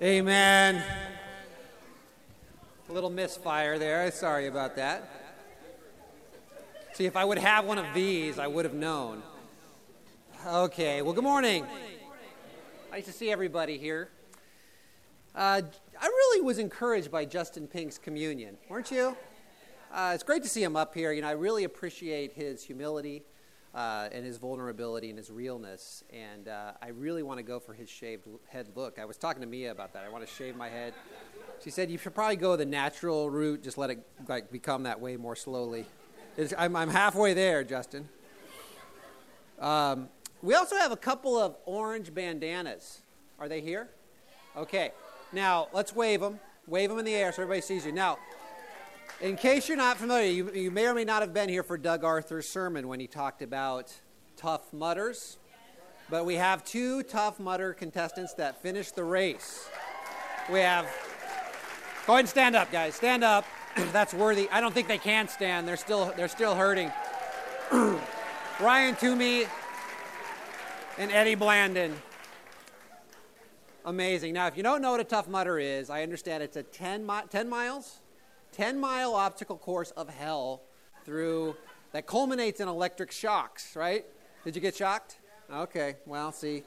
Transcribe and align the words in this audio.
Amen. 0.00 0.80
A 2.88 2.92
little 2.92 3.10
misfire 3.10 3.80
there. 3.80 4.08
Sorry 4.12 4.46
about 4.46 4.76
that. 4.76 5.10
See, 6.92 7.04
if 7.04 7.16
I 7.16 7.24
would 7.24 7.38
have 7.38 7.64
one 7.64 7.78
of 7.78 7.86
these, 7.94 8.38
I 8.38 8.46
would 8.46 8.64
have 8.64 8.74
known. 8.74 9.24
Okay, 10.46 11.02
well, 11.02 11.14
good 11.14 11.24
morning. 11.24 11.66
Nice 12.92 13.06
to 13.06 13.12
see 13.12 13.32
everybody 13.32 13.76
here. 13.76 14.10
Uh, 15.34 15.62
I 16.00 16.06
really 16.06 16.42
was 16.42 16.60
encouraged 16.60 17.10
by 17.10 17.24
Justin 17.24 17.66
Pink's 17.66 17.98
communion, 17.98 18.56
weren't 18.68 18.92
you? 18.92 19.16
Uh, 19.92 20.12
it's 20.14 20.22
great 20.22 20.44
to 20.44 20.48
see 20.48 20.62
him 20.62 20.76
up 20.76 20.94
here. 20.94 21.10
You 21.10 21.22
know, 21.22 21.28
I 21.28 21.32
really 21.32 21.64
appreciate 21.64 22.34
his 22.34 22.62
humility 22.62 23.24
uh, 23.74 24.08
and 24.12 24.24
his 24.24 24.38
vulnerability 24.38 25.08
and 25.10 25.18
his 25.18 25.30
realness. 25.30 26.02
And 26.10 26.48
uh, 26.48 26.72
I 26.82 26.88
really 26.88 27.22
want 27.22 27.38
to 27.38 27.42
go 27.42 27.60
for 27.60 27.74
his 27.74 27.88
shaved 27.88 28.26
head 28.48 28.68
look. 28.74 28.98
I 28.98 29.04
was 29.04 29.16
talking 29.16 29.40
to 29.40 29.46
Mia 29.46 29.70
about 29.70 29.92
that. 29.92 30.04
I 30.04 30.08
want 30.08 30.26
to 30.26 30.32
shave 30.32 30.56
my 30.56 30.68
head. 30.68 30.94
She 31.62 31.70
said 31.70 31.90
you 31.90 31.98
should 31.98 32.14
probably 32.14 32.36
go 32.36 32.56
the 32.56 32.66
natural 32.66 33.28
route. 33.30 33.62
Just 33.62 33.78
let 33.78 33.90
it 33.90 34.06
like 34.28 34.50
become 34.50 34.84
that 34.84 35.00
way 35.00 35.16
more 35.16 35.36
slowly. 35.36 35.86
I'm, 36.56 36.76
I'm, 36.76 36.88
halfway 36.88 37.34
there, 37.34 37.64
Justin. 37.64 38.08
Um, 39.58 40.08
we 40.40 40.54
also 40.54 40.76
have 40.76 40.92
a 40.92 40.96
couple 40.96 41.36
of 41.36 41.56
orange 41.66 42.14
bandanas. 42.14 43.00
Are 43.40 43.48
they 43.48 43.60
here? 43.60 43.88
Okay. 44.56 44.92
Now 45.32 45.68
let's 45.72 45.94
wave 45.94 46.20
them. 46.20 46.38
Wave 46.68 46.90
them 46.90 46.98
in 46.98 47.04
the 47.04 47.14
air 47.14 47.32
so 47.32 47.42
everybody 47.42 47.60
sees 47.60 47.86
you. 47.86 47.92
Now, 47.92 48.18
in 49.20 49.36
case 49.36 49.68
you're 49.68 49.76
not 49.76 49.96
familiar, 49.96 50.30
you, 50.30 50.50
you 50.52 50.70
may 50.70 50.86
or 50.86 50.94
may 50.94 51.04
not 51.04 51.22
have 51.22 51.34
been 51.34 51.48
here 51.48 51.62
for 51.62 51.76
Doug 51.76 52.04
Arthur's 52.04 52.48
sermon 52.48 52.86
when 52.86 53.00
he 53.00 53.06
talked 53.06 53.42
about 53.42 53.92
Tough 54.36 54.72
Mudders. 54.72 55.38
But 56.08 56.24
we 56.24 56.36
have 56.36 56.64
two 56.64 57.02
Tough 57.02 57.40
Mudder 57.40 57.74
contestants 57.74 58.34
that 58.34 58.62
finished 58.62 58.94
the 58.94 59.04
race. 59.04 59.68
We 60.50 60.60
have. 60.60 60.86
Go 62.06 62.14
ahead 62.14 62.20
and 62.20 62.28
stand 62.28 62.56
up, 62.56 62.70
guys. 62.70 62.94
Stand 62.94 63.24
up. 63.24 63.44
That's 63.92 64.14
worthy. 64.14 64.48
I 64.50 64.60
don't 64.60 64.72
think 64.72 64.88
they 64.88 64.98
can 64.98 65.28
stand. 65.28 65.66
They're 65.68 65.76
still 65.76 66.12
they're 66.16 66.28
still 66.28 66.54
hurting. 66.54 66.90
Ryan 68.60 68.96
Toomey 68.96 69.46
and 70.96 71.12
Eddie 71.12 71.36
Blandon. 71.36 71.92
Amazing. 73.84 74.34
Now, 74.34 74.46
if 74.46 74.56
you 74.56 74.62
don't 74.62 74.80
know 74.80 74.92
what 74.92 75.00
a 75.00 75.04
Tough 75.04 75.28
Mudder 75.28 75.58
is, 75.58 75.90
I 75.90 76.02
understand 76.02 76.42
it's 76.42 76.56
a 76.56 76.62
10, 76.62 77.06
mi- 77.06 77.22
10 77.30 77.48
miles 77.48 78.00
10 78.52 78.78
mile 78.78 79.14
obstacle 79.14 79.56
course 79.56 79.90
of 79.92 80.08
hell 80.08 80.62
through 81.04 81.56
that 81.92 82.06
culminates 82.06 82.60
in 82.60 82.68
electric 82.68 83.12
shocks, 83.12 83.74
right? 83.76 84.04
Did 84.44 84.54
you 84.54 84.60
get 84.62 84.76
shocked? 84.76 85.18
Okay, 85.52 85.96
well, 86.06 86.32
see, 86.32 86.62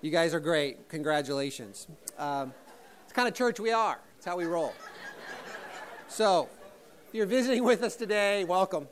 you 0.00 0.10
guys 0.10 0.32
are 0.32 0.40
great. 0.40 0.88
Congratulations. 0.88 1.86
Um, 2.18 2.52
it's 3.04 3.12
kind 3.12 3.28
of 3.28 3.34
church 3.34 3.60
we 3.60 3.72
are, 3.72 3.98
it's 4.16 4.26
how 4.26 4.36
we 4.36 4.44
roll. 4.44 4.74
So, 6.08 6.48
if 7.08 7.14
you're 7.14 7.26
visiting 7.26 7.64
with 7.64 7.82
us 7.82 7.96
today, 7.96 8.44
welcome. 8.44 8.88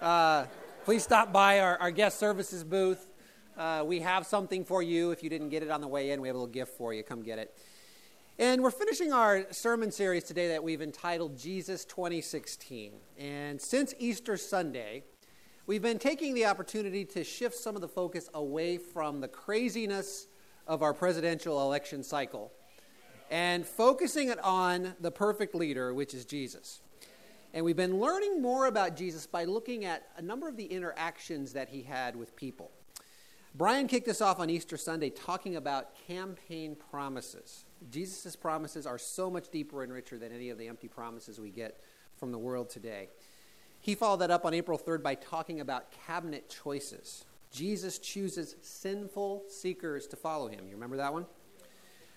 Uh, 0.00 0.46
please 0.84 1.02
stop 1.02 1.32
by 1.32 1.60
our, 1.60 1.78
our 1.78 1.90
guest 1.90 2.18
services 2.18 2.64
booth. 2.64 3.12
Uh, 3.56 3.82
we 3.86 4.00
have 4.00 4.26
something 4.26 4.64
for 4.64 4.82
you. 4.82 5.12
If 5.12 5.22
you 5.22 5.30
didn't 5.30 5.48
get 5.48 5.62
it 5.62 5.70
on 5.70 5.80
the 5.80 5.88
way 5.88 6.10
in, 6.10 6.20
we 6.20 6.28
have 6.28 6.34
a 6.34 6.38
little 6.38 6.52
gift 6.52 6.76
for 6.76 6.92
you. 6.92 7.02
Come 7.02 7.22
get 7.22 7.38
it. 7.38 7.56
And 8.38 8.62
we're 8.62 8.70
finishing 8.70 9.14
our 9.14 9.50
sermon 9.50 9.90
series 9.90 10.24
today 10.24 10.48
that 10.48 10.62
we've 10.62 10.82
entitled 10.82 11.38
Jesus 11.38 11.86
2016. 11.86 12.92
And 13.16 13.58
since 13.58 13.94
Easter 13.98 14.36
Sunday, 14.36 15.04
we've 15.66 15.80
been 15.80 15.98
taking 15.98 16.34
the 16.34 16.44
opportunity 16.44 17.06
to 17.06 17.24
shift 17.24 17.54
some 17.54 17.76
of 17.76 17.80
the 17.80 17.88
focus 17.88 18.28
away 18.34 18.76
from 18.76 19.22
the 19.22 19.28
craziness 19.28 20.26
of 20.66 20.82
our 20.82 20.92
presidential 20.92 21.62
election 21.62 22.02
cycle 22.02 22.52
and 23.30 23.66
focusing 23.66 24.28
it 24.28 24.38
on 24.44 24.94
the 25.00 25.10
perfect 25.10 25.54
leader, 25.54 25.94
which 25.94 26.12
is 26.12 26.26
Jesus. 26.26 26.82
And 27.54 27.64
we've 27.64 27.74
been 27.74 27.98
learning 27.98 28.42
more 28.42 28.66
about 28.66 28.96
Jesus 28.96 29.26
by 29.26 29.44
looking 29.44 29.86
at 29.86 30.08
a 30.18 30.20
number 30.20 30.46
of 30.46 30.58
the 30.58 30.66
interactions 30.66 31.54
that 31.54 31.70
he 31.70 31.84
had 31.84 32.14
with 32.14 32.36
people. 32.36 32.70
Brian 33.54 33.86
kicked 33.86 34.08
us 34.08 34.20
off 34.20 34.38
on 34.38 34.50
Easter 34.50 34.76
Sunday 34.76 35.08
talking 35.08 35.56
about 35.56 35.94
campaign 36.06 36.76
promises. 36.90 37.64
Jesus' 37.90 38.36
promises 38.36 38.86
are 38.86 38.98
so 38.98 39.30
much 39.30 39.50
deeper 39.50 39.82
and 39.82 39.92
richer 39.92 40.18
than 40.18 40.32
any 40.32 40.50
of 40.50 40.58
the 40.58 40.68
empty 40.68 40.88
promises 40.88 41.40
we 41.40 41.50
get 41.50 41.80
from 42.16 42.32
the 42.32 42.38
world 42.38 42.70
today. 42.70 43.08
He 43.80 43.94
followed 43.94 44.18
that 44.18 44.30
up 44.30 44.44
on 44.44 44.54
April 44.54 44.78
3rd 44.78 45.02
by 45.02 45.14
talking 45.14 45.60
about 45.60 45.92
cabinet 46.06 46.48
choices. 46.48 47.24
Jesus 47.50 47.98
chooses 47.98 48.56
sinful 48.60 49.44
seekers 49.48 50.06
to 50.08 50.16
follow 50.16 50.48
him. 50.48 50.66
You 50.66 50.74
remember 50.74 50.96
that 50.96 51.12
one? 51.12 51.26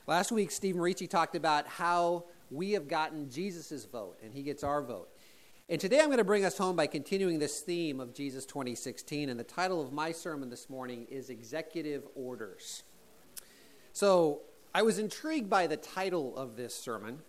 Last 0.07 0.31
week, 0.31 0.49
Steve 0.49 0.75
Marici 0.75 1.07
talked 1.07 1.35
about 1.35 1.67
how 1.67 2.25
we 2.49 2.71
have 2.71 2.87
gotten 2.87 3.29
Jesus' 3.29 3.85
vote, 3.85 4.17
and 4.23 4.33
he 4.33 4.41
gets 4.41 4.63
our 4.63 4.81
vote. 4.81 5.09
And 5.69 5.79
today 5.79 5.99
I'm 5.99 6.07
going 6.07 6.17
to 6.17 6.23
bring 6.23 6.45
us 6.45 6.57
home 6.57 6.75
by 6.75 6.87
continuing 6.87 7.37
this 7.37 7.59
theme 7.59 7.99
of 7.99 8.11
Jesus 8.11 8.43
2016. 8.47 9.29
And 9.29 9.39
the 9.39 9.43
title 9.43 9.79
of 9.79 9.93
my 9.93 10.11
sermon 10.11 10.49
this 10.49 10.67
morning 10.67 11.05
is 11.11 11.29
Executive 11.29 12.07
Orders. 12.15 12.81
So, 13.93 14.41
I 14.73 14.83
was 14.83 14.99
intrigued 14.99 15.49
by 15.49 15.65
the 15.65 15.77
title 15.77 16.37
of 16.37 16.55
this 16.55 16.75
sermon 16.75 17.19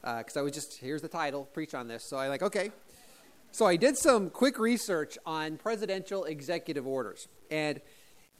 because 0.00 0.36
uh, 0.36 0.40
I 0.40 0.42
was 0.42 0.50
just, 0.50 0.78
here's 0.78 1.00
the 1.00 1.08
title, 1.08 1.44
preach 1.44 1.74
on 1.74 1.86
this. 1.86 2.02
So 2.02 2.16
I 2.16 2.26
like, 2.26 2.42
okay. 2.42 2.72
So 3.52 3.66
I 3.66 3.76
did 3.76 3.96
some 3.96 4.30
quick 4.30 4.58
research 4.58 5.16
on 5.24 5.58
presidential 5.58 6.24
executive 6.24 6.84
orders. 6.84 7.28
And 7.52 7.80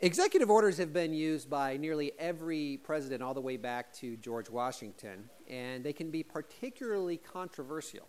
executive 0.00 0.50
orders 0.50 0.76
have 0.78 0.92
been 0.92 1.14
used 1.14 1.48
by 1.48 1.76
nearly 1.76 2.12
every 2.18 2.80
president 2.82 3.22
all 3.22 3.32
the 3.32 3.40
way 3.40 3.56
back 3.56 3.92
to 3.98 4.16
George 4.16 4.50
Washington, 4.50 5.30
and 5.48 5.84
they 5.84 5.92
can 5.92 6.10
be 6.10 6.24
particularly 6.24 7.18
controversial. 7.18 8.08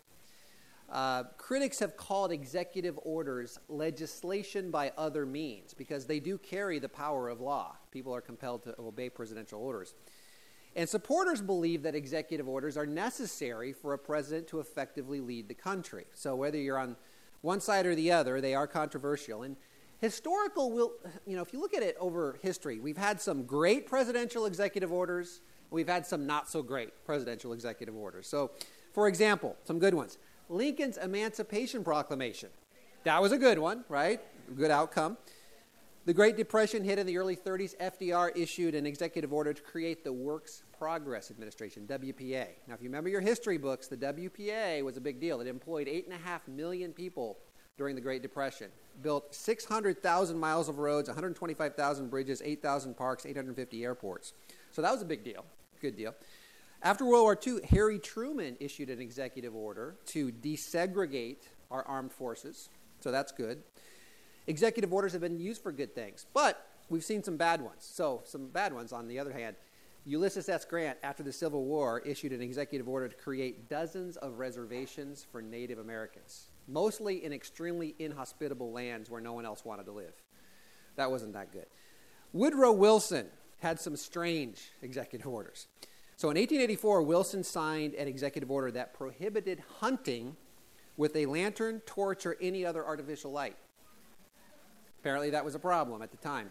Uh, 0.89 1.23
critics 1.37 1.79
have 1.79 1.95
called 1.95 2.31
executive 2.31 2.99
orders 3.03 3.59
legislation 3.67 4.71
by 4.71 4.91
other 4.97 5.25
means 5.25 5.73
because 5.73 6.05
they 6.05 6.19
do 6.19 6.37
carry 6.37 6.79
the 6.79 6.89
power 6.89 7.29
of 7.29 7.39
law. 7.39 7.75
People 7.91 8.13
are 8.13 8.21
compelled 8.21 8.63
to 8.63 8.75
obey 8.79 9.09
presidential 9.09 9.59
orders. 9.59 9.95
And 10.75 10.89
supporters 10.89 11.41
believe 11.41 11.83
that 11.83 11.93
executive 11.95 12.47
orders 12.47 12.77
are 12.77 12.85
necessary 12.85 13.73
for 13.73 13.93
a 13.93 13.97
president 13.97 14.47
to 14.47 14.59
effectively 14.59 15.19
lead 15.19 15.47
the 15.47 15.53
country. 15.53 16.05
So 16.13 16.35
whether 16.35 16.57
you're 16.57 16.79
on 16.79 16.95
one 17.41 17.59
side 17.59 17.85
or 17.85 17.93
the 17.93 18.11
other, 18.11 18.41
they 18.41 18.55
are 18.55 18.65
controversial. 18.65 19.43
And 19.43 19.55
historical 19.99 20.71
will, 20.71 20.93
you 21.27 21.35
know, 21.35 21.43
if 21.43 21.53
you 21.53 21.59
look 21.59 21.75
at 21.75 21.83
it 21.83 21.95
over 21.99 22.39
history, 22.41 22.79
we've 22.79 22.97
had 22.97 23.21
some 23.21 23.43
great 23.43 23.85
presidential 23.85 24.45
executive 24.45 24.91
orders, 24.91 25.41
we've 25.69 25.87
had 25.87 26.07
some 26.07 26.25
not 26.25 26.49
so 26.49 26.63
great 26.63 27.05
presidential 27.05 27.53
executive 27.53 27.95
orders. 27.95 28.27
So, 28.27 28.51
for 28.93 29.07
example, 29.07 29.55
some 29.65 29.77
good 29.77 29.93
ones. 29.93 30.17
Lincoln's 30.49 30.97
Emancipation 30.97 31.83
Proclamation. 31.83 32.49
That 33.03 33.21
was 33.21 33.31
a 33.31 33.37
good 33.37 33.59
one, 33.59 33.83
right? 33.89 34.21
Good 34.55 34.71
outcome. 34.71 35.17
The 36.05 36.13
Great 36.13 36.35
Depression 36.35 36.83
hit 36.83 36.99
in 36.99 37.07
the 37.07 37.17
early 37.17 37.37
30s. 37.37 37.77
FDR 37.77 38.35
issued 38.35 38.75
an 38.75 38.85
executive 38.85 39.31
order 39.31 39.53
to 39.53 39.61
create 39.61 40.03
the 40.03 40.11
Works 40.11 40.63
Progress 40.77 41.31
Administration, 41.31 41.87
WPA. 41.87 42.47
Now, 42.67 42.73
if 42.73 42.81
you 42.81 42.89
remember 42.89 43.09
your 43.09 43.21
history 43.21 43.57
books, 43.57 43.87
the 43.87 43.95
WPA 43.95 44.83
was 44.83 44.97
a 44.97 45.01
big 45.01 45.21
deal. 45.21 45.39
It 45.39 45.47
employed 45.47 45.87
8.5 45.87 46.49
million 46.49 46.91
people 46.91 47.37
during 47.77 47.95
the 47.95 48.01
Great 48.01 48.21
Depression, 48.21 48.69
built 49.01 49.33
600,000 49.33 50.37
miles 50.37 50.67
of 50.67 50.77
roads, 50.77 51.07
125,000 51.07 52.09
bridges, 52.09 52.41
8,000 52.43 52.97
parks, 52.97 53.25
850 53.25 53.85
airports. 53.85 54.33
So 54.71 54.81
that 54.81 54.91
was 54.91 55.01
a 55.01 55.05
big 55.05 55.23
deal. 55.23 55.45
Good 55.81 55.95
deal. 55.95 56.13
After 56.81 57.05
World 57.05 57.23
War 57.23 57.39
II, 57.47 57.61
Harry 57.69 57.97
Truman 57.97 58.57
issued 58.59 58.89
an 58.89 58.99
executive 58.99 59.55
order 59.55 59.95
to 60.07 60.33
desegregate 60.33 61.43
our 61.71 61.83
armed 61.87 62.11
forces. 62.11 62.67
So 62.99 63.09
that's 63.09 63.31
good. 63.31 63.63
Executive 64.47 64.91
orders 64.91 65.13
have 65.13 65.21
been 65.21 65.39
used 65.39 65.61
for 65.61 65.71
good 65.71 65.95
things, 65.95 66.25
but 66.33 66.67
we've 66.89 67.03
seen 67.03 67.23
some 67.23 67.37
bad 67.37 67.61
ones. 67.61 67.87
So, 67.89 68.21
some 68.25 68.47
bad 68.47 68.73
ones 68.73 68.91
on 68.91 69.07
the 69.07 69.19
other 69.19 69.31
hand. 69.31 69.55
Ulysses 70.05 70.49
S. 70.49 70.65
Grant, 70.65 70.97
after 71.01 71.23
the 71.23 71.31
Civil 71.31 71.63
War, 71.63 72.01
issued 72.01 72.33
an 72.33 72.41
executive 72.41 72.89
order 72.89 73.07
to 73.07 73.15
create 73.15 73.69
dozens 73.69 74.17
of 74.17 74.37
reservations 74.37 75.25
for 75.31 75.41
Native 75.41 75.79
Americans, 75.79 76.49
mostly 76.67 77.23
in 77.23 77.31
extremely 77.31 77.95
inhospitable 77.99 78.73
lands 78.73 79.09
where 79.09 79.21
no 79.21 79.31
one 79.31 79.45
else 79.45 79.63
wanted 79.63 79.85
to 79.85 79.93
live. 79.93 80.13
That 80.97 81.09
wasn't 81.09 81.33
that 81.33 81.53
good. 81.53 81.67
Woodrow 82.33 82.73
Wilson 82.73 83.27
had 83.59 83.79
some 83.79 83.95
strange 83.95 84.71
executive 84.81 85.25
orders. 85.25 85.67
So 86.17 86.29
in 86.29 86.35
1884, 86.35 87.03
Wilson 87.03 87.43
signed 87.43 87.93
an 87.93 88.09
executive 88.09 88.51
order 88.51 88.71
that 88.71 88.93
prohibited 88.93 89.63
hunting 89.79 90.35
with 90.97 91.15
a 91.15 91.25
lantern, 91.27 91.79
torch, 91.85 92.25
or 92.25 92.35
any 92.41 92.65
other 92.65 92.85
artificial 92.85 93.31
light. 93.31 93.55
Apparently, 95.03 95.31
that 95.31 95.43
was 95.43 95.53
a 95.53 95.59
problem 95.59 96.01
at 96.01 96.11
the 96.11 96.17
time. 96.17 96.49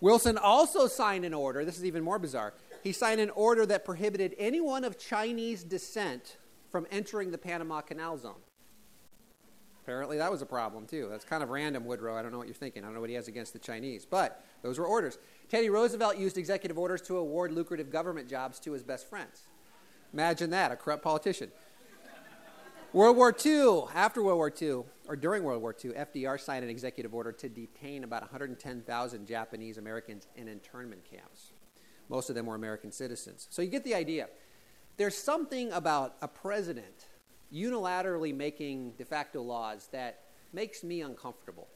Wilson 0.00 0.38
also 0.38 0.86
signed 0.86 1.26
an 1.26 1.34
order, 1.34 1.66
this 1.66 1.76
is 1.76 1.84
even 1.84 2.02
more 2.02 2.18
bizarre. 2.18 2.54
He 2.82 2.92
signed 2.92 3.20
an 3.20 3.28
order 3.28 3.66
that 3.66 3.84
prohibited 3.84 4.34
anyone 4.38 4.82
of 4.82 4.98
Chinese 4.98 5.62
descent 5.62 6.38
from 6.70 6.86
entering 6.90 7.30
the 7.30 7.36
Panama 7.36 7.82
Canal 7.82 8.16
Zone. 8.16 8.40
Apparently, 9.82 10.16
that 10.16 10.30
was 10.30 10.40
a 10.40 10.46
problem 10.46 10.86
too. 10.86 11.08
That's 11.10 11.26
kind 11.26 11.42
of 11.42 11.50
random, 11.50 11.84
Woodrow. 11.84 12.16
I 12.16 12.22
don't 12.22 12.32
know 12.32 12.38
what 12.38 12.46
you're 12.46 12.54
thinking. 12.54 12.84
I 12.84 12.86
don't 12.86 12.94
know 12.94 13.00
what 13.02 13.10
he 13.10 13.16
has 13.16 13.28
against 13.28 13.52
the 13.52 13.58
Chinese. 13.58 14.06
But 14.06 14.42
those 14.62 14.78
were 14.78 14.86
orders. 14.86 15.18
Teddy 15.50 15.68
Roosevelt 15.68 16.16
used 16.16 16.38
executive 16.38 16.78
orders 16.78 17.02
to 17.02 17.18
award 17.18 17.52
lucrative 17.52 17.90
government 17.90 18.30
jobs 18.30 18.58
to 18.60 18.72
his 18.72 18.82
best 18.82 19.10
friends. 19.10 19.42
Imagine 20.14 20.48
that, 20.50 20.72
a 20.72 20.76
corrupt 20.76 21.04
politician. 21.04 21.52
World 22.92 23.16
War 23.16 23.36
II, 23.44 23.82
after 23.94 24.22
World 24.22 24.38
War 24.38 24.52
II, 24.60 24.84
or 25.08 25.16
during 25.16 25.42
World 25.42 25.62
War 25.62 25.74
II, 25.84 25.92
FDR 25.92 26.40
signed 26.40 26.64
an 26.64 26.70
executive 26.70 27.14
order 27.14 27.32
to 27.32 27.48
detain 27.48 28.04
about 28.04 28.22
110,000 28.22 29.26
Japanese 29.26 29.78
Americans 29.78 30.26
in 30.36 30.48
internment 30.48 31.04
camps. 31.08 31.52
Most 32.08 32.28
of 32.28 32.36
them 32.36 32.46
were 32.46 32.54
American 32.54 32.92
citizens. 32.92 33.48
So 33.50 33.62
you 33.62 33.68
get 33.68 33.84
the 33.84 33.94
idea. 33.94 34.28
There's 34.96 35.16
something 35.16 35.72
about 35.72 36.16
a 36.22 36.28
president 36.28 37.06
unilaterally 37.52 38.34
making 38.34 38.92
de 38.92 39.04
facto 39.04 39.42
laws 39.42 39.88
that 39.92 40.20
makes 40.52 40.82
me 40.82 41.02
uncomfortable. 41.02 41.68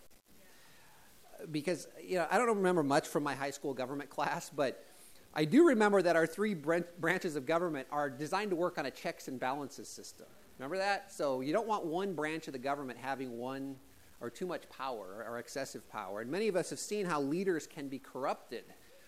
Because, 1.51 1.87
you 2.03 2.17
know, 2.17 2.27
I 2.31 2.39
don't 2.39 2.49
remember 2.49 2.83
much 2.83 3.09
from 3.09 3.23
my 3.23 3.35
high 3.35 3.51
school 3.51 3.75
government 3.75 4.11
class, 4.11 4.51
but 4.51 4.85
I 5.33 5.45
do 5.45 5.69
remember 5.69 6.03
that 6.03 6.17
our 6.17 6.27
three 6.27 6.55
branches 6.55 7.37
of 7.37 7.47
government 7.47 7.87
are 7.91 8.11
designed 8.11 8.51
to 8.51 8.57
work 8.57 8.79
on 8.79 8.87
a 8.87 8.91
checks 8.91 9.29
and 9.29 9.39
balances 9.39 9.89
system. 9.89 10.27
Remember 10.61 10.77
that? 10.77 11.11
So 11.11 11.41
you 11.41 11.55
don't 11.55 11.67
want 11.67 11.87
one 11.87 12.13
branch 12.13 12.47
of 12.47 12.53
the 12.53 12.59
government 12.59 12.99
having 13.01 13.39
one 13.39 13.77
or 14.21 14.29
too 14.29 14.45
much 14.45 14.69
power 14.69 15.25
or 15.27 15.39
excessive 15.39 15.89
power. 15.89 16.21
And 16.21 16.31
many 16.31 16.49
of 16.49 16.55
us 16.57 16.69
have 16.69 16.79
seen 16.79 17.07
how 17.07 17.23
leaders 17.23 17.67
can 17.67 17.89
be 17.89 17.99
corrupted 17.99 18.65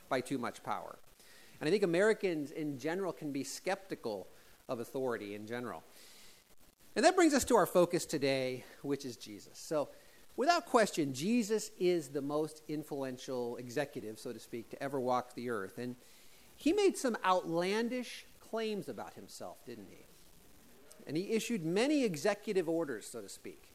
by 0.08 0.22
too 0.22 0.38
much 0.38 0.62
power. 0.62 0.98
And 1.60 1.68
I 1.68 1.70
think 1.70 1.82
Americans 1.82 2.52
in 2.52 2.78
general 2.78 3.12
can 3.12 3.32
be 3.32 3.44
skeptical 3.44 4.28
of 4.66 4.80
authority 4.80 5.34
in 5.34 5.46
general. 5.46 5.82
And 6.96 7.04
that 7.04 7.16
brings 7.16 7.34
us 7.34 7.44
to 7.44 7.56
our 7.56 7.66
focus 7.66 8.06
today, 8.06 8.64
which 8.80 9.04
is 9.04 9.18
Jesus. 9.18 9.58
So, 9.58 9.90
without 10.38 10.64
question, 10.64 11.12
Jesus 11.12 11.70
is 11.78 12.08
the 12.08 12.22
most 12.22 12.62
influential 12.66 13.58
executive, 13.58 14.18
so 14.18 14.32
to 14.32 14.40
speak, 14.40 14.70
to 14.70 14.82
ever 14.82 14.98
walk 14.98 15.34
the 15.34 15.50
earth. 15.50 15.76
And 15.76 15.96
he 16.56 16.72
made 16.72 16.96
some 16.96 17.14
outlandish 17.26 18.24
claims 18.40 18.88
about 18.88 19.12
himself, 19.12 19.62
didn't 19.66 19.88
he? 19.90 20.06
And 21.06 21.16
he 21.16 21.30
issued 21.30 21.64
many 21.64 22.04
executive 22.04 22.68
orders, 22.68 23.06
so 23.06 23.20
to 23.20 23.28
speak. 23.28 23.72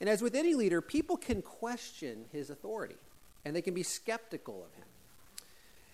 And 0.00 0.08
as 0.08 0.22
with 0.22 0.34
any 0.34 0.54
leader, 0.54 0.80
people 0.80 1.16
can 1.16 1.42
question 1.42 2.24
his 2.32 2.50
authority, 2.50 2.96
and 3.44 3.54
they 3.54 3.62
can 3.62 3.74
be 3.74 3.82
skeptical 3.82 4.64
of 4.64 4.74
him. 4.74 4.88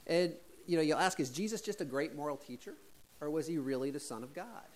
And 0.07 0.35
you 0.67 0.77
know, 0.77 0.83
you'll 0.83 0.99
ask, 0.99 1.19
is 1.21 1.31
Jesus 1.31 1.61
just 1.61 1.81
a 1.81 1.85
great 1.85 2.15
moral 2.15 2.37
teacher, 2.37 2.75
or 3.21 3.31
was 3.31 3.47
he 3.47 3.59
really 3.59 3.91
the 3.91 4.01
Son 4.01 4.23
of 4.23 4.35
God? 4.35 4.69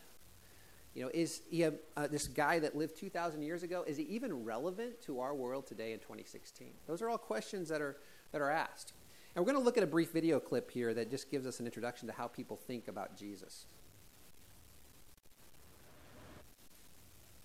You 0.95 1.05
know, 1.05 1.11
is 1.15 1.41
he 1.51 1.63
a, 1.63 1.73
uh, 1.97 2.07
this 2.07 2.29
guy 2.29 2.59
that 2.59 2.77
lived 2.77 2.99
2,000 2.99 3.43
years 3.43 3.63
ago, 3.63 3.85
is 3.87 3.97
he 3.97 4.05
even 4.05 4.45
relevant 4.45 5.01
to 5.03 5.21
our 5.21 5.35
world 5.35 5.67
today 5.67 5.93
in 5.93 5.99
2016? 6.01 6.69
Those 6.87 7.01
are 7.01 7.09
all 7.09 7.19
questions 7.19 7.69
that 7.71 7.81
are, 7.81 7.97
that 8.33 8.41
are 8.41 8.51
asked. 8.51 8.93
And 9.35 9.43
we're 9.43 9.51
going 9.51 9.63
to 9.63 9.65
look 9.65 9.79
at 9.79 9.83
a 9.83 9.87
brief 9.87 10.13
video 10.13 10.39
clip 10.39 10.71
here 10.71 10.93
that 10.93 11.11
just 11.11 11.31
gives 11.31 11.47
us 11.47 11.61
an 11.61 11.67
introduction 11.67 12.09
to 12.09 12.15
how 12.15 12.27
people 12.27 12.57
think 12.57 12.89
about 12.89 13.17
Jesus. 13.17 13.67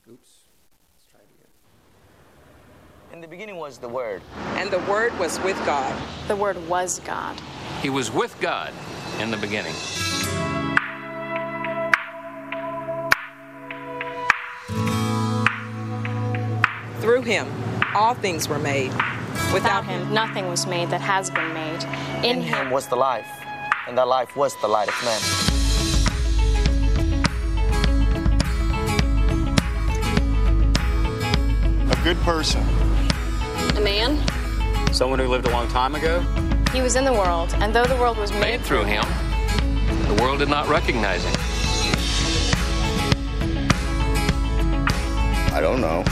Oops. 0.09 0.30
Let's 0.94 1.12
try 1.12 1.19
it 1.19 1.27
again. 1.38 1.51
In 3.12 3.19
the 3.19 3.27
beginning 3.27 3.57
was 3.57 3.77
the 3.77 3.89
Word. 3.89 4.21
And 4.56 4.71
the 4.71 4.80
Word 4.89 5.18
was 5.19 5.38
with 5.42 5.57
God. 5.65 5.94
The 6.30 6.36
Word 6.36 6.56
was 6.69 7.00
God. 7.00 7.38
He 7.81 7.89
was 7.89 8.09
with 8.09 8.39
God 8.39 8.71
in 9.19 9.31
the 9.31 9.38
beginning. 9.38 9.74
Through 17.01 17.24
him, 17.24 17.48
all 17.94 18.13
things 18.13 18.48
were 18.48 18.60
made. 18.60 18.92
Without, 18.92 19.53
Without 19.53 19.86
him, 19.86 20.13
nothing 20.13 20.48
was 20.48 20.65
made 20.65 20.89
that 20.89 21.01
has 21.01 21.30
been 21.30 21.53
made. 21.53 21.83
In, 22.25 22.38
in 22.38 22.42
him, 22.44 22.68
him 22.68 22.71
was 22.71 22.88
the 22.88 22.95
life, 22.95 23.27
and 23.88 23.98
that 23.98 24.07
life 24.07 24.38
was 24.38 24.56
the 24.62 24.68
light 24.68 24.88
of 24.88 24.95
men. 25.03 25.56
Good 32.13 32.24
person. 32.24 32.63
A 33.75 33.81
man. 33.81 34.24
Someone 34.94 35.19
who 35.19 35.27
lived 35.27 35.45
a 35.45 35.51
long 35.51 35.68
time 35.68 35.94
ago. 35.94 36.21
He 36.71 36.81
was 36.81 36.95
in 36.95 37.04
the 37.04 37.12
world, 37.12 37.54
and 37.56 37.75
though 37.75 37.83
the 37.83 37.98
world 37.98 38.18
was 38.18 38.31
made, 38.31 38.39
made 38.39 38.62
through 38.62 38.86
him, 38.86 39.04
the 40.07 40.24
world 40.24 40.39
did 40.39 40.48
not 40.48 40.69
recognize 40.69 41.21
him. 41.25 41.33
I 45.54 45.59
don't 45.59 45.81
know. 45.81 46.06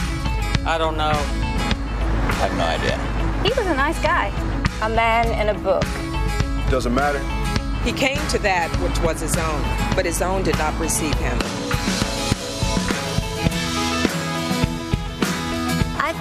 I 0.66 0.78
don't 0.78 0.98
know. 0.98 1.14
I 1.14 2.44
have 2.44 2.58
no 2.58 2.66
idea. 2.66 2.98
He 3.44 3.58
was 3.58 3.66
a 3.66 3.74
nice 3.74 3.98
guy. 4.02 4.34
A 4.82 4.90
man 4.90 5.28
in 5.40 5.56
a 5.56 5.58
book. 5.58 5.86
Doesn't 6.70 6.94
matter. 6.94 7.20
He 7.86 7.94
came 7.94 8.20
to 8.32 8.40
that 8.40 8.70
which 8.82 9.00
was 9.00 9.22
his 9.22 9.38
own, 9.38 9.96
but 9.96 10.06
his 10.06 10.22
own 10.22 10.44
did 10.44 10.58
not 10.58 10.78
receive 10.78 11.16
him. 11.20 11.40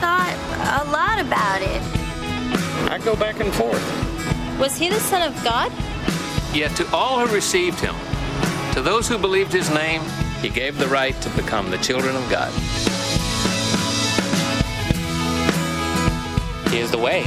Thought 0.05 0.37
a 0.83 0.91
lot 0.91 1.19
about 1.19 1.63
it. 1.63 1.81
I 2.93 2.99
go 3.03 3.17
back 3.17 3.41
and 3.41 3.51
forth. 3.55 3.83
Was 4.61 4.77
he 4.77 4.91
the 4.91 5.01
Son 5.01 5.23
of 5.23 5.33
God? 5.43 5.73
Yet 6.55 6.77
to 6.77 6.87
all 6.93 7.27
who 7.27 7.35
received 7.35 7.81
him, 7.81 7.95
to 8.75 8.83
those 8.83 9.09
who 9.09 9.17
believed 9.17 9.51
his 9.51 9.71
name, 9.71 10.03
he 10.43 10.51
gave 10.51 10.77
the 10.77 10.89
right 10.89 11.19
to 11.23 11.31
become 11.31 11.71
the 11.71 11.79
children 11.79 12.15
of 12.17 12.29
God. 12.29 12.53
He 16.71 16.81
is 16.81 16.91
the 16.91 16.99
way, 16.99 17.23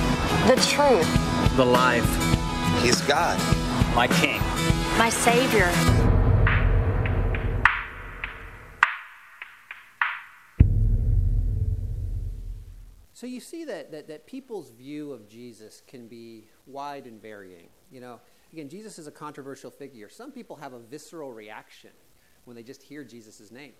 the 0.45 0.57
truth, 0.69 1.09
the 1.57 1.65
life. 1.65 2.07
He's 2.83 3.01
God, 3.01 3.39
my 3.95 4.07
King, 4.07 4.39
my 5.00 5.09
Savior. 5.09 5.96
So 13.17 13.25
you 13.25 13.39
see 13.39 13.65
that, 13.65 13.91
that, 13.93 14.07
that 14.09 14.27
people's 14.27 14.69
view 14.69 15.11
of 15.11 15.27
Jesus 15.27 15.81
can 15.87 16.07
be 16.07 16.43
wide 16.67 17.07
and 17.07 17.19
varying. 17.19 17.69
You 17.91 17.99
know, 17.99 18.19
again, 18.53 18.69
Jesus 18.69 18.99
is 18.99 19.07
a 19.07 19.11
controversial 19.11 19.71
figure. 19.71 20.07
Some 20.07 20.31
people 20.31 20.55
have 20.57 20.73
a 20.73 20.77
visceral 20.77 21.33
reaction 21.33 21.89
when 22.45 22.55
they 22.55 22.61
just 22.61 22.83
hear 22.83 23.03
Jesus' 23.03 23.49
name. 23.49 23.73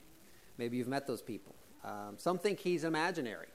Maybe 0.58 0.78
you've 0.78 0.88
met 0.88 1.06
those 1.06 1.22
people. 1.22 1.54
Um, 1.86 2.16
some 2.18 2.40
think 2.40 2.58
he's 2.58 2.84
imaginary. 2.84 3.50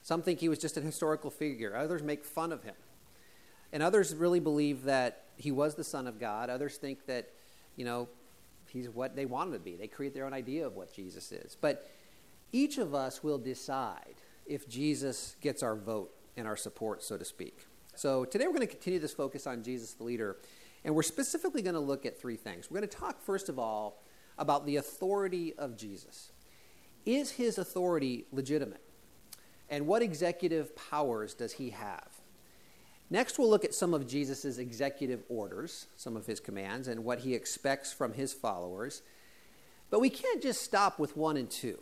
Some 0.00 0.22
think 0.22 0.40
he 0.40 0.48
was 0.48 0.58
just 0.58 0.78
an 0.78 0.82
historical 0.82 1.30
figure. 1.30 1.76
Others 1.76 2.02
make 2.02 2.24
fun 2.24 2.50
of 2.50 2.62
him. 2.62 2.76
And 3.74 3.82
others 3.82 4.14
really 4.14 4.40
believe 4.40 4.84
that 4.84 5.24
he 5.36 5.52
was 5.52 5.74
the 5.74 5.84
Son 5.84 6.06
of 6.06 6.18
God. 6.18 6.48
Others 6.48 6.78
think 6.78 7.04
that, 7.04 7.28
you 7.76 7.84
know, 7.84 8.08
he's 8.70 8.88
what 8.88 9.14
they 9.14 9.26
want 9.26 9.48
him 9.48 9.52
to 9.52 9.60
be. 9.60 9.76
They 9.76 9.88
create 9.88 10.14
their 10.14 10.24
own 10.24 10.32
idea 10.32 10.66
of 10.66 10.74
what 10.74 10.94
Jesus 10.94 11.32
is. 11.32 11.54
But 11.60 11.86
each 12.50 12.78
of 12.78 12.94
us 12.94 13.22
will 13.22 13.36
decide 13.36 14.22
if 14.48 14.68
Jesus 14.68 15.36
gets 15.40 15.62
our 15.62 15.76
vote 15.76 16.12
and 16.36 16.46
our 16.46 16.56
support, 16.56 17.02
so 17.02 17.16
to 17.16 17.24
speak. 17.24 17.66
So 17.94 18.24
today 18.24 18.46
we're 18.46 18.54
going 18.54 18.66
to 18.66 18.72
continue 18.72 18.98
this 18.98 19.14
focus 19.14 19.46
on 19.46 19.62
Jesus 19.62 19.94
the 19.94 20.04
leader, 20.04 20.36
and 20.84 20.94
we're 20.94 21.02
specifically 21.02 21.62
going 21.62 21.74
to 21.74 21.80
look 21.80 22.04
at 22.04 22.20
three 22.20 22.36
things. 22.36 22.70
We're 22.70 22.78
going 22.80 22.88
to 22.88 22.96
talk, 22.96 23.22
first 23.22 23.48
of 23.48 23.58
all, 23.58 24.02
about 24.38 24.66
the 24.66 24.76
authority 24.76 25.54
of 25.54 25.76
Jesus. 25.76 26.32
Is 27.06 27.32
his 27.32 27.58
authority 27.58 28.26
legitimate? 28.32 28.82
And 29.68 29.86
what 29.86 30.02
executive 30.02 30.76
powers 30.76 31.34
does 31.34 31.52
he 31.52 31.70
have? 31.70 32.08
Next, 33.08 33.38
we'll 33.38 33.48
look 33.48 33.64
at 33.64 33.74
some 33.74 33.94
of 33.94 34.06
Jesus' 34.06 34.58
executive 34.58 35.22
orders, 35.28 35.86
some 35.96 36.16
of 36.16 36.26
his 36.26 36.40
commands, 36.40 36.88
and 36.88 37.04
what 37.04 37.20
he 37.20 37.34
expects 37.34 37.92
from 37.92 38.12
his 38.12 38.32
followers. 38.34 39.02
But 39.90 40.00
we 40.00 40.10
can't 40.10 40.42
just 40.42 40.62
stop 40.62 40.98
with 40.98 41.16
one 41.16 41.36
and 41.36 41.50
two 41.50 41.78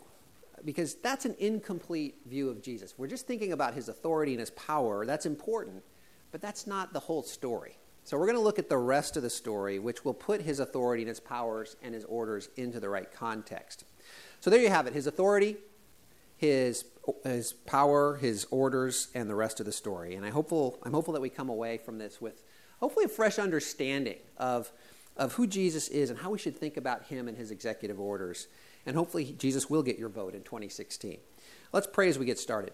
because 0.63 0.95
that's 0.95 1.25
an 1.25 1.35
incomplete 1.39 2.21
view 2.25 2.49
of 2.49 2.61
Jesus. 2.61 2.93
We're 2.97 3.07
just 3.07 3.27
thinking 3.27 3.51
about 3.51 3.73
his 3.73 3.89
authority 3.89 4.33
and 4.33 4.39
his 4.39 4.51
power. 4.51 5.05
That's 5.05 5.25
important, 5.25 5.83
but 6.31 6.41
that's 6.41 6.65
not 6.65 6.93
the 6.93 6.99
whole 6.99 7.23
story. 7.23 7.77
So 8.03 8.17
we're 8.17 8.27
going 8.27 8.37
to 8.37 8.43
look 8.43 8.59
at 8.59 8.69
the 8.69 8.77
rest 8.77 9.17
of 9.17 9.23
the 9.23 9.29
story, 9.29 9.79
which 9.79 10.05
will 10.05 10.13
put 10.13 10.41
his 10.41 10.59
authority 10.59 11.01
and 11.01 11.09
his 11.09 11.19
powers 11.19 11.75
and 11.81 11.93
his 11.95 12.05
orders 12.05 12.49
into 12.55 12.79
the 12.79 12.87
right 12.87 13.11
context. 13.11 13.83
So 14.39 14.51
there 14.51 14.61
you 14.61 14.69
have 14.69 14.85
it 14.85 14.93
his 14.93 15.07
authority, 15.07 15.57
his, 16.37 16.85
his 17.23 17.53
power, 17.53 18.15
his 18.17 18.45
orders, 18.51 19.07
and 19.15 19.27
the 19.27 19.35
rest 19.35 19.59
of 19.59 19.65
the 19.65 19.71
story. 19.71 20.15
And 20.15 20.23
I 20.23 20.29
hopeful, 20.29 20.79
I'm 20.83 20.93
hopeful 20.93 21.15
that 21.15 21.21
we 21.21 21.29
come 21.29 21.49
away 21.49 21.79
from 21.79 21.97
this 21.97 22.21
with 22.21 22.43
hopefully 22.79 23.05
a 23.05 23.09
fresh 23.09 23.39
understanding 23.39 24.19
of, 24.37 24.71
of 25.17 25.33
who 25.33 25.47
Jesus 25.47 25.87
is 25.87 26.11
and 26.11 26.19
how 26.19 26.29
we 26.29 26.37
should 26.37 26.55
think 26.55 26.77
about 26.77 27.05
him 27.05 27.27
and 27.27 27.35
his 27.35 27.49
executive 27.49 27.99
orders 27.99 28.47
and 28.85 28.95
hopefully 28.95 29.35
Jesus 29.37 29.69
will 29.69 29.83
get 29.83 29.97
your 29.97 30.09
vote 30.09 30.35
in 30.35 30.43
2016. 30.43 31.17
Let's 31.71 31.87
pray 31.87 32.09
as 32.09 32.19
we 32.19 32.25
get 32.25 32.39
started. 32.39 32.73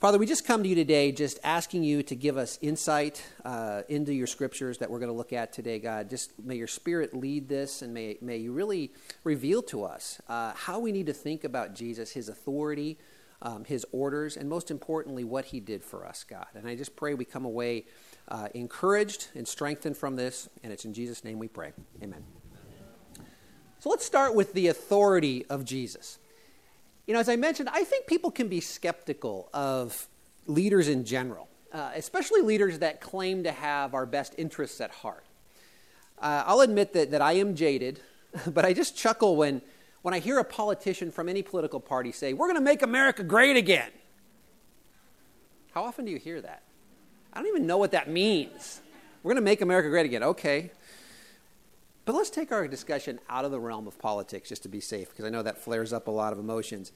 Father, 0.00 0.16
we 0.16 0.26
just 0.26 0.46
come 0.46 0.62
to 0.62 0.68
you 0.68 0.76
today 0.76 1.10
just 1.10 1.40
asking 1.42 1.82
you 1.82 2.04
to 2.04 2.14
give 2.14 2.36
us 2.36 2.56
insight 2.62 3.20
uh, 3.44 3.82
into 3.88 4.14
your 4.14 4.28
scriptures 4.28 4.78
that 4.78 4.88
we're 4.88 5.00
going 5.00 5.10
to 5.10 5.16
look 5.16 5.32
at 5.32 5.52
today, 5.52 5.80
God. 5.80 6.08
Just 6.08 6.38
may 6.38 6.54
your 6.54 6.68
spirit 6.68 7.14
lead 7.14 7.48
this 7.48 7.82
and 7.82 7.92
may, 7.92 8.16
may 8.20 8.36
you 8.36 8.52
really 8.52 8.92
reveal 9.24 9.60
to 9.62 9.82
us 9.82 10.20
uh, 10.28 10.52
how 10.54 10.78
we 10.78 10.92
need 10.92 11.06
to 11.06 11.12
think 11.12 11.42
about 11.42 11.74
Jesus, 11.74 12.12
his 12.12 12.28
authority, 12.28 12.96
um, 13.42 13.64
his 13.64 13.84
orders, 13.90 14.36
and 14.36 14.48
most 14.48 14.70
importantly, 14.70 15.24
what 15.24 15.46
he 15.46 15.58
did 15.58 15.82
for 15.82 16.06
us, 16.06 16.22
God. 16.22 16.46
And 16.54 16.68
I 16.68 16.76
just 16.76 16.94
pray 16.94 17.14
we 17.14 17.24
come 17.24 17.44
away 17.44 17.86
uh, 18.28 18.48
encouraged 18.54 19.28
and 19.34 19.48
strengthened 19.48 19.96
from 19.96 20.14
this, 20.14 20.48
and 20.62 20.72
it's 20.72 20.84
in 20.84 20.92
Jesus' 20.94 21.24
name 21.24 21.40
we 21.40 21.48
pray. 21.48 21.72
Amen. 22.00 22.22
So 23.80 23.90
let's 23.90 24.04
start 24.04 24.34
with 24.34 24.54
the 24.54 24.68
authority 24.68 25.46
of 25.46 25.64
Jesus. 25.64 26.18
You 27.06 27.14
know, 27.14 27.20
as 27.20 27.28
I 27.28 27.36
mentioned, 27.36 27.68
I 27.72 27.84
think 27.84 28.06
people 28.06 28.30
can 28.30 28.48
be 28.48 28.60
skeptical 28.60 29.48
of 29.54 30.08
leaders 30.46 30.88
in 30.88 31.04
general, 31.04 31.48
uh, 31.72 31.92
especially 31.94 32.40
leaders 32.40 32.80
that 32.80 33.00
claim 33.00 33.44
to 33.44 33.52
have 33.52 33.94
our 33.94 34.04
best 34.04 34.34
interests 34.36 34.80
at 34.80 34.90
heart. 34.90 35.24
Uh, 36.20 36.42
I'll 36.46 36.60
admit 36.60 36.92
that, 36.94 37.12
that 37.12 37.22
I 37.22 37.34
am 37.34 37.54
jaded, 37.54 38.00
but 38.46 38.64
I 38.64 38.72
just 38.72 38.96
chuckle 38.96 39.36
when, 39.36 39.62
when 40.02 40.12
I 40.12 40.18
hear 40.18 40.38
a 40.38 40.44
politician 40.44 41.12
from 41.12 41.28
any 41.28 41.42
political 41.42 41.78
party 41.78 42.10
say, 42.10 42.32
We're 42.32 42.46
going 42.46 42.56
to 42.56 42.60
make 42.60 42.82
America 42.82 43.22
great 43.22 43.56
again. 43.56 43.90
How 45.72 45.84
often 45.84 46.04
do 46.04 46.10
you 46.10 46.18
hear 46.18 46.40
that? 46.40 46.62
I 47.32 47.38
don't 47.38 47.48
even 47.48 47.66
know 47.66 47.78
what 47.78 47.92
that 47.92 48.10
means. 48.10 48.80
We're 49.22 49.30
going 49.30 49.42
to 49.42 49.48
make 49.48 49.60
America 49.60 49.88
great 49.88 50.06
again. 50.06 50.24
Okay. 50.24 50.72
But 52.08 52.14
let's 52.14 52.30
take 52.30 52.52
our 52.52 52.66
discussion 52.66 53.20
out 53.28 53.44
of 53.44 53.50
the 53.50 53.60
realm 53.60 53.86
of 53.86 53.98
politics 53.98 54.48
just 54.48 54.62
to 54.62 54.68
be 54.70 54.80
safe, 54.80 55.10
because 55.10 55.26
I 55.26 55.28
know 55.28 55.42
that 55.42 55.58
flares 55.58 55.92
up 55.92 56.08
a 56.08 56.10
lot 56.10 56.32
of 56.32 56.38
emotions. 56.38 56.90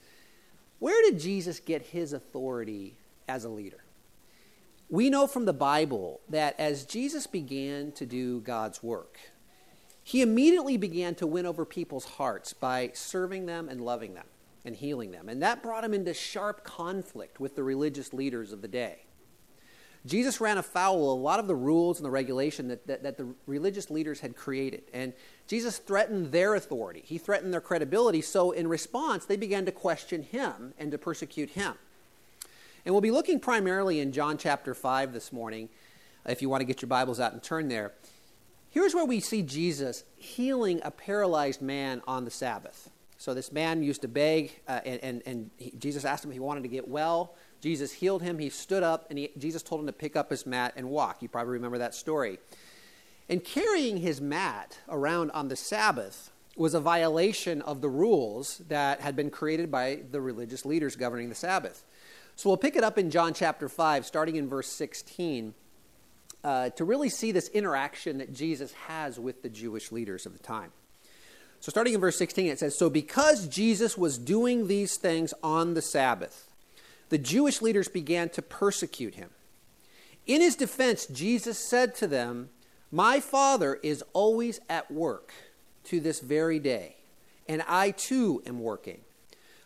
Where 0.79 0.99
did 1.03 1.19
Jesus 1.19 1.59
get 1.59 1.83
his 1.83 2.13
authority 2.13 2.97
as 3.27 3.45
a 3.45 3.49
leader? 3.49 3.83
We 4.89 5.11
know 5.11 5.27
from 5.27 5.45
the 5.45 5.53
Bible 5.53 6.21
that 6.29 6.59
as 6.59 6.83
Jesus 6.83 7.27
began 7.27 7.91
to 7.91 8.07
do 8.07 8.39
God's 8.39 8.81
work, 8.81 9.19
he 10.01 10.23
immediately 10.23 10.77
began 10.77 11.13
to 11.13 11.27
win 11.27 11.45
over 11.45 11.63
people's 11.63 12.05
hearts 12.05 12.53
by 12.53 12.89
serving 12.95 13.45
them 13.45 13.69
and 13.69 13.81
loving 13.81 14.15
them 14.15 14.25
and 14.65 14.75
healing 14.75 15.11
them. 15.11 15.29
And 15.29 15.43
that 15.43 15.61
brought 15.61 15.83
him 15.83 15.93
into 15.93 16.15
sharp 16.15 16.63
conflict 16.63 17.39
with 17.39 17.55
the 17.55 17.61
religious 17.61 18.13
leaders 18.13 18.51
of 18.51 18.63
the 18.63 18.67
day. 18.67 19.02
Jesus 20.05 20.41
ran 20.41 20.57
afoul 20.57 21.13
of 21.13 21.19
a 21.19 21.21
lot 21.21 21.39
of 21.39 21.47
the 21.47 21.55
rules 21.55 21.97
and 21.97 22.05
the 22.05 22.11
regulation 22.11 22.67
that, 22.67 22.85
that, 22.87 23.03
that, 23.03 23.17
the 23.17 23.27
religious 23.47 23.89
leaders 23.89 24.19
had 24.19 24.35
created. 24.35 24.83
And 24.93 25.13
Jesus 25.47 25.77
threatened 25.77 26.31
their 26.31 26.55
authority, 26.55 27.03
he 27.05 27.17
threatened 27.17 27.53
their 27.53 27.61
credibility. 27.61 28.21
So, 28.21 28.51
in 28.51 28.67
response, 28.67 29.25
they 29.25 29.37
began 29.37 29.65
to 29.65 29.71
question 29.71 30.23
him 30.23 30.73
and 30.77 30.91
to 30.91 30.97
persecute 30.97 31.51
him. 31.51 31.75
And 32.85 32.93
we'll 32.93 33.01
be 33.01 33.11
looking 33.11 33.39
primarily 33.39 33.99
in 33.99 34.11
John 34.11 34.37
chapter 34.37 34.73
5 34.73 35.13
this 35.13 35.31
morning, 35.31 35.69
if 36.25 36.41
you 36.41 36.49
want 36.49 36.59
to 36.61 36.65
get 36.65 36.81
your 36.81 36.89
Bibles 36.89 37.19
out 37.21 37.31
and 37.31 37.41
turn 37.41 37.69
there. 37.69 37.93
Here's 38.71 38.93
where 38.93 39.05
we 39.05 39.21
see 39.21 39.41
Jesus 39.41 40.03
healing 40.17 40.81
a 40.83 40.91
paralyzed 40.91 41.61
man 41.61 42.01
on 42.07 42.25
the 42.25 42.31
Sabbath. 42.31 42.89
So, 43.17 43.33
this 43.33 43.53
man 43.53 43.83
used 43.83 44.01
to 44.01 44.09
beg, 44.09 44.51
uh, 44.67 44.81
and, 44.83 45.01
and, 45.01 45.23
and 45.25 45.49
he, 45.57 45.71
Jesus 45.79 46.03
asked 46.03 46.25
him 46.25 46.31
if 46.31 46.33
he 46.33 46.41
wanted 46.41 46.63
to 46.63 46.69
get 46.69 46.89
well. 46.89 47.35
Jesus 47.63 47.93
healed 47.93 48.21
him. 48.21 48.39
He 48.39 48.49
stood 48.49 48.83
up, 48.83 49.05
and 49.09 49.17
he, 49.17 49.29
Jesus 49.37 49.63
told 49.63 49.79
him 49.79 49.87
to 49.87 49.93
pick 49.93 50.17
up 50.17 50.29
his 50.29 50.45
mat 50.45 50.73
and 50.75 50.89
walk. 50.89 51.21
You 51.21 51.29
probably 51.29 51.53
remember 51.53 51.77
that 51.77 51.95
story. 51.95 52.39
And 53.29 53.41
carrying 53.41 53.95
his 53.95 54.19
mat 54.19 54.79
around 54.89 55.31
on 55.31 55.47
the 55.47 55.55
Sabbath 55.55 56.29
was 56.57 56.73
a 56.73 56.81
violation 56.81 57.61
of 57.61 57.79
the 57.79 57.87
rules 57.87 58.57
that 58.67 58.99
had 58.99 59.15
been 59.15 59.29
created 59.29 59.71
by 59.71 60.01
the 60.11 60.19
religious 60.19 60.65
leaders 60.65 60.97
governing 60.97 61.29
the 61.29 61.35
Sabbath. 61.35 61.85
So 62.35 62.49
we'll 62.49 62.57
pick 62.57 62.75
it 62.75 62.83
up 62.83 62.97
in 62.97 63.09
John 63.09 63.33
chapter 63.33 63.69
5, 63.69 64.05
starting 64.05 64.35
in 64.35 64.49
verse 64.49 64.67
16, 64.67 65.53
uh, 66.43 66.69
to 66.71 66.83
really 66.83 67.07
see 67.07 67.31
this 67.31 67.47
interaction 67.47 68.17
that 68.17 68.33
Jesus 68.33 68.73
has 68.87 69.17
with 69.17 69.41
the 69.41 69.47
Jewish 69.47 69.89
leaders 69.89 70.25
of 70.25 70.33
the 70.33 70.43
time. 70.43 70.73
So, 71.61 71.69
starting 71.69 71.93
in 71.93 72.01
verse 72.01 72.17
16, 72.17 72.47
it 72.47 72.59
says 72.59 72.77
So, 72.77 72.89
because 72.89 73.47
Jesus 73.47 73.97
was 73.97 74.17
doing 74.17 74.67
these 74.67 74.97
things 74.97 75.33
on 75.41 75.75
the 75.75 75.81
Sabbath, 75.81 76.52
the 77.13 77.19
Jewish 77.19 77.61
leaders 77.61 77.87
began 77.87 78.29
to 78.29 78.41
persecute 78.41 79.13
him. 79.13 79.29
In 80.25 80.41
his 80.41 80.55
defense, 80.55 81.05
Jesus 81.05 81.59
said 81.59 81.93
to 81.97 82.07
them, 82.07 82.49
My 82.91 83.19
Father 83.19 83.79
is 83.83 84.03
always 84.13 84.59
at 84.67 84.89
work 84.89 85.31
to 85.83 85.99
this 85.99 86.21
very 86.21 86.57
day, 86.57 86.95
and 87.47 87.63
I 87.67 87.91
too 87.91 88.41
am 88.47 88.61
working. 88.61 89.01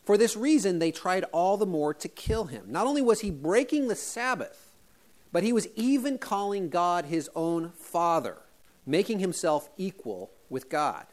For 0.03 0.17
this 0.17 0.35
reason, 0.35 0.79
they 0.79 0.91
tried 0.91 1.23
all 1.31 1.55
the 1.55 1.65
more 1.65 1.93
to 1.93 2.09
kill 2.09 2.47
him. 2.47 2.65
Not 2.67 2.85
only 2.85 3.01
was 3.01 3.21
he 3.21 3.31
breaking 3.31 3.87
the 3.87 3.95
Sabbath, 3.95 4.75
but 5.31 5.43
he 5.43 5.53
was 5.53 5.69
even 5.77 6.17
calling 6.17 6.67
God 6.67 7.05
his 7.05 7.29
own 7.33 7.71
Father, 7.77 8.39
making 8.85 9.19
himself 9.19 9.69
equal 9.77 10.31
with 10.49 10.67
God. 10.67 11.05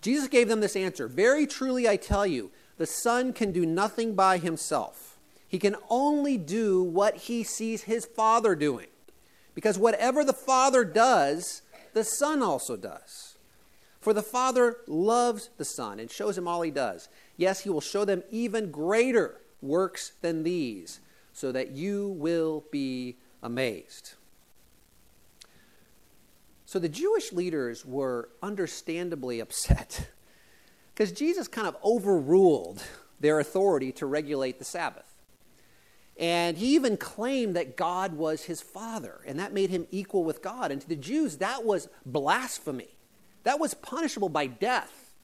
Jesus 0.00 0.26
gave 0.26 0.48
them 0.48 0.60
this 0.60 0.74
answer 0.74 1.06
Very 1.06 1.46
truly, 1.46 1.86
I 1.86 1.96
tell 1.96 2.26
you, 2.26 2.50
the 2.78 2.86
Son 2.86 3.34
can 3.34 3.52
do 3.52 3.66
nothing 3.66 4.14
by 4.14 4.38
himself. 4.38 5.09
He 5.50 5.58
can 5.58 5.74
only 5.90 6.38
do 6.38 6.80
what 6.80 7.16
he 7.16 7.42
sees 7.42 7.82
his 7.82 8.06
Father 8.06 8.54
doing. 8.54 8.86
Because 9.52 9.76
whatever 9.76 10.24
the 10.24 10.32
Father 10.32 10.84
does, 10.84 11.62
the 11.92 12.04
Son 12.04 12.40
also 12.40 12.76
does. 12.76 13.36
For 14.00 14.14
the 14.14 14.22
Father 14.22 14.76
loves 14.86 15.50
the 15.58 15.64
Son 15.64 15.98
and 15.98 16.08
shows 16.08 16.38
him 16.38 16.46
all 16.46 16.62
he 16.62 16.70
does. 16.70 17.08
Yes, 17.36 17.62
he 17.62 17.68
will 17.68 17.80
show 17.80 18.04
them 18.04 18.22
even 18.30 18.70
greater 18.70 19.40
works 19.60 20.12
than 20.22 20.44
these, 20.44 21.00
so 21.32 21.50
that 21.50 21.72
you 21.72 22.10
will 22.10 22.64
be 22.70 23.16
amazed. 23.42 24.14
So 26.64 26.78
the 26.78 26.88
Jewish 26.88 27.32
leaders 27.32 27.84
were 27.84 28.28
understandably 28.40 29.40
upset 29.40 30.10
because 30.94 31.10
Jesus 31.10 31.48
kind 31.48 31.66
of 31.66 31.76
overruled 31.82 32.84
their 33.18 33.40
authority 33.40 33.90
to 33.92 34.06
regulate 34.06 34.60
the 34.60 34.64
Sabbath. 34.64 35.09
And 36.20 36.58
he 36.58 36.74
even 36.74 36.98
claimed 36.98 37.56
that 37.56 37.78
God 37.78 38.12
was 38.12 38.44
his 38.44 38.60
father, 38.60 39.20
and 39.26 39.40
that 39.40 39.54
made 39.54 39.70
him 39.70 39.86
equal 39.90 40.22
with 40.22 40.42
God. 40.42 40.70
And 40.70 40.78
to 40.82 40.88
the 40.88 40.94
Jews, 40.94 41.38
that 41.38 41.64
was 41.64 41.88
blasphemy. 42.04 42.90
That 43.44 43.58
was 43.58 43.72
punishable 43.72 44.28
by 44.28 44.46
death. 44.46 45.14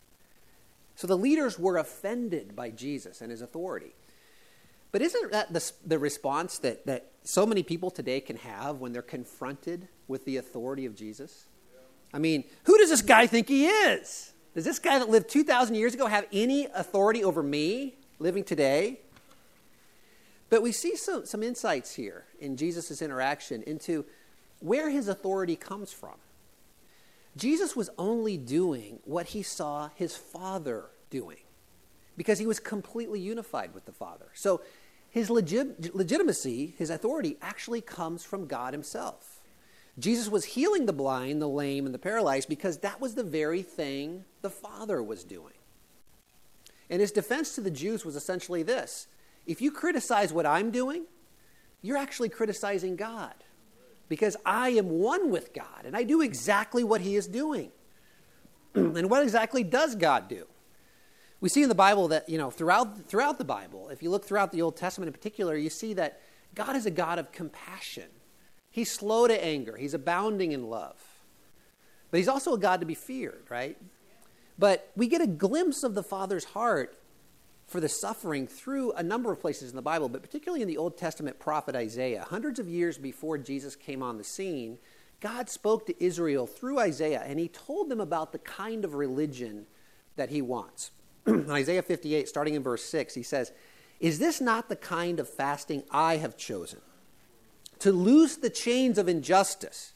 So 0.94 1.06
the 1.06 1.18
leaders 1.18 1.58
were 1.58 1.76
offended 1.76 2.56
by 2.56 2.70
Jesus 2.70 3.20
and 3.20 3.30
his 3.30 3.42
authority. 3.42 3.94
But 4.90 5.02
isn't 5.02 5.32
that 5.32 5.52
the, 5.52 5.72
the 5.84 5.98
response 5.98 6.58
that, 6.60 6.86
that 6.86 7.10
so 7.22 7.44
many 7.44 7.62
people 7.62 7.90
today 7.90 8.18
can 8.20 8.36
have 8.36 8.78
when 8.78 8.94
they're 8.94 9.02
confronted 9.02 9.88
with 10.08 10.24
the 10.24 10.38
authority 10.38 10.86
of 10.86 10.94
Jesus? 10.94 11.44
I 12.14 12.18
mean, 12.18 12.44
who 12.64 12.78
does 12.78 12.88
this 12.88 13.02
guy 13.02 13.26
think 13.26 13.48
he 13.48 13.66
is? 13.66 14.32
Does 14.54 14.64
this 14.64 14.78
guy 14.78 14.98
that 14.98 15.10
lived 15.10 15.28
2,000 15.28 15.74
years 15.74 15.92
ago 15.92 16.06
have 16.06 16.26
any 16.32 16.66
authority 16.74 17.22
over 17.22 17.42
me 17.42 17.96
living 18.18 18.42
today? 18.42 19.00
But 20.48 20.62
we 20.62 20.72
see 20.72 20.96
some, 20.96 21.26
some 21.26 21.42
insights 21.42 21.94
here 21.94 22.24
in 22.38 22.56
Jesus' 22.56 23.02
interaction 23.02 23.62
into 23.62 24.04
where 24.60 24.90
his 24.90 25.08
authority 25.08 25.56
comes 25.56 25.92
from. 25.92 26.14
Jesus 27.36 27.76
was 27.76 27.90
only 27.98 28.36
doing 28.36 29.00
what 29.04 29.26
he 29.28 29.42
saw 29.42 29.90
his 29.94 30.16
Father 30.16 30.86
doing 31.10 31.38
because 32.16 32.38
he 32.38 32.46
was 32.46 32.58
completely 32.58 33.20
unified 33.20 33.74
with 33.74 33.84
the 33.84 33.92
Father. 33.92 34.26
So 34.34 34.62
his 35.10 35.28
legit, 35.28 35.94
legitimacy, 35.94 36.74
his 36.78 36.90
authority, 36.90 37.36
actually 37.42 37.82
comes 37.82 38.24
from 38.24 38.46
God 38.46 38.72
himself. 38.72 39.40
Jesus 39.98 40.28
was 40.28 40.44
healing 40.44 40.86
the 40.86 40.92
blind, 40.92 41.40
the 41.40 41.48
lame, 41.48 41.86
and 41.86 41.94
the 41.94 41.98
paralyzed 41.98 42.48
because 42.48 42.78
that 42.78 43.00
was 43.00 43.14
the 43.14 43.22
very 43.22 43.62
thing 43.62 44.24
the 44.42 44.50
Father 44.50 45.02
was 45.02 45.24
doing. 45.24 45.54
And 46.88 47.00
his 47.00 47.12
defense 47.12 47.54
to 47.54 47.60
the 47.60 47.70
Jews 47.70 48.04
was 48.04 48.16
essentially 48.16 48.62
this 48.62 49.08
if 49.46 49.60
you 49.60 49.70
criticize 49.70 50.32
what 50.32 50.46
I'm 50.46 50.70
doing, 50.70 51.04
you're 51.82 51.96
actually 51.96 52.28
criticizing 52.28 52.96
God 52.96 53.34
because 54.08 54.36
I 54.44 54.70
am 54.70 54.88
one 54.90 55.30
with 55.30 55.52
God 55.52 55.84
and 55.84 55.96
I 55.96 56.02
do 56.02 56.20
exactly 56.20 56.84
what 56.84 57.00
He 57.00 57.16
is 57.16 57.26
doing. 57.26 57.70
and 58.74 59.08
what 59.10 59.22
exactly 59.22 59.62
does 59.62 59.94
God 59.94 60.28
do? 60.28 60.46
We 61.40 61.48
see 61.48 61.62
in 61.62 61.68
the 61.68 61.74
Bible 61.74 62.08
that, 62.08 62.28
you 62.28 62.38
know, 62.38 62.50
throughout, 62.50 63.06
throughout 63.08 63.38
the 63.38 63.44
Bible, 63.44 63.88
if 63.90 64.02
you 64.02 64.10
look 64.10 64.24
throughout 64.24 64.52
the 64.52 64.62
Old 64.62 64.76
Testament 64.76 65.08
in 65.08 65.12
particular, 65.12 65.56
you 65.56 65.70
see 65.70 65.94
that 65.94 66.20
God 66.54 66.74
is 66.74 66.86
a 66.86 66.90
God 66.90 67.18
of 67.18 67.30
compassion. 67.30 68.08
He's 68.70 68.90
slow 68.90 69.26
to 69.26 69.44
anger, 69.44 69.76
He's 69.76 69.94
abounding 69.94 70.52
in 70.52 70.68
love. 70.68 70.96
But 72.10 72.18
He's 72.18 72.28
also 72.28 72.54
a 72.54 72.58
God 72.58 72.80
to 72.80 72.86
be 72.86 72.94
feared, 72.94 73.44
right? 73.48 73.76
But 74.58 74.90
we 74.96 75.06
get 75.06 75.20
a 75.20 75.26
glimpse 75.26 75.82
of 75.82 75.94
the 75.94 76.02
Father's 76.02 76.44
heart 76.44 76.96
for 77.66 77.80
the 77.80 77.88
suffering 77.88 78.46
through 78.46 78.92
a 78.92 79.02
number 79.02 79.32
of 79.32 79.40
places 79.40 79.70
in 79.70 79.76
the 79.76 79.82
Bible, 79.82 80.08
but 80.08 80.22
particularly 80.22 80.62
in 80.62 80.68
the 80.68 80.76
Old 80.76 80.96
Testament 80.96 81.38
prophet 81.38 81.74
Isaiah. 81.74 82.24
Hundreds 82.28 82.58
of 82.58 82.68
years 82.68 82.96
before 82.96 83.38
Jesus 83.38 83.74
came 83.74 84.02
on 84.02 84.18
the 84.18 84.24
scene, 84.24 84.78
God 85.20 85.48
spoke 85.48 85.86
to 85.86 86.04
Israel 86.04 86.46
through 86.46 86.78
Isaiah, 86.78 87.22
and 87.26 87.40
he 87.40 87.48
told 87.48 87.88
them 87.88 88.00
about 88.00 88.32
the 88.32 88.38
kind 88.38 88.84
of 88.84 88.94
religion 88.94 89.66
that 90.14 90.30
he 90.30 90.42
wants. 90.42 90.92
Isaiah 91.28 91.82
58, 91.82 92.28
starting 92.28 92.54
in 92.54 92.62
verse 92.62 92.84
6, 92.84 93.14
he 93.14 93.22
says, 93.24 93.52
Is 93.98 94.20
this 94.20 94.40
not 94.40 94.68
the 94.68 94.76
kind 94.76 95.18
of 95.18 95.28
fasting 95.28 95.82
I 95.90 96.18
have 96.18 96.36
chosen? 96.36 96.80
To 97.80 97.90
loose 97.90 98.36
the 98.36 98.50
chains 98.50 98.96
of 98.96 99.08
injustice 99.08 99.92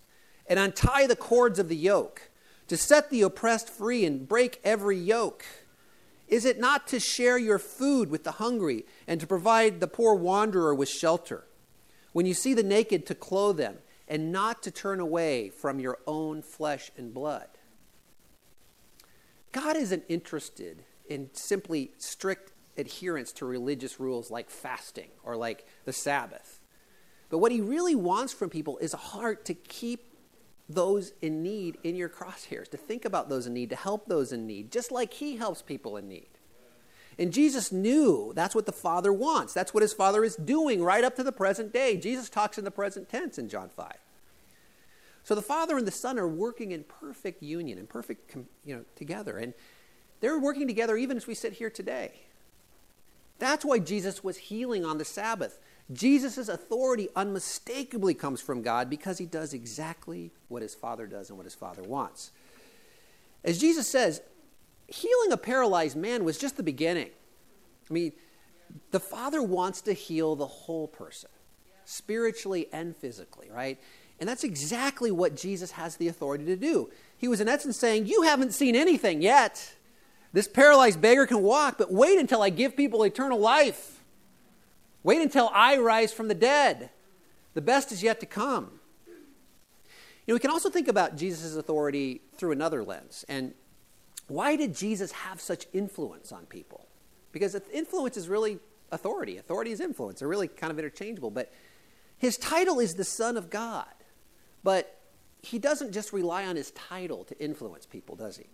and 0.47 0.59
untie 0.59 1.07
the 1.07 1.17
cords 1.17 1.61
of 1.61 1.69
the 1.69 1.77
yoke, 1.77 2.31
to 2.67 2.77
set 2.77 3.11
the 3.11 3.23
oppressed 3.23 3.69
free 3.69 4.05
and 4.05 4.27
break 4.27 4.61
every 4.65 4.99
yoke? 4.99 5.45
Is 6.31 6.45
it 6.45 6.61
not 6.61 6.87
to 6.89 7.01
share 7.01 7.37
your 7.37 7.59
food 7.59 8.09
with 8.09 8.23
the 8.23 8.33
hungry 8.33 8.87
and 9.07 9.21
to 9.21 9.27
provide 9.27 9.81
the 9.81 9.89
poor 9.89 10.15
wanderer 10.15 10.75
with 10.75 10.89
shelter? 10.89 11.45
When 12.13 12.25
you 12.25 12.35
see 12.35 12.55
the 12.55 12.63
naked, 12.63 13.05
to 13.07 13.15
clothe 13.15 13.57
them 13.57 13.79
and 14.07 14.33
not 14.33 14.63
to 14.63 14.71
turn 14.71 15.01
away 15.01 15.51
from 15.51 15.81
your 15.81 15.99
own 16.07 16.43
flesh 16.43 16.91
and 16.97 17.13
blood. 17.13 17.49
God 19.53 19.77
isn't 19.77 20.05
interested 20.09 20.85
in 21.09 21.31
simply 21.33 21.93
strict 21.99 22.53
adherence 22.77 23.33
to 23.33 23.45
religious 23.45 23.99
rules 23.99 24.31
like 24.31 24.51
fasting 24.51 25.11
or 25.25 25.37
like 25.37 25.67
the 25.85 25.93
Sabbath. 25.93 26.61
But 27.29 27.39
what 27.39 27.53
he 27.53 27.61
really 27.61 27.95
wants 27.95 28.33
from 28.33 28.51
people 28.51 28.79
is 28.79 28.95
a 28.95 28.99
heart 28.99 29.45
to 29.47 29.55
keep 29.55 30.10
those 30.75 31.13
in 31.21 31.43
need 31.43 31.79
in 31.83 31.97
your 31.97 32.09
crosshairs, 32.09 32.71
to 32.71 32.77
think 32.77 33.05
about 33.05 33.29
those 33.29 33.47
in 33.47 33.55
need, 33.55 33.71
to 33.71 33.77
help 33.77 34.07
those 34.07 34.33
in 34.33 34.47
need, 34.47 34.71
just 34.71 34.93
like 34.93 35.15
he 35.15 35.37
helps 35.37 35.63
people 35.63 35.97
in 35.97 36.09
need. 36.09 36.29
And 37.19 37.33
Jesus 37.33 37.71
knew 37.71 38.33
that's 38.35 38.55
what 38.55 38.67
the 38.67 38.73
Father 38.73 39.13
wants. 39.13 39.53
That's 39.53 39.75
what 39.75 39.83
his 39.83 39.93
Father 39.93 40.25
is 40.25 40.37
doing 40.37 40.83
right 40.83 41.05
up 41.05 41.17
to 41.17 41.23
the 41.23 41.33
present 41.33 41.73
day. 41.73 41.97
Jesus 41.97 42.31
talks 42.31 42.57
in 42.57 42.65
the 42.65 42.71
present 42.71 43.11
tense 43.11 43.39
in 43.39 43.49
John 43.49 43.69
5. 43.69 43.93
So 45.25 45.35
the 45.35 45.43
Father 45.43 45.77
and 45.77 45.87
the 45.87 45.93
Son 45.93 46.19
are 46.19 46.29
working 46.29 46.73
in 46.73 46.85
perfect 46.85 47.43
union 47.43 47.79
and 47.79 47.89
perfect, 47.89 48.35
you 48.65 48.75
know, 48.75 48.85
together. 48.97 49.37
And 49.37 49.53
they're 50.21 50.39
working 50.39 50.67
together 50.67 50.97
even 50.97 51.17
as 51.17 51.27
we 51.27 51.35
sit 51.35 51.55
here 51.55 51.69
today. 51.69 52.13
That's 53.39 53.65
why 53.65 53.81
Jesus 53.81 54.25
was 54.25 54.37
healing 54.37 54.85
on 54.85 54.99
the 54.99 55.05
Sabbath. 55.05 55.61
Jesus' 55.93 56.49
authority 56.49 57.09
unmistakably 57.17 58.15
comes 58.15 58.41
from 58.41 58.63
God 58.63 58.89
because 58.89 59.19
he 59.19 59.27
does 59.27 59.53
exactly 59.53 60.31
what 60.49 60.63
his 60.63 60.75
Father 60.75 61.07
does 61.07 61.31
and 61.31 61.37
what 61.37 61.45
his 61.45 61.55
Father 61.55 61.83
wants. 61.83 62.31
As 63.45 63.59
Jesus 63.59 63.89
says, 63.89 64.21
healing 64.87 65.33
a 65.33 65.37
paralyzed 65.37 65.97
man 65.97 66.25
was 66.25 66.39
just 66.39 66.57
the 66.57 66.63
beginning. 66.63 67.11
I 67.89 67.93
mean, 67.93 68.13
the 68.93 69.01
Father 69.01 69.43
wants 69.43 69.81
to 69.83 69.93
heal 69.93 70.37
the 70.37 70.47
whole 70.47 70.87
person, 70.87 71.31
spiritually 71.85 72.69
and 72.73 72.97
physically, 72.97 73.51
right? 73.51 73.79
And 74.21 74.29
that's 74.29 74.45
exactly 74.45 75.11
what 75.11 75.35
Jesus 75.35 75.73
has 75.73 75.97
the 75.97 76.09
authority 76.09 76.45
to 76.45 76.57
do. 76.57 76.91
He 77.17 77.27
was, 77.27 77.41
in 77.41 77.49
essence, 77.49 77.77
saying, 77.77 78.07
You 78.07 78.23
haven't 78.23 78.53
seen 78.53 78.77
anything 78.77 79.23
yet. 79.23 79.75
This 80.33 80.47
paralyzed 80.47 81.01
beggar 81.01 81.27
can 81.27 81.43
walk, 81.43 81.79
but 81.79 81.93
wait 81.93 82.19
until 82.19 82.43
I 82.43 82.51
give 82.51 82.77
people 82.77 83.03
eternal 83.03 83.39
life. 83.39 84.00
Wait 85.03 85.21
until 85.21 85.51
I 85.53 85.79
rise 85.79 86.13
from 86.13 86.29
the 86.29 86.35
dead. 86.35 86.91
The 87.55 87.61
best 87.61 87.93
is 87.93 88.03
yet 88.03 88.21
to 88.21 88.27
come. 88.27 88.81
You 90.27 90.33
know, 90.33 90.35
we 90.35 90.41
can 90.41 90.51
also 90.51 90.71
think 90.71 90.89
about 90.89 91.17
Jesus' 91.17 91.57
authority 91.57 92.21
through 92.37 92.53
another 92.53 92.85
lens. 92.85 93.25
And 93.29 93.55
why 94.29 94.57
did 94.57 94.75
Jesus 94.75 95.13
have 95.13 95.41
such 95.41 95.67
influence 95.73 96.31
on 96.31 96.47
people? 96.47 96.87
Because 97.33 97.57
influence 97.73 98.17
is 98.17 98.29
really 98.29 98.59
authority. 98.93 99.39
Authority 99.39 99.73
is 99.73 99.81
influence. 99.81 100.21
They're 100.21 100.29
really 100.29 100.49
kind 100.49 100.71
of 100.71 100.79
interchangeable. 100.79 101.31
But 101.31 101.53
his 102.19 102.37
title 102.37 102.79
is 102.81 102.95
the 102.95 103.05
Son 103.05 103.37
of 103.37 103.51
God. 103.51 103.87
But 104.63 105.01
he 105.43 105.59
doesn't 105.59 105.93
just 105.93 106.13
rely 106.13 106.45
on 106.45 106.57
his 106.57 106.71
title 106.73 107.25
to 107.25 107.43
influence 107.43 107.87
people, 107.87 108.15
does 108.15 108.37
he? 108.37 108.47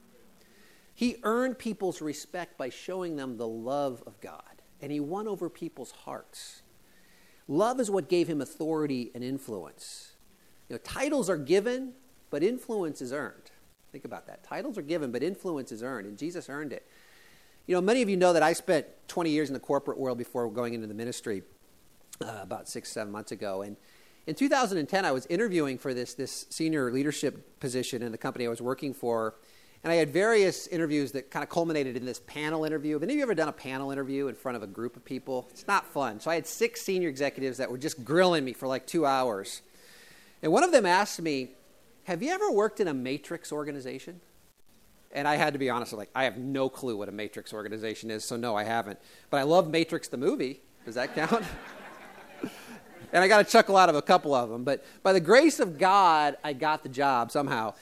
He 0.95 1.17
earned 1.25 1.59
people's 1.59 2.01
respect 2.01 2.57
by 2.57 2.71
showing 2.71 3.17
them 3.17 3.37
the 3.37 3.49
love 3.49 4.03
of 4.07 4.19
God, 4.21 4.56
and 4.81 4.93
he 4.93 5.01
won 5.01 5.27
over 5.29 5.49
people's 5.49 5.91
hearts. 5.91 6.63
Love 7.49 7.81
is 7.81 7.91
what 7.91 8.09
gave 8.09 8.29
him 8.29 8.41
authority 8.41 9.11
and 9.15 9.23
influence. 9.23 10.13
You 10.69 10.75
know, 10.75 10.81
titles 10.83 11.31
are 11.31 11.37
given, 11.37 11.93
but 12.31 12.43
influence 12.43 13.01
is 13.01 13.13
earned. 13.13 13.51
Think 13.93 14.05
about 14.05 14.27
that. 14.27 14.43
Titles 14.43 14.77
are 14.77 14.83
given, 14.83 15.13
but 15.13 15.23
influence 15.23 15.71
is 15.73 15.83
earned, 15.83 16.07
and 16.07 16.19
Jesus 16.19 16.49
earned 16.49 16.73
it. 16.73 16.87
You 17.67 17.75
know, 17.75 17.81
many 17.81 18.03
of 18.03 18.09
you 18.09 18.17
know 18.17 18.33
that 18.33 18.43
I 18.43 18.53
spent 18.53 18.87
20 19.09 19.31
years 19.31 19.49
in 19.49 19.55
the 19.55 19.61
corporate 19.61 19.99
world 19.99 20.19
before 20.19 20.51
going 20.51 20.75
into 20.75 20.87
the 20.87 20.95
ministry 20.95 21.43
uh, 22.21 22.39
about 22.43 22.69
six, 22.69 22.91
seven 22.91 23.13
months 23.13 23.33
ago. 23.33 23.63
And 23.63 23.77
in 24.27 24.35
2010, 24.35 25.05
I 25.05 25.13
was 25.13 25.27
interviewing 25.27 25.79
for 25.79 25.95
this, 25.95 26.15
this 26.15 26.47
senior 26.51 26.93
leadership 26.93 27.61
position 27.61 28.03
in 28.03 28.13
the 28.13 28.19
company 28.19 28.47
I 28.47 28.49
was 28.49 28.61
working 28.61 28.93
for. 28.93 29.35
And 29.85 29.93
I 29.93 29.97
had 29.97 30.11
various 30.11 30.67
interviews 30.67 31.13
that 31.13 31.31
kind 31.31 31.43
of 31.43 31.49
culminated 31.49 31.97
in 31.97 32.05
this 32.05 32.21
panel 32.27 32.65
interview. 32.65 32.95
Have 32.95 33.03
any 33.03 33.13
of 33.13 33.19
you 33.19 33.23
ever 33.23 33.35
done 33.35 33.49
a 33.49 33.53
panel 33.53 33.91
interview 33.91 34.27
in 34.27 34.35
front 34.35 34.57
of 34.57 34.63
a 34.63 34.67
group 34.67 34.97
of 34.97 35.05
people? 35.05 35.49
It's 35.51 35.67
not 35.67 35.87
fun. 35.87 36.19
So 36.19 36.31
I 36.31 36.35
had 36.35 36.47
six 36.47 36.83
senior 36.83 37.09
executives 37.09 37.59
that 37.59 37.71
were 37.71 37.79
just 37.79 38.05
grilling 38.05 38.45
me 38.45 38.53
for 38.53 38.67
like 38.67 38.87
two 38.87 39.07
hours. 39.07 39.63
And 40.43 40.53
one 40.53 40.65
of 40.65 40.73
them 40.73 40.87
asked 40.87 41.21
me, 41.21 41.51
Have 42.05 42.23
you 42.23 42.31
ever 42.31 42.51
worked 42.51 42.81
in 42.81 42.89
a 42.89 42.95
matrix 42.95 43.53
organization? 43.53 44.21
And 45.13 45.27
I 45.27 45.37
had 45.37 45.55
to 45.55 45.59
be 45.59 45.71
honest, 45.71 45.93
like, 45.93 46.11
I 46.15 46.25
have 46.25 46.37
no 46.37 46.69
clue 46.69 46.97
what 46.97 47.09
a 47.09 47.13
matrix 47.13 47.53
organization 47.53 48.11
is, 48.11 48.25
so 48.25 48.37
no, 48.37 48.55
I 48.55 48.65
haven't. 48.65 48.99
But 49.31 49.39
I 49.39 49.45
love 49.45 49.71
Matrix 49.71 50.09
the 50.09 50.19
movie. 50.19 50.61
Does 50.85 50.97
that 50.97 51.15
count? 51.15 51.43
and 53.13 53.25
I 53.25 53.29
got 53.29 53.41
a 53.41 53.45
chuckle 53.45 53.77
out 53.77 53.89
of 53.89 53.95
a 53.95 54.03
couple 54.03 54.35
of 54.35 54.51
them. 54.51 54.63
But 54.63 54.85
by 55.03 55.15
the 55.15 55.21
grace 55.21 55.59
of 55.59 55.79
God, 55.79 56.37
I 56.45 56.53
got 56.53 56.83
the 56.83 56.89
job 56.89 57.31
somehow. 57.31 57.75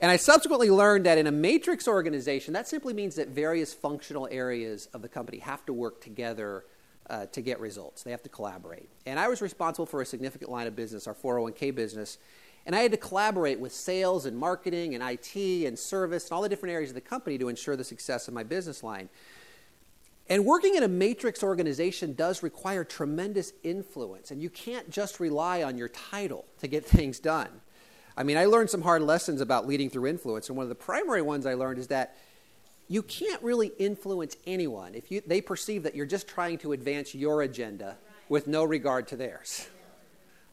And 0.00 0.10
I 0.10 0.16
subsequently 0.16 0.70
learned 0.70 1.04
that 1.04 1.18
in 1.18 1.26
a 1.26 1.32
matrix 1.32 1.86
organization, 1.86 2.54
that 2.54 2.66
simply 2.66 2.94
means 2.94 3.16
that 3.16 3.28
various 3.28 3.74
functional 3.74 4.26
areas 4.30 4.86
of 4.94 5.02
the 5.02 5.08
company 5.08 5.38
have 5.38 5.64
to 5.66 5.74
work 5.74 6.00
together 6.00 6.64
uh, 7.10 7.26
to 7.26 7.42
get 7.42 7.60
results. 7.60 8.02
They 8.02 8.10
have 8.10 8.22
to 8.22 8.30
collaborate. 8.30 8.88
And 9.04 9.18
I 9.18 9.28
was 9.28 9.42
responsible 9.42 9.84
for 9.84 10.00
a 10.00 10.06
significant 10.06 10.50
line 10.50 10.66
of 10.66 10.74
business, 10.74 11.06
our 11.06 11.14
401k 11.14 11.74
business. 11.74 12.16
And 12.64 12.74
I 12.74 12.80
had 12.80 12.92
to 12.92 12.96
collaborate 12.96 13.58
with 13.58 13.74
sales 13.74 14.26
and 14.26 14.38
marketing 14.38 14.94
and 14.94 15.04
IT 15.04 15.66
and 15.66 15.78
service 15.78 16.24
and 16.24 16.32
all 16.32 16.42
the 16.42 16.48
different 16.48 16.72
areas 16.72 16.90
of 16.90 16.94
the 16.94 17.00
company 17.00 17.36
to 17.36 17.48
ensure 17.48 17.76
the 17.76 17.84
success 17.84 18.26
of 18.28 18.32
my 18.32 18.42
business 18.42 18.82
line. 18.82 19.10
And 20.30 20.46
working 20.46 20.76
in 20.76 20.84
a 20.84 20.88
matrix 20.88 21.42
organization 21.42 22.14
does 22.14 22.42
require 22.42 22.84
tremendous 22.84 23.52
influence, 23.64 24.30
and 24.30 24.40
you 24.40 24.48
can't 24.48 24.88
just 24.88 25.18
rely 25.18 25.64
on 25.64 25.76
your 25.76 25.88
title 25.88 26.46
to 26.60 26.68
get 26.68 26.84
things 26.86 27.18
done. 27.18 27.48
I 28.16 28.22
mean, 28.22 28.36
I 28.36 28.44
learned 28.44 28.70
some 28.70 28.82
hard 28.82 29.02
lessons 29.02 29.40
about 29.40 29.66
leading 29.66 29.90
through 29.90 30.06
influence, 30.06 30.48
and 30.48 30.56
one 30.56 30.64
of 30.64 30.68
the 30.68 30.74
primary 30.74 31.22
ones 31.22 31.46
I 31.46 31.54
learned 31.54 31.78
is 31.78 31.88
that 31.88 32.16
you 32.88 33.02
can't 33.02 33.40
really 33.42 33.68
influence 33.78 34.36
anyone 34.46 34.94
if 34.94 35.12
you, 35.12 35.22
they 35.24 35.40
perceive 35.40 35.84
that 35.84 35.94
you're 35.94 36.06
just 36.06 36.26
trying 36.26 36.58
to 36.58 36.72
advance 36.72 37.14
your 37.14 37.42
agenda 37.42 37.96
with 38.28 38.48
no 38.48 38.64
regard 38.64 39.06
to 39.08 39.16
theirs. 39.16 39.68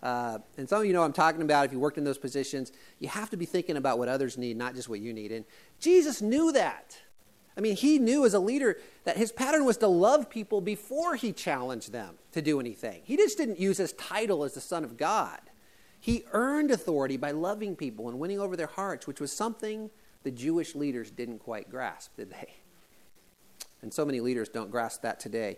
Uh, 0.03 0.37
and 0.57 0.69
some 0.69 0.81
of 0.81 0.85
you 0.85 0.93
know 0.93 1.01
I'm 1.01 1.13
talking 1.13 1.41
about 1.41 1.65
if 1.65 1.71
you 1.71 1.79
worked 1.79 1.97
in 1.97 2.03
those 2.03 2.19
positions, 2.19 2.71
you 2.99 3.07
have 3.07 3.31
to 3.31 3.37
be 3.37 3.45
thinking 3.45 3.77
about 3.77 3.97
what 3.97 4.07
others 4.07 4.37
need, 4.37 4.55
not 4.55 4.75
just 4.75 4.87
what 4.87 4.99
you 4.99 5.13
need. 5.13 5.31
And 5.31 5.45
Jesus 5.79 6.21
knew 6.21 6.51
that. 6.51 6.97
I 7.57 7.59
mean, 7.59 7.75
he 7.75 7.97
knew 7.97 8.23
as 8.23 8.35
a 8.35 8.39
leader 8.39 8.77
that 9.03 9.17
his 9.17 9.31
pattern 9.31 9.65
was 9.65 9.77
to 9.77 9.87
love 9.87 10.29
people 10.29 10.61
before 10.61 11.15
he 11.15 11.33
challenged 11.33 11.91
them 11.91 12.19
to 12.33 12.41
do 12.41 12.59
anything. 12.59 13.01
He 13.03 13.17
just 13.17 13.35
didn't 13.35 13.59
use 13.59 13.79
his 13.79 13.93
title 13.93 14.43
as 14.43 14.53
the 14.53 14.61
Son 14.61 14.83
of 14.83 14.95
God. 14.95 15.39
He 16.07 16.23
earned 16.31 16.71
authority 16.71 17.17
by 17.17 17.31
loving 17.31 17.75
people 17.75 18.07
and 18.07 18.17
winning 18.17 18.39
over 18.39 18.55
their 18.55 18.67
hearts, 18.67 19.07
which 19.07 19.19
was 19.19 19.29
something 19.29 19.89
the 20.23 20.31
Jewish 20.31 20.73
leaders 20.73 21.11
didn't 21.11 21.39
quite 21.39 21.69
grasp, 21.69 22.15
did 22.15 22.29
they? 22.29 22.53
And 23.81 23.93
so 23.93 24.05
many 24.05 24.21
leaders 24.21 24.47
don't 24.47 24.71
grasp 24.71 25.01
that 25.01 25.19
today. 25.19 25.57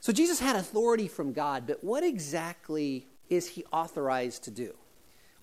So 0.00 0.12
Jesus 0.12 0.40
had 0.40 0.56
authority 0.56 1.06
from 1.06 1.32
God, 1.32 1.62
but 1.64 1.84
what 1.84 2.02
exactly 2.02 3.06
is 3.30 3.50
he 3.50 3.64
authorized 3.66 4.42
to 4.44 4.50
do? 4.50 4.74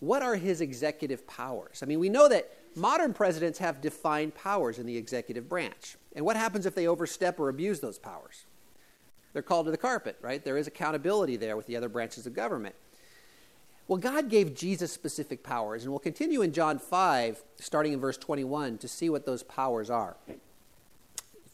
What 0.01 0.21
are 0.21 0.35
his 0.35 0.59
executive 0.59 1.25
powers? 1.25 1.79
I 1.81 1.85
mean, 1.85 2.01
we 2.01 2.09
know 2.09 2.27
that 2.27 2.51
modern 2.75 3.13
presidents 3.13 3.57
have 3.59 3.79
defined 3.79 4.35
powers 4.35 4.79
in 4.79 4.85
the 4.85 4.97
executive 4.97 5.47
branch. 5.47 5.95
And 6.13 6.25
what 6.25 6.35
happens 6.35 6.65
if 6.65 6.75
they 6.75 6.87
overstep 6.87 7.39
or 7.39 7.47
abuse 7.47 7.79
those 7.79 7.99
powers? 7.99 8.43
They're 9.31 9.41
called 9.41 9.67
to 9.67 9.71
the 9.71 9.77
carpet, 9.77 10.17
right? 10.21 10.43
There 10.43 10.57
is 10.57 10.67
accountability 10.67 11.37
there 11.37 11.55
with 11.55 11.67
the 11.67 11.77
other 11.77 11.87
branches 11.87 12.27
of 12.27 12.33
government. 12.33 12.75
Well, 13.91 13.99
God 13.99 14.29
gave 14.29 14.55
Jesus 14.55 14.89
specific 14.93 15.43
powers, 15.43 15.83
and 15.83 15.91
we'll 15.91 15.99
continue 15.99 16.41
in 16.41 16.53
John 16.53 16.79
5, 16.79 17.43
starting 17.59 17.91
in 17.91 17.99
verse 17.99 18.15
21, 18.15 18.77
to 18.77 18.87
see 18.87 19.09
what 19.09 19.25
those 19.25 19.43
powers 19.43 19.89
are. 19.89 20.15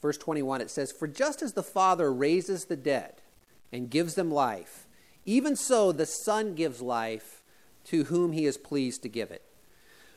Verse 0.04 0.20
21, 0.20 0.62
it 0.62 0.70
says, 0.70 0.92
For 0.92 1.08
just 1.08 1.42
as 1.42 1.54
the 1.54 1.64
Father 1.64 2.14
raises 2.14 2.66
the 2.66 2.76
dead 2.76 3.14
and 3.72 3.90
gives 3.90 4.14
them 4.14 4.30
life, 4.30 4.86
even 5.26 5.56
so 5.56 5.92
the 5.92 6.06
Son 6.06 6.54
gives 6.54 6.80
life 6.80 7.42
to 7.86 8.04
whom 8.04 8.34
he 8.34 8.46
is 8.46 8.56
pleased 8.56 9.02
to 9.02 9.10
give 9.10 9.32
it. 9.32 9.42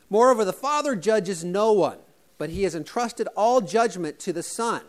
Moreover, 0.07 0.45
the 0.45 0.53
Father 0.53 0.95
judges 0.95 1.43
no 1.43 1.73
one, 1.73 1.97
but 2.37 2.51
he 2.51 2.61
has 2.65 2.75
entrusted 2.75 3.29
all 3.35 3.61
judgment 3.61 4.19
to 4.19 4.31
the 4.31 4.43
Son, 4.43 4.83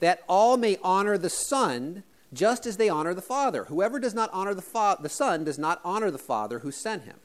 that 0.00 0.22
all 0.28 0.58
may 0.58 0.76
honor 0.82 1.16
the 1.16 1.30
Son 1.30 2.02
just 2.32 2.66
as 2.66 2.76
they 2.76 2.88
honor 2.88 3.14
the 3.14 3.22
Father. 3.22 3.64
Whoever 3.64 3.98
does 3.98 4.14
not 4.14 4.30
honor 4.32 4.54
the, 4.54 4.62
fa- 4.62 4.98
the 5.00 5.08
Son 5.08 5.44
does 5.44 5.58
not 5.58 5.80
honor 5.84 6.10
the 6.10 6.18
Father 6.18 6.60
who 6.60 6.70
sent 6.70 7.04
him. 7.04 7.18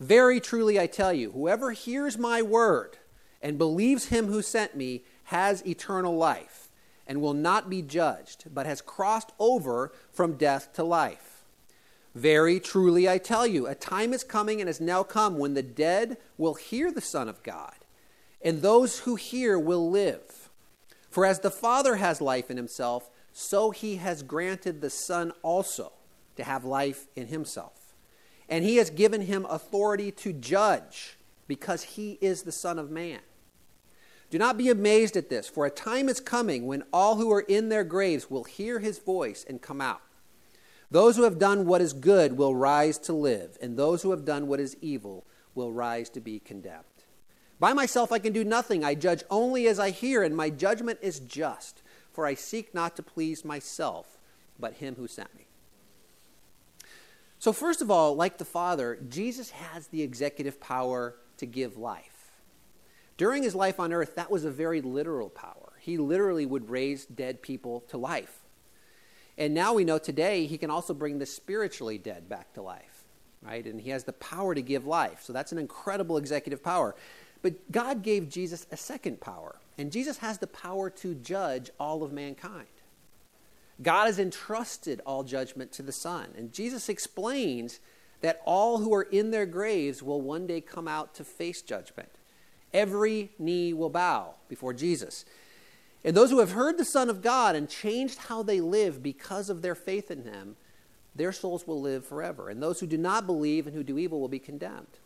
Very 0.00 0.40
truly 0.40 0.78
I 0.78 0.86
tell 0.86 1.12
you, 1.12 1.32
whoever 1.32 1.72
hears 1.72 2.18
my 2.18 2.42
word 2.42 2.98
and 3.42 3.58
believes 3.58 4.06
him 4.06 4.26
who 4.26 4.42
sent 4.42 4.76
me 4.76 5.02
has 5.24 5.66
eternal 5.66 6.16
life 6.16 6.68
and 7.06 7.20
will 7.20 7.34
not 7.34 7.70
be 7.70 7.82
judged, 7.82 8.44
but 8.52 8.66
has 8.66 8.80
crossed 8.80 9.32
over 9.38 9.92
from 10.12 10.36
death 10.36 10.72
to 10.74 10.84
life. 10.84 11.44
Very 12.14 12.60
truly 12.60 13.08
I 13.08 13.18
tell 13.18 13.46
you, 13.46 13.66
a 13.66 13.74
time 13.74 14.12
is 14.12 14.24
coming 14.24 14.60
and 14.60 14.68
has 14.68 14.80
now 14.80 15.02
come 15.02 15.38
when 15.38 15.54
the 15.54 15.62
dead 15.62 16.18
will 16.36 16.54
hear 16.54 16.92
the 16.92 17.00
Son 17.00 17.28
of 17.28 17.42
God, 17.42 17.74
and 18.42 18.60
those 18.60 19.00
who 19.00 19.14
hear 19.16 19.58
will 19.58 19.90
live. 19.90 20.50
For 21.10 21.24
as 21.24 21.40
the 21.40 21.50
Father 21.50 21.96
has 21.96 22.20
life 22.20 22.50
in 22.50 22.56
himself, 22.56 23.10
so 23.40 23.70
he 23.70 23.96
has 23.96 24.24
granted 24.24 24.80
the 24.80 24.90
Son 24.90 25.32
also 25.42 25.92
to 26.34 26.42
have 26.42 26.64
life 26.64 27.06
in 27.14 27.28
himself. 27.28 27.94
And 28.48 28.64
he 28.64 28.78
has 28.78 28.90
given 28.90 29.20
him 29.20 29.46
authority 29.48 30.10
to 30.10 30.32
judge, 30.32 31.16
because 31.46 31.84
he 31.84 32.18
is 32.20 32.42
the 32.42 32.50
Son 32.50 32.80
of 32.80 32.90
Man. 32.90 33.20
Do 34.28 34.38
not 34.38 34.58
be 34.58 34.70
amazed 34.70 35.16
at 35.16 35.30
this, 35.30 35.48
for 35.48 35.66
a 35.66 35.70
time 35.70 36.08
is 36.08 36.18
coming 36.18 36.66
when 36.66 36.82
all 36.92 37.14
who 37.14 37.30
are 37.30 37.42
in 37.42 37.68
their 37.68 37.84
graves 37.84 38.28
will 38.28 38.42
hear 38.42 38.80
his 38.80 38.98
voice 38.98 39.46
and 39.48 39.62
come 39.62 39.80
out. 39.80 40.02
Those 40.90 41.16
who 41.16 41.22
have 41.22 41.38
done 41.38 41.64
what 41.64 41.80
is 41.80 41.92
good 41.92 42.36
will 42.36 42.56
rise 42.56 42.98
to 42.98 43.12
live, 43.12 43.56
and 43.62 43.76
those 43.76 44.02
who 44.02 44.10
have 44.10 44.24
done 44.24 44.48
what 44.48 44.58
is 44.58 44.76
evil 44.80 45.24
will 45.54 45.70
rise 45.70 46.10
to 46.10 46.20
be 46.20 46.40
condemned. 46.40 46.82
By 47.60 47.72
myself 47.72 48.10
I 48.10 48.18
can 48.18 48.32
do 48.32 48.44
nothing. 48.44 48.84
I 48.84 48.96
judge 48.96 49.22
only 49.30 49.68
as 49.68 49.78
I 49.78 49.90
hear, 49.90 50.24
and 50.24 50.36
my 50.36 50.50
judgment 50.50 50.98
is 51.02 51.20
just, 51.20 51.82
for 52.18 52.26
I 52.26 52.34
seek 52.34 52.74
not 52.74 52.96
to 52.96 53.02
please 53.04 53.44
myself, 53.44 54.18
but 54.58 54.72
him 54.72 54.96
who 54.96 55.06
sent 55.06 55.32
me. 55.36 55.46
So, 57.38 57.52
first 57.52 57.80
of 57.80 57.92
all, 57.92 58.16
like 58.16 58.38
the 58.38 58.44
Father, 58.44 58.98
Jesus 59.08 59.50
has 59.50 59.86
the 59.86 60.02
executive 60.02 60.58
power 60.58 61.14
to 61.36 61.46
give 61.46 61.76
life. 61.76 62.32
During 63.18 63.44
his 63.44 63.54
life 63.54 63.78
on 63.78 63.92
earth, 63.92 64.16
that 64.16 64.32
was 64.32 64.44
a 64.44 64.50
very 64.50 64.80
literal 64.80 65.30
power. 65.30 65.74
He 65.78 65.96
literally 65.96 66.44
would 66.44 66.68
raise 66.68 67.06
dead 67.06 67.40
people 67.40 67.82
to 67.82 67.96
life. 67.96 68.40
And 69.36 69.54
now 69.54 69.74
we 69.74 69.84
know 69.84 69.98
today 69.98 70.46
he 70.46 70.58
can 70.58 70.72
also 70.72 70.94
bring 70.94 71.20
the 71.20 71.24
spiritually 71.26 71.98
dead 71.98 72.28
back 72.28 72.52
to 72.54 72.62
life, 72.62 73.04
right? 73.42 73.64
And 73.64 73.80
he 73.80 73.90
has 73.90 74.02
the 74.02 74.12
power 74.14 74.56
to 74.56 74.60
give 74.60 74.88
life. 74.88 75.22
So 75.22 75.32
that's 75.32 75.52
an 75.52 75.58
incredible 75.58 76.16
executive 76.16 76.64
power. 76.64 76.96
But 77.42 77.70
God 77.70 78.02
gave 78.02 78.28
Jesus 78.28 78.66
a 78.72 78.76
second 78.76 79.20
power, 79.20 79.60
and 79.78 79.92
Jesus 79.92 80.18
has 80.18 80.38
the 80.38 80.48
power 80.48 80.90
to 80.90 81.14
judge 81.14 81.70
all 81.78 82.02
of 82.02 82.12
mankind. 82.12 82.66
God 83.80 84.06
has 84.06 84.18
entrusted 84.18 85.00
all 85.06 85.22
judgment 85.22 85.70
to 85.72 85.82
the 85.82 85.92
Son. 85.92 86.30
And 86.36 86.52
Jesus 86.52 86.88
explains 86.88 87.78
that 88.20 88.42
all 88.44 88.78
who 88.78 88.92
are 88.92 89.04
in 89.04 89.30
their 89.30 89.46
graves 89.46 90.02
will 90.02 90.20
one 90.20 90.48
day 90.48 90.60
come 90.60 90.88
out 90.88 91.14
to 91.14 91.24
face 91.24 91.62
judgment. 91.62 92.08
Every 92.74 93.30
knee 93.38 93.72
will 93.72 93.88
bow 93.88 94.34
before 94.48 94.74
Jesus. 94.74 95.24
And 96.04 96.16
those 96.16 96.30
who 96.30 96.40
have 96.40 96.52
heard 96.52 96.76
the 96.76 96.84
Son 96.84 97.08
of 97.08 97.22
God 97.22 97.54
and 97.54 97.68
changed 97.68 98.18
how 98.18 98.42
they 98.42 98.60
live 98.60 99.00
because 99.02 99.48
of 99.48 99.62
their 99.62 99.76
faith 99.76 100.10
in 100.10 100.24
Him, 100.24 100.56
their 101.14 101.32
souls 101.32 101.66
will 101.66 101.80
live 101.80 102.04
forever. 102.04 102.48
And 102.48 102.60
those 102.60 102.80
who 102.80 102.86
do 102.86 102.98
not 102.98 103.26
believe 103.26 103.66
and 103.66 103.76
who 103.76 103.84
do 103.84 103.98
evil 103.98 104.20
will 104.20 104.28
be 104.28 104.38
condemned. 104.40 104.98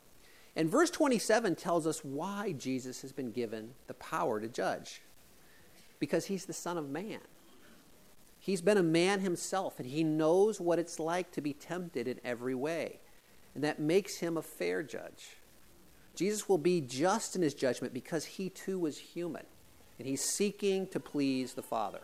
And 0.54 0.68
verse 0.68 0.90
27 0.90 1.56
tells 1.56 1.86
us 1.86 2.04
why 2.04 2.52
Jesus 2.52 3.02
has 3.02 3.12
been 3.12 3.30
given 3.30 3.70
the 3.86 3.94
power 3.94 4.40
to 4.40 4.48
judge. 4.48 5.00
Because 5.98 6.26
He's 6.26 6.44
the 6.44 6.52
Son 6.52 6.76
of 6.76 6.90
Man. 6.90 7.20
He's 8.42 8.60
been 8.60 8.76
a 8.76 8.82
man 8.82 9.20
himself, 9.20 9.78
and 9.78 9.88
he 9.88 10.02
knows 10.02 10.60
what 10.60 10.80
it's 10.80 10.98
like 10.98 11.30
to 11.30 11.40
be 11.40 11.52
tempted 11.52 12.08
in 12.08 12.18
every 12.24 12.56
way. 12.56 12.98
And 13.54 13.62
that 13.62 13.78
makes 13.78 14.18
him 14.18 14.36
a 14.36 14.42
fair 14.42 14.82
judge. 14.82 15.36
Jesus 16.16 16.48
will 16.48 16.58
be 16.58 16.80
just 16.80 17.36
in 17.36 17.42
his 17.42 17.54
judgment 17.54 17.94
because 17.94 18.24
he 18.24 18.50
too 18.50 18.80
was 18.80 18.98
human 18.98 19.44
and 19.98 20.08
he's 20.08 20.24
seeking 20.24 20.88
to 20.88 20.98
please 20.98 21.54
the 21.54 21.62
Father. 21.62 22.00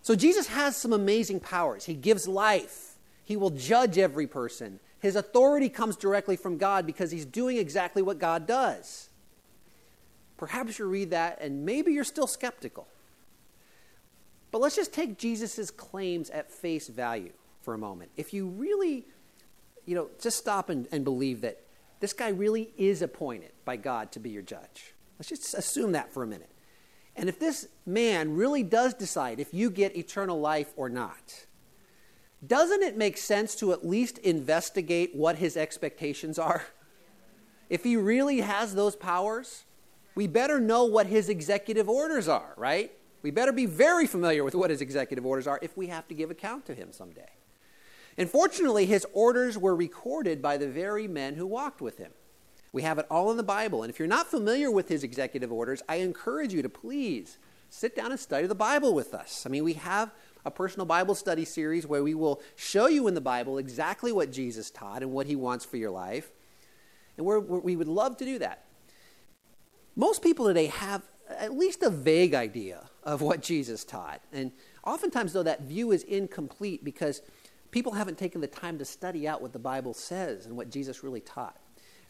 So 0.00 0.14
Jesus 0.14 0.46
has 0.48 0.76
some 0.76 0.94
amazing 0.94 1.40
powers. 1.40 1.84
He 1.84 1.94
gives 1.94 2.26
life, 2.26 2.96
he 3.22 3.36
will 3.36 3.50
judge 3.50 3.98
every 3.98 4.26
person. 4.26 4.80
His 5.02 5.16
authority 5.16 5.68
comes 5.68 5.96
directly 5.96 6.36
from 6.36 6.58
God 6.58 6.86
because 6.86 7.10
he's 7.10 7.24
doing 7.24 7.56
exactly 7.56 8.02
what 8.02 8.20
God 8.20 8.46
does. 8.46 9.08
Perhaps 10.36 10.78
you 10.78 10.86
read 10.86 11.10
that 11.10 11.38
and 11.40 11.66
maybe 11.66 11.92
you're 11.92 12.04
still 12.04 12.28
skeptical. 12.28 12.86
But 14.52 14.60
let's 14.60 14.76
just 14.76 14.94
take 14.94 15.18
Jesus' 15.18 15.72
claims 15.72 16.30
at 16.30 16.52
face 16.52 16.86
value 16.86 17.32
for 17.62 17.74
a 17.74 17.78
moment. 17.78 18.12
If 18.16 18.32
you 18.32 18.46
really, 18.46 19.04
you 19.86 19.96
know, 19.96 20.08
just 20.20 20.38
stop 20.38 20.68
and, 20.68 20.86
and 20.92 21.02
believe 21.02 21.40
that 21.40 21.60
this 21.98 22.12
guy 22.12 22.28
really 22.28 22.70
is 22.76 23.02
appointed 23.02 23.50
by 23.64 23.78
God 23.78 24.12
to 24.12 24.20
be 24.20 24.30
your 24.30 24.42
judge. 24.42 24.94
Let's 25.18 25.30
just 25.30 25.52
assume 25.54 25.92
that 25.92 26.12
for 26.12 26.22
a 26.22 26.28
minute. 26.28 26.50
And 27.16 27.28
if 27.28 27.40
this 27.40 27.66
man 27.84 28.36
really 28.36 28.62
does 28.62 28.94
decide 28.94 29.40
if 29.40 29.52
you 29.52 29.68
get 29.68 29.96
eternal 29.96 30.38
life 30.38 30.72
or 30.76 30.88
not, 30.88 31.46
doesn't 32.46 32.82
it 32.82 32.96
make 32.96 33.16
sense 33.16 33.54
to 33.56 33.72
at 33.72 33.86
least 33.86 34.18
investigate 34.18 35.14
what 35.14 35.36
his 35.36 35.56
expectations 35.56 36.38
are? 36.38 36.64
If 37.70 37.84
he 37.84 37.96
really 37.96 38.40
has 38.40 38.74
those 38.74 38.96
powers, 38.96 39.64
we 40.14 40.26
better 40.26 40.60
know 40.60 40.84
what 40.84 41.06
his 41.06 41.28
executive 41.28 41.88
orders 41.88 42.28
are, 42.28 42.54
right? 42.56 42.92
We 43.22 43.30
better 43.30 43.52
be 43.52 43.66
very 43.66 44.06
familiar 44.06 44.44
with 44.44 44.54
what 44.54 44.70
his 44.70 44.80
executive 44.80 45.24
orders 45.24 45.46
are 45.46 45.58
if 45.62 45.76
we 45.76 45.86
have 45.86 46.08
to 46.08 46.14
give 46.14 46.30
account 46.30 46.66
to 46.66 46.74
him 46.74 46.92
someday. 46.92 47.30
And 48.18 48.28
fortunately, 48.28 48.84
his 48.86 49.06
orders 49.14 49.56
were 49.56 49.74
recorded 49.74 50.42
by 50.42 50.58
the 50.58 50.68
very 50.68 51.08
men 51.08 51.36
who 51.36 51.46
walked 51.46 51.80
with 51.80 51.98
him. 51.98 52.12
We 52.72 52.82
have 52.82 52.98
it 52.98 53.06
all 53.10 53.30
in 53.30 53.36
the 53.36 53.42
Bible. 53.42 53.82
And 53.82 53.90
if 53.90 53.98
you're 53.98 54.08
not 54.08 54.26
familiar 54.26 54.70
with 54.70 54.88
his 54.88 55.04
executive 55.04 55.52
orders, 55.52 55.82
I 55.88 55.96
encourage 55.96 56.52
you 56.52 56.62
to 56.62 56.68
please 56.68 57.38
sit 57.70 57.96
down 57.96 58.10
and 58.10 58.20
study 58.20 58.46
the 58.46 58.54
Bible 58.54 58.92
with 58.92 59.14
us. 59.14 59.44
I 59.46 59.48
mean, 59.48 59.64
we 59.64 59.74
have 59.74 60.10
a 60.44 60.50
personal 60.50 60.86
Bible 60.86 61.14
study 61.14 61.44
series 61.44 61.86
where 61.86 62.02
we 62.02 62.14
will 62.14 62.40
show 62.56 62.86
you 62.86 63.06
in 63.08 63.14
the 63.14 63.20
Bible 63.20 63.58
exactly 63.58 64.12
what 64.12 64.32
Jesus 64.32 64.70
taught 64.70 65.02
and 65.02 65.12
what 65.12 65.26
he 65.26 65.36
wants 65.36 65.64
for 65.64 65.76
your 65.76 65.90
life. 65.90 66.30
And 67.16 67.26
we're, 67.26 67.40
we 67.40 67.76
would 67.76 67.88
love 67.88 68.16
to 68.18 68.24
do 68.24 68.38
that. 68.38 68.64
Most 69.94 70.22
people 70.22 70.46
today 70.46 70.66
have 70.66 71.02
at 71.28 71.52
least 71.52 71.82
a 71.82 71.90
vague 71.90 72.34
idea 72.34 72.88
of 73.02 73.20
what 73.20 73.42
Jesus 73.42 73.84
taught. 73.84 74.20
And 74.32 74.52
oftentimes, 74.84 75.32
though, 75.32 75.42
that 75.42 75.62
view 75.62 75.92
is 75.92 76.02
incomplete 76.04 76.84
because 76.84 77.22
people 77.70 77.92
haven't 77.92 78.18
taken 78.18 78.40
the 78.40 78.46
time 78.46 78.78
to 78.78 78.84
study 78.84 79.28
out 79.28 79.42
what 79.42 79.52
the 79.52 79.58
Bible 79.58 79.94
says 79.94 80.46
and 80.46 80.56
what 80.56 80.70
Jesus 80.70 81.02
really 81.02 81.20
taught. 81.20 81.56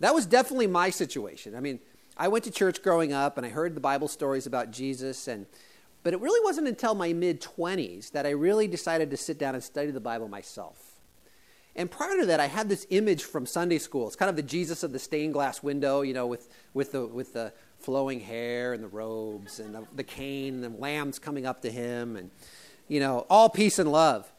That 0.00 0.14
was 0.14 0.26
definitely 0.26 0.66
my 0.66 0.90
situation. 0.90 1.54
I 1.54 1.60
mean, 1.60 1.80
I 2.16 2.28
went 2.28 2.44
to 2.44 2.50
church 2.50 2.82
growing 2.82 3.12
up 3.12 3.36
and 3.36 3.46
I 3.46 3.50
heard 3.50 3.74
the 3.74 3.80
Bible 3.80 4.08
stories 4.08 4.46
about 4.46 4.70
Jesus 4.70 5.28
and 5.28 5.46
but 6.02 6.12
it 6.12 6.20
really 6.20 6.40
wasn't 6.44 6.68
until 6.68 6.94
my 6.94 7.12
mid 7.12 7.40
20s 7.40 8.10
that 8.12 8.26
I 8.26 8.30
really 8.30 8.66
decided 8.66 9.10
to 9.10 9.16
sit 9.16 9.38
down 9.38 9.54
and 9.54 9.62
study 9.62 9.90
the 9.90 10.00
Bible 10.00 10.28
myself. 10.28 10.92
And 11.74 11.90
prior 11.90 12.18
to 12.18 12.26
that, 12.26 12.38
I 12.38 12.48
had 12.48 12.68
this 12.68 12.86
image 12.90 13.24
from 13.24 13.46
Sunday 13.46 13.78
school. 13.78 14.06
It's 14.06 14.16
kind 14.16 14.28
of 14.28 14.36
the 14.36 14.42
Jesus 14.42 14.82
of 14.82 14.92
the 14.92 14.98
stained 14.98 15.32
glass 15.32 15.62
window, 15.62 16.02
you 16.02 16.12
know, 16.12 16.26
with, 16.26 16.48
with, 16.74 16.92
the, 16.92 17.06
with 17.06 17.32
the 17.32 17.52
flowing 17.78 18.20
hair 18.20 18.74
and 18.74 18.84
the 18.84 18.88
robes 18.88 19.58
and 19.58 19.74
the, 19.74 19.86
the 19.94 20.04
cane 20.04 20.62
and 20.62 20.74
the 20.74 20.78
lambs 20.78 21.18
coming 21.18 21.46
up 21.46 21.62
to 21.62 21.70
him 21.70 22.16
and, 22.16 22.30
you 22.88 23.00
know, 23.00 23.26
all 23.30 23.48
peace 23.48 23.78
and 23.78 23.90
love. 23.90 24.30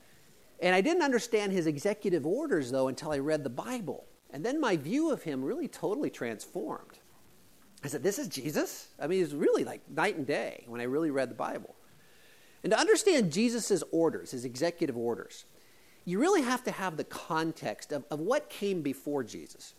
And 0.62 0.76
I 0.76 0.82
didn't 0.82 1.02
understand 1.02 1.52
his 1.52 1.66
executive 1.66 2.26
orders, 2.26 2.70
though, 2.72 2.88
until 2.88 3.12
I 3.12 3.18
read 3.18 3.44
the 3.44 3.50
Bible. 3.50 4.06
And 4.30 4.46
then 4.46 4.62
my 4.62 4.78
view 4.78 5.12
of 5.12 5.24
him 5.24 5.44
really 5.44 5.68
totally 5.68 6.10
transformed. 6.10 7.00
I 7.84 7.88
said, 7.88 8.04
This 8.04 8.20
is 8.20 8.28
Jesus? 8.28 8.88
I 9.00 9.08
mean, 9.08 9.24
it's 9.24 9.34
really 9.34 9.64
like 9.64 9.82
night 9.90 10.16
and 10.16 10.26
day 10.26 10.64
when 10.68 10.82
I 10.82 10.86
really 10.86 11.12
read 11.12 11.30
the 11.30 11.36
Bible. 11.36 11.76
And 12.64 12.72
to 12.72 12.80
understand 12.80 13.32
Jesus' 13.32 13.84
orders, 13.92 14.32
his 14.32 14.46
executive 14.46 14.98
orders, 14.98 15.46
you 16.06 16.20
really 16.20 16.42
have 16.42 16.64
to 16.64 16.72
have 16.72 16.98
the 16.98 17.04
context 17.04 17.92
of, 17.92 18.06
of 18.10 18.20
what 18.20 18.50
came 18.50 18.82
before 18.82 19.24
Jesus. 19.24 19.74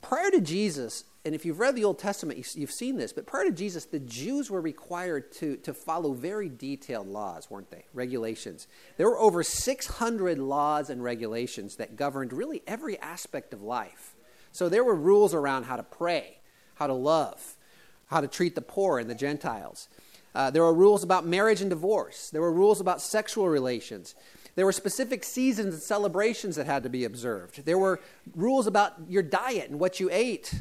Prior 0.00 0.30
to 0.30 0.40
Jesus, 0.40 1.04
and 1.24 1.34
if 1.34 1.44
you've 1.44 1.58
read 1.58 1.74
the 1.74 1.84
Old 1.84 1.98
Testament, 1.98 2.38
you've 2.54 2.70
seen 2.70 2.96
this, 2.96 3.12
but 3.12 3.26
prior 3.26 3.44
to 3.44 3.50
Jesus, 3.50 3.84
the 3.84 3.98
Jews 3.98 4.50
were 4.50 4.60
required 4.60 5.32
to, 5.32 5.56
to 5.58 5.74
follow 5.74 6.12
very 6.12 6.48
detailed 6.48 7.08
laws, 7.08 7.50
weren't 7.50 7.70
they? 7.70 7.84
Regulations. 7.92 8.68
There 8.96 9.08
were 9.08 9.18
over 9.18 9.42
600 9.42 10.38
laws 10.38 10.88
and 10.88 11.02
regulations 11.02 11.76
that 11.76 11.96
governed 11.96 12.32
really 12.32 12.62
every 12.66 12.98
aspect 13.00 13.52
of 13.52 13.60
life. 13.60 14.14
So 14.52 14.68
there 14.68 14.84
were 14.84 14.94
rules 14.94 15.34
around 15.34 15.64
how 15.64 15.76
to 15.76 15.82
pray, 15.82 16.37
how 16.78 16.86
to 16.86 16.94
love, 16.94 17.56
how 18.06 18.20
to 18.20 18.28
treat 18.28 18.54
the 18.54 18.62
poor 18.62 18.98
and 18.98 19.10
the 19.10 19.14
Gentiles. 19.14 19.88
Uh, 20.34 20.50
there 20.50 20.62
were 20.62 20.74
rules 20.74 21.02
about 21.02 21.26
marriage 21.26 21.60
and 21.60 21.70
divorce. 21.70 22.30
There 22.30 22.40
were 22.40 22.52
rules 22.52 22.80
about 22.80 23.00
sexual 23.00 23.48
relations. 23.48 24.14
There 24.54 24.64
were 24.64 24.72
specific 24.72 25.24
seasons 25.24 25.74
and 25.74 25.82
celebrations 25.82 26.56
that 26.56 26.66
had 26.66 26.82
to 26.82 26.88
be 26.88 27.04
observed. 27.04 27.64
There 27.64 27.78
were 27.78 28.00
rules 28.34 28.66
about 28.66 28.94
your 29.08 29.22
diet 29.22 29.70
and 29.70 29.80
what 29.80 30.00
you 30.00 30.08
ate. 30.12 30.54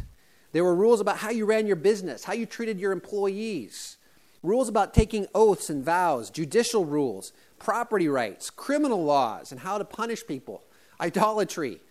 There 0.51 0.63
were 0.63 0.75
rules 0.75 1.01
about 1.01 1.17
how 1.17 1.29
you 1.29 1.45
ran 1.45 1.67
your 1.67 1.75
business, 1.75 2.23
how 2.23 2.33
you 2.33 2.45
treated 2.45 2.79
your 2.79 2.91
employees, 2.91 3.97
rules 4.41 4.69
about 4.69 4.93
taking 4.93 5.27
oaths 5.35 5.69
and 5.69 5.83
vows, 5.83 6.29
judicial 6.29 6.85
rules, 6.85 7.33
property 7.59 8.07
rights, 8.07 8.49
criminal 8.49 9.03
laws, 9.03 9.51
and 9.51 9.61
how 9.61 9.77
to 9.77 9.85
punish 9.85 10.25
people, 10.25 10.63
idolatry, 11.01 11.81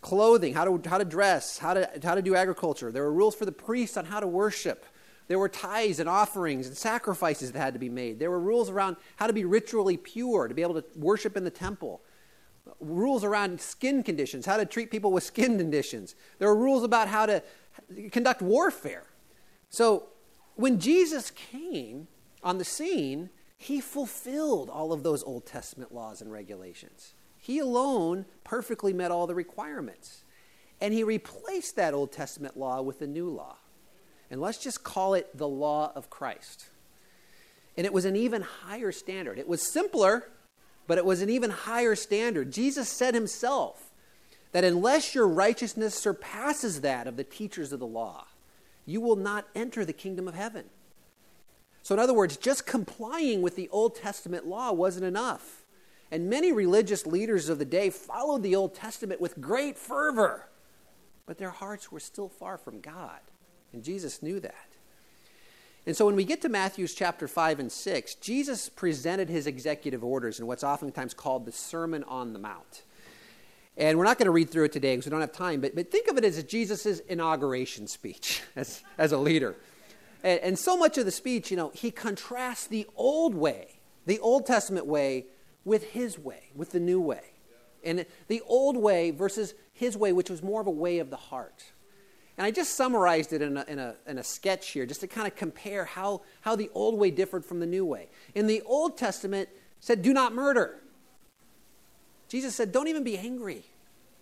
clothing, 0.00 0.54
how 0.54 0.64
to, 0.64 0.88
how 0.88 0.98
to 0.98 1.04
dress, 1.04 1.58
how 1.58 1.74
to, 1.74 1.88
how 2.02 2.14
to 2.14 2.22
do 2.22 2.34
agriculture. 2.34 2.90
There 2.90 3.02
were 3.02 3.12
rules 3.12 3.34
for 3.34 3.44
the 3.44 3.52
priests 3.52 3.96
on 3.96 4.06
how 4.06 4.20
to 4.20 4.26
worship, 4.26 4.84
There 5.30 5.38
were 5.38 5.48
tithes 5.48 6.00
and 6.00 6.08
offerings 6.08 6.66
and 6.66 6.76
sacrifices 6.76 7.52
that 7.52 7.60
had 7.60 7.72
to 7.74 7.78
be 7.78 7.88
made. 7.88 8.18
There 8.18 8.32
were 8.32 8.40
rules 8.40 8.68
around 8.68 8.96
how 9.14 9.28
to 9.28 9.32
be 9.32 9.44
ritually 9.44 9.96
pure, 9.96 10.48
to 10.48 10.54
be 10.54 10.62
able 10.62 10.74
to 10.74 10.84
worship 10.96 11.36
in 11.36 11.44
the 11.44 11.52
temple. 11.52 12.02
Rules 12.80 13.22
around 13.22 13.60
skin 13.60 14.02
conditions, 14.02 14.44
how 14.44 14.56
to 14.56 14.66
treat 14.66 14.90
people 14.90 15.12
with 15.12 15.22
skin 15.22 15.56
conditions. 15.56 16.16
There 16.40 16.48
were 16.48 16.56
rules 16.56 16.82
about 16.82 17.06
how 17.06 17.26
to 17.26 17.44
conduct 18.10 18.42
warfare. 18.42 19.04
So 19.68 20.08
when 20.56 20.80
Jesus 20.80 21.30
came 21.30 22.08
on 22.42 22.58
the 22.58 22.64
scene, 22.64 23.30
he 23.56 23.80
fulfilled 23.80 24.68
all 24.68 24.92
of 24.92 25.04
those 25.04 25.22
Old 25.22 25.46
Testament 25.46 25.94
laws 25.94 26.20
and 26.20 26.32
regulations. 26.32 27.14
He 27.50 27.58
alone 27.58 28.26
perfectly 28.44 28.92
met 28.92 29.10
all 29.10 29.26
the 29.26 29.34
requirements. 29.34 30.22
And 30.80 30.94
he 30.94 31.02
replaced 31.02 31.74
that 31.74 31.94
Old 31.94 32.12
Testament 32.12 32.56
law 32.56 32.80
with 32.80 33.00
the 33.00 33.08
new 33.08 33.28
law. 33.28 33.56
And 34.30 34.40
let's 34.40 34.58
just 34.58 34.84
call 34.84 35.14
it 35.14 35.36
the 35.36 35.48
law 35.48 35.90
of 35.96 36.10
Christ. 36.10 36.68
And 37.76 37.84
it 37.84 37.92
was 37.92 38.04
an 38.04 38.14
even 38.14 38.42
higher 38.42 38.92
standard. 38.92 39.36
It 39.36 39.48
was 39.48 39.68
simpler, 39.72 40.28
but 40.86 40.96
it 40.96 41.04
was 41.04 41.22
an 41.22 41.28
even 41.28 41.50
higher 41.50 41.96
standard. 41.96 42.52
Jesus 42.52 42.88
said 42.88 43.14
himself 43.14 43.90
that 44.52 44.62
unless 44.62 45.12
your 45.12 45.26
righteousness 45.26 45.96
surpasses 45.96 46.82
that 46.82 47.08
of 47.08 47.16
the 47.16 47.24
teachers 47.24 47.72
of 47.72 47.80
the 47.80 47.84
law, 47.84 48.28
you 48.86 49.00
will 49.00 49.16
not 49.16 49.48
enter 49.56 49.84
the 49.84 49.92
kingdom 49.92 50.28
of 50.28 50.34
heaven. 50.34 50.66
So, 51.82 51.96
in 51.96 51.98
other 51.98 52.14
words, 52.14 52.36
just 52.36 52.64
complying 52.64 53.42
with 53.42 53.56
the 53.56 53.68
Old 53.70 53.96
Testament 53.96 54.46
law 54.46 54.70
wasn't 54.70 55.04
enough. 55.04 55.59
And 56.10 56.28
many 56.28 56.52
religious 56.52 57.06
leaders 57.06 57.48
of 57.48 57.58
the 57.58 57.64
day 57.64 57.90
followed 57.90 58.42
the 58.42 58.56
Old 58.56 58.74
Testament 58.74 59.20
with 59.20 59.40
great 59.40 59.78
fervor, 59.78 60.48
but 61.26 61.38
their 61.38 61.50
hearts 61.50 61.92
were 61.92 62.00
still 62.00 62.28
far 62.28 62.58
from 62.58 62.80
God. 62.80 63.20
And 63.72 63.84
Jesus 63.84 64.22
knew 64.22 64.40
that. 64.40 64.66
And 65.86 65.96
so 65.96 66.04
when 66.04 66.16
we 66.16 66.24
get 66.24 66.42
to 66.42 66.48
Matthew's 66.48 66.94
chapter 66.94 67.26
5 67.26 67.60
and 67.60 67.72
6, 67.72 68.14
Jesus 68.16 68.68
presented 68.68 69.28
his 69.28 69.46
executive 69.46 70.04
orders 70.04 70.38
in 70.38 70.46
what's 70.46 70.64
oftentimes 70.64 71.14
called 71.14 71.46
the 71.46 71.52
Sermon 71.52 72.04
on 72.04 72.32
the 72.32 72.38
Mount. 72.38 72.82
And 73.76 73.96
we're 73.96 74.04
not 74.04 74.18
going 74.18 74.26
to 74.26 74.32
read 74.32 74.50
through 74.50 74.64
it 74.64 74.72
today 74.72 74.92
because 74.94 75.06
we 75.06 75.10
don't 75.10 75.22
have 75.22 75.32
time, 75.32 75.60
but, 75.60 75.74
but 75.74 75.90
think 75.90 76.08
of 76.08 76.18
it 76.18 76.24
as 76.24 76.42
Jesus' 76.44 77.00
inauguration 77.00 77.86
speech 77.86 78.42
as, 78.56 78.82
as 78.98 79.12
a 79.12 79.18
leader. 79.18 79.56
And, 80.22 80.40
and 80.40 80.58
so 80.58 80.76
much 80.76 80.98
of 80.98 81.06
the 81.06 81.10
speech, 81.10 81.50
you 81.50 81.56
know, 81.56 81.70
he 81.74 81.90
contrasts 81.90 82.66
the 82.66 82.86
old 82.96 83.34
way, 83.34 83.80
the 84.04 84.18
Old 84.18 84.44
Testament 84.44 84.86
way, 84.86 85.26
with 85.64 85.90
his 85.90 86.18
way, 86.18 86.50
with 86.54 86.70
the 86.70 86.80
new 86.80 87.00
way. 87.00 87.22
And 87.82 88.04
the 88.28 88.42
old 88.46 88.76
way 88.76 89.10
versus 89.10 89.54
his 89.72 89.96
way, 89.96 90.12
which 90.12 90.30
was 90.30 90.42
more 90.42 90.60
of 90.60 90.66
a 90.66 90.70
way 90.70 90.98
of 90.98 91.10
the 91.10 91.16
heart. 91.16 91.64
And 92.36 92.46
I 92.46 92.50
just 92.50 92.74
summarized 92.74 93.32
it 93.32 93.42
in 93.42 93.56
a, 93.56 93.64
in 93.68 93.78
a, 93.78 93.94
in 94.06 94.18
a 94.18 94.24
sketch 94.24 94.70
here 94.70 94.86
just 94.86 95.00
to 95.00 95.06
kind 95.06 95.26
of 95.26 95.36
compare 95.36 95.84
how, 95.84 96.22
how 96.42 96.56
the 96.56 96.70
old 96.74 96.98
way 96.98 97.10
differed 97.10 97.44
from 97.44 97.60
the 97.60 97.66
new 97.66 97.84
way. 97.84 98.08
In 98.34 98.46
the 98.46 98.62
Old 98.62 98.96
Testament, 98.96 99.48
said, 99.80 100.02
do 100.02 100.12
not 100.12 100.34
murder. 100.34 100.80
Jesus 102.28 102.54
said, 102.54 102.70
don't 102.70 102.88
even 102.88 103.02
be 103.02 103.18
angry. 103.18 103.64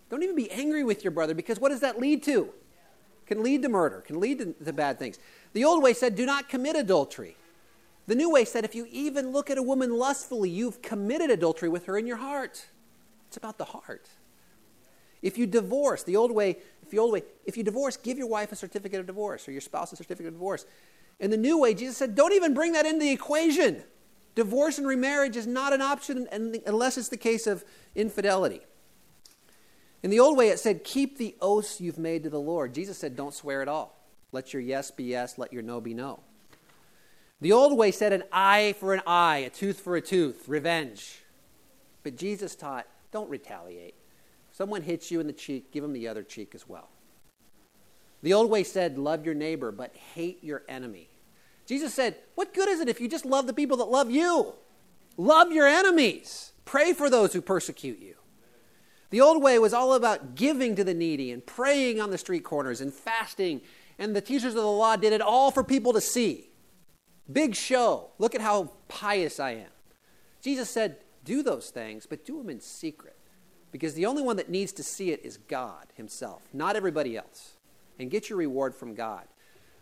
Don't 0.08 0.22
even 0.22 0.36
be 0.36 0.50
angry 0.50 0.84
with 0.84 1.04
your 1.04 1.10
brother 1.10 1.34
because 1.34 1.60
what 1.60 1.68
does 1.68 1.80
that 1.80 2.00
lead 2.00 2.22
to? 2.24 2.48
Can 3.26 3.42
lead 3.42 3.62
to 3.62 3.68
murder, 3.68 4.00
can 4.00 4.20
lead 4.20 4.38
to, 4.38 4.52
to 4.64 4.72
bad 4.72 4.98
things. 4.98 5.18
The 5.52 5.64
old 5.64 5.82
way 5.82 5.92
said, 5.92 6.14
do 6.14 6.24
not 6.24 6.48
commit 6.48 6.76
adultery. 6.76 7.36
The 8.08 8.14
new 8.14 8.30
way 8.30 8.46
said, 8.46 8.64
if 8.64 8.74
you 8.74 8.86
even 8.90 9.32
look 9.32 9.50
at 9.50 9.58
a 9.58 9.62
woman 9.62 9.92
lustfully, 9.92 10.48
you've 10.48 10.80
committed 10.80 11.30
adultery 11.30 11.68
with 11.68 11.84
her 11.84 11.98
in 11.98 12.06
your 12.06 12.16
heart. 12.16 12.66
It's 13.26 13.36
about 13.36 13.58
the 13.58 13.66
heart. 13.66 14.08
If 15.20 15.36
you 15.36 15.46
divorce, 15.46 16.04
the 16.04 16.16
old 16.16 16.32
way, 16.32 16.56
if 16.82 16.88
the 16.88 16.98
old 16.98 17.12
way, 17.12 17.22
if 17.44 17.58
you 17.58 17.62
divorce, 17.62 17.98
give 17.98 18.16
your 18.16 18.26
wife 18.26 18.50
a 18.50 18.56
certificate 18.56 18.98
of 18.98 19.06
divorce 19.06 19.46
or 19.46 19.52
your 19.52 19.60
spouse 19.60 19.92
a 19.92 19.96
certificate 19.96 20.28
of 20.28 20.32
divorce. 20.32 20.64
In 21.20 21.30
the 21.30 21.36
new 21.36 21.60
way, 21.60 21.74
Jesus 21.74 21.98
said, 21.98 22.14
don't 22.14 22.32
even 22.32 22.54
bring 22.54 22.72
that 22.72 22.86
into 22.86 23.00
the 23.00 23.12
equation. 23.12 23.82
Divorce 24.34 24.78
and 24.78 24.86
remarriage 24.86 25.36
is 25.36 25.46
not 25.46 25.74
an 25.74 25.82
option 25.82 26.26
unless 26.66 26.96
it's 26.96 27.10
the 27.10 27.18
case 27.18 27.46
of 27.46 27.62
infidelity. 27.94 28.62
In 30.02 30.08
the 30.08 30.20
old 30.20 30.38
way, 30.38 30.48
it 30.48 30.58
said, 30.58 30.82
keep 30.82 31.18
the 31.18 31.36
oaths 31.42 31.78
you've 31.78 31.98
made 31.98 32.22
to 32.22 32.30
the 32.30 32.40
Lord. 32.40 32.72
Jesus 32.72 32.96
said, 32.96 33.16
don't 33.16 33.34
swear 33.34 33.60
at 33.60 33.68
all. 33.68 33.98
Let 34.32 34.54
your 34.54 34.62
yes 34.62 34.90
be 34.90 35.04
yes, 35.04 35.36
let 35.36 35.52
your 35.52 35.62
no 35.62 35.78
be 35.82 35.92
no. 35.92 36.20
The 37.40 37.52
old 37.52 37.78
way 37.78 37.90
said 37.92 38.12
an 38.12 38.24
eye 38.32 38.74
for 38.80 38.94
an 38.94 39.02
eye, 39.06 39.38
a 39.38 39.50
tooth 39.50 39.80
for 39.80 39.96
a 39.96 40.00
tooth, 40.00 40.48
revenge. 40.48 41.22
But 42.02 42.16
Jesus 42.16 42.56
taught, 42.56 42.86
don't 43.12 43.30
retaliate. 43.30 43.94
Someone 44.50 44.82
hits 44.82 45.10
you 45.10 45.20
in 45.20 45.28
the 45.28 45.32
cheek, 45.32 45.70
give 45.70 45.82
them 45.82 45.92
the 45.92 46.08
other 46.08 46.24
cheek 46.24 46.52
as 46.54 46.68
well. 46.68 46.88
The 48.22 48.32
old 48.32 48.50
way 48.50 48.64
said, 48.64 48.98
love 48.98 49.24
your 49.24 49.34
neighbor, 49.34 49.70
but 49.70 49.94
hate 49.94 50.42
your 50.42 50.64
enemy. 50.68 51.08
Jesus 51.64 51.94
said, 51.94 52.16
what 52.34 52.54
good 52.54 52.68
is 52.68 52.80
it 52.80 52.88
if 52.88 53.00
you 53.00 53.08
just 53.08 53.24
love 53.24 53.46
the 53.46 53.52
people 53.52 53.76
that 53.76 53.84
love 53.84 54.10
you? 54.10 54.54
Love 55.16 55.52
your 55.52 55.66
enemies. 55.66 56.52
Pray 56.64 56.92
for 56.92 57.08
those 57.08 57.32
who 57.32 57.40
persecute 57.40 58.00
you. 58.00 58.14
The 59.10 59.20
old 59.20 59.42
way 59.42 59.58
was 59.58 59.72
all 59.72 59.94
about 59.94 60.34
giving 60.34 60.74
to 60.74 60.82
the 60.82 60.94
needy 60.94 61.30
and 61.30 61.44
praying 61.46 62.00
on 62.00 62.10
the 62.10 62.18
street 62.18 62.42
corners 62.42 62.80
and 62.80 62.92
fasting, 62.92 63.60
and 63.98 64.14
the 64.14 64.20
teachers 64.20 64.54
of 64.54 64.62
the 64.62 64.66
law 64.66 64.96
did 64.96 65.12
it 65.12 65.20
all 65.20 65.50
for 65.50 65.62
people 65.62 65.92
to 65.92 66.00
see. 66.00 66.50
Big 67.30 67.54
show. 67.54 68.10
Look 68.18 68.34
at 68.34 68.40
how 68.40 68.72
pious 68.88 69.38
I 69.38 69.52
am. 69.52 69.70
Jesus 70.40 70.70
said, 70.70 70.96
do 71.24 71.42
those 71.42 71.70
things, 71.70 72.06
but 72.06 72.24
do 72.24 72.38
them 72.38 72.48
in 72.48 72.60
secret. 72.60 73.16
Because 73.70 73.94
the 73.94 74.06
only 74.06 74.22
one 74.22 74.36
that 74.36 74.48
needs 74.48 74.72
to 74.72 74.82
see 74.82 75.10
it 75.10 75.22
is 75.22 75.36
God 75.36 75.88
Himself, 75.94 76.42
not 76.54 76.74
everybody 76.74 77.16
else. 77.16 77.54
And 77.98 78.10
get 78.10 78.30
your 78.30 78.38
reward 78.38 78.74
from 78.74 78.94
God. 78.94 79.24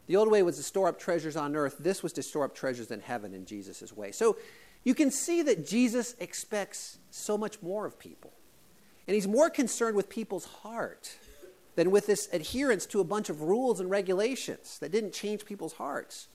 The 0.06 0.16
old 0.16 0.30
way 0.30 0.42
was 0.42 0.56
to 0.56 0.62
store 0.62 0.88
up 0.88 0.98
treasures 0.98 1.36
on 1.36 1.54
earth. 1.54 1.76
This 1.78 2.02
was 2.02 2.12
to 2.14 2.22
store 2.22 2.44
up 2.44 2.54
treasures 2.54 2.90
in 2.90 3.00
heaven 3.00 3.34
in 3.34 3.44
Jesus' 3.44 3.92
way. 3.92 4.10
So 4.10 4.38
you 4.84 4.94
can 4.94 5.10
see 5.10 5.42
that 5.42 5.66
Jesus 5.66 6.16
expects 6.18 6.98
so 7.10 7.36
much 7.36 7.62
more 7.62 7.86
of 7.86 7.98
people. 7.98 8.32
And 9.06 9.14
He's 9.14 9.28
more 9.28 9.50
concerned 9.50 9.96
with 9.96 10.08
people's 10.08 10.46
heart 10.46 11.16
than 11.76 11.90
with 11.90 12.06
this 12.06 12.28
adherence 12.32 12.86
to 12.86 13.00
a 13.00 13.04
bunch 13.04 13.28
of 13.28 13.42
rules 13.42 13.78
and 13.78 13.88
regulations 13.88 14.78
that 14.80 14.90
didn't 14.90 15.12
change 15.12 15.44
people's 15.44 15.74
hearts. 15.74 16.28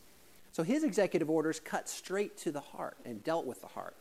So 0.51 0.63
His 0.63 0.83
executive 0.83 1.29
orders 1.29 1.59
cut 1.59 1.87
straight 1.87 2.37
to 2.39 2.51
the 2.51 2.59
heart 2.59 2.97
and 3.05 3.23
dealt 3.23 3.45
with 3.45 3.61
the 3.61 3.67
heart. 3.67 3.95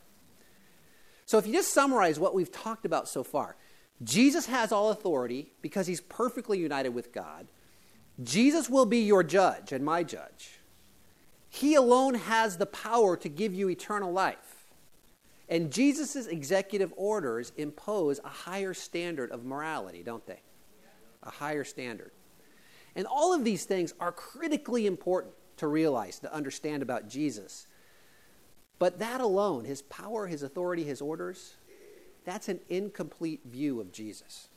So, 1.25 1.37
if 1.37 1.47
you 1.47 1.53
just 1.53 1.73
summarize 1.73 2.19
what 2.19 2.33
we've 2.33 2.51
talked 2.51 2.85
about 2.85 3.07
so 3.07 3.23
far, 3.23 3.55
Jesus 4.03 4.47
has 4.47 4.71
all 4.71 4.89
authority 4.89 5.53
because 5.61 5.87
he's 5.87 6.01
perfectly 6.01 6.59
united 6.59 6.89
with 6.89 7.13
God. 7.13 7.47
Jesus 8.21 8.69
will 8.69 8.85
be 8.85 8.99
your 8.99 9.23
judge 9.23 9.71
and 9.71 9.85
my 9.85 10.03
judge. 10.03 10.59
He 11.47 11.75
alone 11.75 12.15
has 12.15 12.57
the 12.57 12.65
power 12.65 13.15
to 13.17 13.29
give 13.29 13.53
you 13.53 13.69
eternal 13.69 14.11
life. 14.11 14.65
And 15.49 15.71
Jesus' 15.71 16.27
executive 16.27 16.93
orders 16.95 17.51
impose 17.57 18.19
a 18.23 18.29
higher 18.29 18.73
standard 18.73 19.31
of 19.31 19.45
morality, 19.45 20.01
don't 20.01 20.25
they? 20.25 20.41
A 21.23 21.29
higher 21.29 21.63
standard. 21.63 22.11
And 22.95 23.05
all 23.05 23.33
of 23.33 23.43
these 23.43 23.65
things 23.65 23.93
are 23.99 24.11
critically 24.11 24.87
important 24.87 25.33
to 25.61 25.67
realize, 25.67 26.17
to 26.19 26.33
understand 26.33 26.81
about 26.81 27.07
Jesus. 27.07 27.67
But 28.79 28.97
that 28.97 29.21
alone, 29.21 29.63
his 29.63 29.83
power, 29.83 30.25
his 30.25 30.41
authority, 30.41 30.83
his 30.83 31.01
orders, 31.01 31.53
that's 32.25 32.49
an 32.49 32.59
incomplete 32.67 33.41
view 33.45 33.79
of 33.79 33.91
Jesus. 33.91 34.47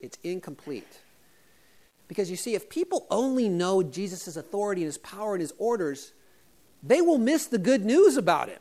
It's 0.00 0.18
incomplete. 0.24 1.02
Because 2.08 2.32
you 2.32 2.36
see, 2.36 2.56
if 2.56 2.68
people 2.68 3.06
only 3.12 3.48
know 3.48 3.84
Jesus' 3.84 4.36
authority 4.36 4.82
and 4.82 4.88
his 4.88 4.98
power 4.98 5.34
and 5.34 5.40
his 5.40 5.54
orders, 5.56 6.12
they 6.82 7.00
will 7.00 7.18
miss 7.18 7.46
the 7.46 7.58
good 7.58 7.84
news 7.84 8.16
about 8.16 8.48
him. 8.48 8.58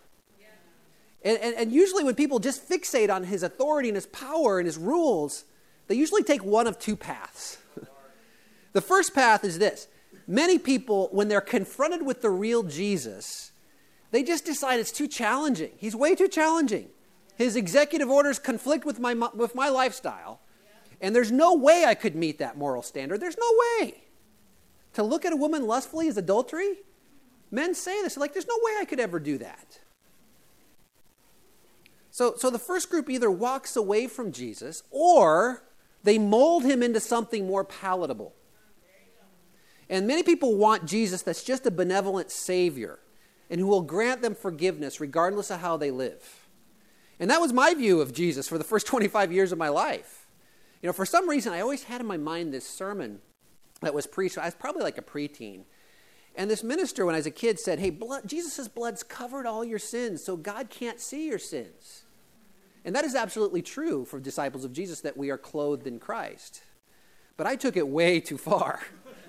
And, 1.25 1.39
and, 1.39 1.55
and, 1.55 1.71
usually, 1.71 2.03
when 2.03 2.15
people 2.15 2.37
just 2.37 2.69
fixate 2.69 3.09
on 3.09 3.23
his 3.23 3.41
authority 3.41 3.89
and 3.89 3.95
his 3.95 4.05
power 4.05 4.59
and 4.59 4.67
his 4.67 4.77
rules, 4.77 5.45
they 5.87 5.95
usually 5.95 6.21
take 6.21 6.43
one 6.43 6.67
of 6.67 6.77
two 6.77 6.97
paths. 6.97 7.57
the 8.73 8.81
first 8.81 9.15
path 9.15 9.43
is 9.43 9.57
this 9.57 9.87
many 10.27 10.57
people, 10.57 11.09
when 11.11 11.27
they're 11.27 11.41
confronted 11.41 12.05
with 12.05 12.21
the 12.21 12.29
real 12.29 12.63
Jesus, 12.63 13.51
they 14.11 14.23
just 14.23 14.45
decide 14.45 14.79
it's 14.79 14.91
too 14.91 15.07
challenging. 15.07 15.71
He's 15.77 15.95
way 15.95 16.15
too 16.15 16.27
challenging. 16.27 16.89
His 17.35 17.55
executive 17.55 18.09
orders 18.09 18.39
conflict 18.39 18.85
with 18.85 18.99
my, 18.99 19.13
with 19.33 19.55
my 19.55 19.69
lifestyle, 19.69 20.39
and 21.01 21.15
there's 21.15 21.31
no 21.31 21.55
way 21.55 21.85
I 21.85 21.95
could 21.95 22.15
meet 22.15 22.37
that 22.39 22.57
moral 22.57 22.81
standard. 22.81 23.19
There's 23.19 23.37
no 23.37 23.51
way. 23.81 24.03
To 24.93 25.03
look 25.03 25.25
at 25.25 25.33
a 25.33 25.35
woman 25.35 25.65
lustfully 25.65 26.07
is 26.07 26.17
adultery? 26.17 26.77
Men 27.51 27.73
say 27.73 28.01
this, 28.01 28.17
like, 28.17 28.33
there's 28.33 28.47
no 28.47 28.57
way 28.61 28.73
I 28.79 28.85
could 28.85 28.99
ever 28.99 29.19
do 29.19 29.37
that. 29.39 29.79
So, 32.11 32.35
so 32.37 32.51
the 32.51 32.59
first 32.59 32.91
group 32.91 33.09
either 33.09 33.31
walks 33.31 33.75
away 33.75 34.07
from 34.07 34.31
Jesus 34.31 34.83
or 34.91 35.63
they 36.03 36.19
mold 36.19 36.63
him 36.63 36.83
into 36.83 36.99
something 36.99 37.47
more 37.47 37.63
palatable. 37.63 38.33
And 39.89 40.07
many 40.07 40.23
people 40.23 40.55
want 40.55 40.85
Jesus 40.85 41.21
that's 41.21 41.43
just 41.43 41.65
a 41.65 41.71
benevolent 41.71 42.31
Savior 42.31 42.99
and 43.49 43.59
who 43.59 43.67
will 43.67 43.81
grant 43.81 44.21
them 44.21 44.35
forgiveness 44.35 44.99
regardless 44.99 45.51
of 45.51 45.59
how 45.59 45.77
they 45.77 45.91
live. 45.91 46.47
And 47.19 47.29
that 47.29 47.41
was 47.41 47.53
my 47.53 47.73
view 47.73 48.01
of 48.01 48.13
Jesus 48.13 48.47
for 48.47 48.57
the 48.57 48.63
first 48.63 48.87
25 48.87 49.31
years 49.31 49.51
of 49.51 49.57
my 49.57 49.69
life. 49.69 50.27
You 50.81 50.87
know, 50.87 50.93
for 50.93 51.05
some 51.05 51.29
reason, 51.29 51.53
I 51.53 51.61
always 51.61 51.83
had 51.83 52.01
in 52.01 52.07
my 52.07 52.17
mind 52.17 52.53
this 52.53 52.67
sermon 52.67 53.19
that 53.81 53.93
was 53.93 54.07
preached. 54.07 54.37
I 54.37 54.45
was 54.45 54.55
probably 54.55 54.83
like 54.83 54.97
a 54.97 55.01
preteen. 55.01 55.63
And 56.35 56.49
this 56.49 56.63
minister, 56.63 57.05
when 57.05 57.15
I 57.15 57.19
was 57.19 57.25
a 57.25 57.31
kid, 57.31 57.59
said, 57.59 57.79
Hey, 57.79 57.89
blood, 57.89 58.23
Jesus' 58.25 58.67
blood's 58.67 59.03
covered 59.03 59.45
all 59.45 59.63
your 59.63 59.79
sins, 59.79 60.23
so 60.23 60.35
God 60.35 60.69
can't 60.69 60.99
see 60.99 61.27
your 61.27 61.39
sins. 61.39 62.03
And 62.83 62.95
that 62.95 63.05
is 63.05 63.15
absolutely 63.15 63.61
true 63.61 64.03
for 64.03 64.19
disciples 64.19 64.65
of 64.65 64.73
Jesus 64.73 65.01
that 65.01 65.15
we 65.15 65.29
are 65.29 65.37
clothed 65.37 65.87
in 65.87 65.99
Christ. 65.99 66.63
But 67.37 67.47
I 67.47 67.55
took 67.55 67.77
it 67.77 67.87
way 67.87 68.19
too 68.19 68.37
far. 68.37 68.81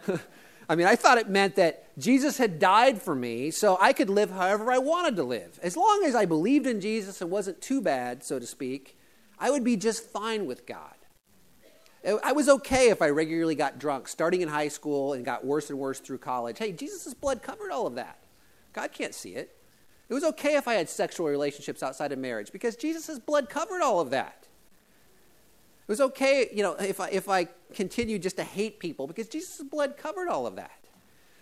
I 0.68 0.76
mean, 0.76 0.86
I 0.86 0.96
thought 0.96 1.18
it 1.18 1.28
meant 1.28 1.56
that 1.56 1.96
Jesus 1.98 2.38
had 2.38 2.58
died 2.58 3.00
for 3.00 3.14
me 3.14 3.50
so 3.50 3.78
I 3.80 3.92
could 3.92 4.08
live 4.08 4.30
however 4.30 4.72
I 4.72 4.78
wanted 4.78 5.16
to 5.16 5.24
live. 5.24 5.58
As 5.62 5.76
long 5.76 6.04
as 6.04 6.14
I 6.14 6.24
believed 6.24 6.66
in 6.66 6.80
Jesus 6.80 7.20
and 7.20 7.30
wasn't 7.30 7.60
too 7.60 7.80
bad, 7.80 8.22
so 8.24 8.38
to 8.38 8.46
speak, 8.46 8.96
I 9.38 9.50
would 9.50 9.64
be 9.64 9.76
just 9.76 10.08
fine 10.08 10.46
with 10.46 10.66
God. 10.66 10.94
I 12.22 12.32
was 12.32 12.48
okay 12.50 12.90
if 12.90 13.00
I 13.00 13.08
regularly 13.08 13.54
got 13.54 13.78
drunk, 13.78 14.08
starting 14.08 14.42
in 14.42 14.48
high 14.48 14.68
school 14.68 15.14
and 15.14 15.24
got 15.24 15.44
worse 15.44 15.70
and 15.70 15.78
worse 15.78 16.00
through 16.00 16.18
college. 16.18 16.58
Hey, 16.58 16.72
Jesus' 16.72 17.14
blood 17.14 17.42
covered 17.42 17.70
all 17.70 17.86
of 17.86 17.94
that. 17.94 18.18
God 18.74 18.92
can't 18.92 19.14
see 19.14 19.34
it. 19.34 19.56
It 20.08 20.12
was 20.12 20.24
okay 20.24 20.56
if 20.56 20.68
I 20.68 20.74
had 20.74 20.90
sexual 20.90 21.28
relationships 21.28 21.82
outside 21.82 22.12
of 22.12 22.18
marriage 22.18 22.52
because 22.52 22.76
Jesus' 22.76 23.18
blood 23.18 23.48
covered 23.48 23.80
all 23.80 24.00
of 24.00 24.10
that. 24.10 24.43
It 25.86 25.92
was 25.92 26.00
okay, 26.00 26.48
you 26.52 26.62
know, 26.62 26.72
if 26.74 26.98
I, 26.98 27.08
if 27.10 27.28
I 27.28 27.48
continued 27.74 28.22
just 28.22 28.36
to 28.36 28.44
hate 28.44 28.78
people 28.78 29.06
because 29.06 29.28
Jesus' 29.28 29.62
blood 29.62 29.96
covered 29.98 30.28
all 30.28 30.46
of 30.46 30.56
that. 30.56 30.84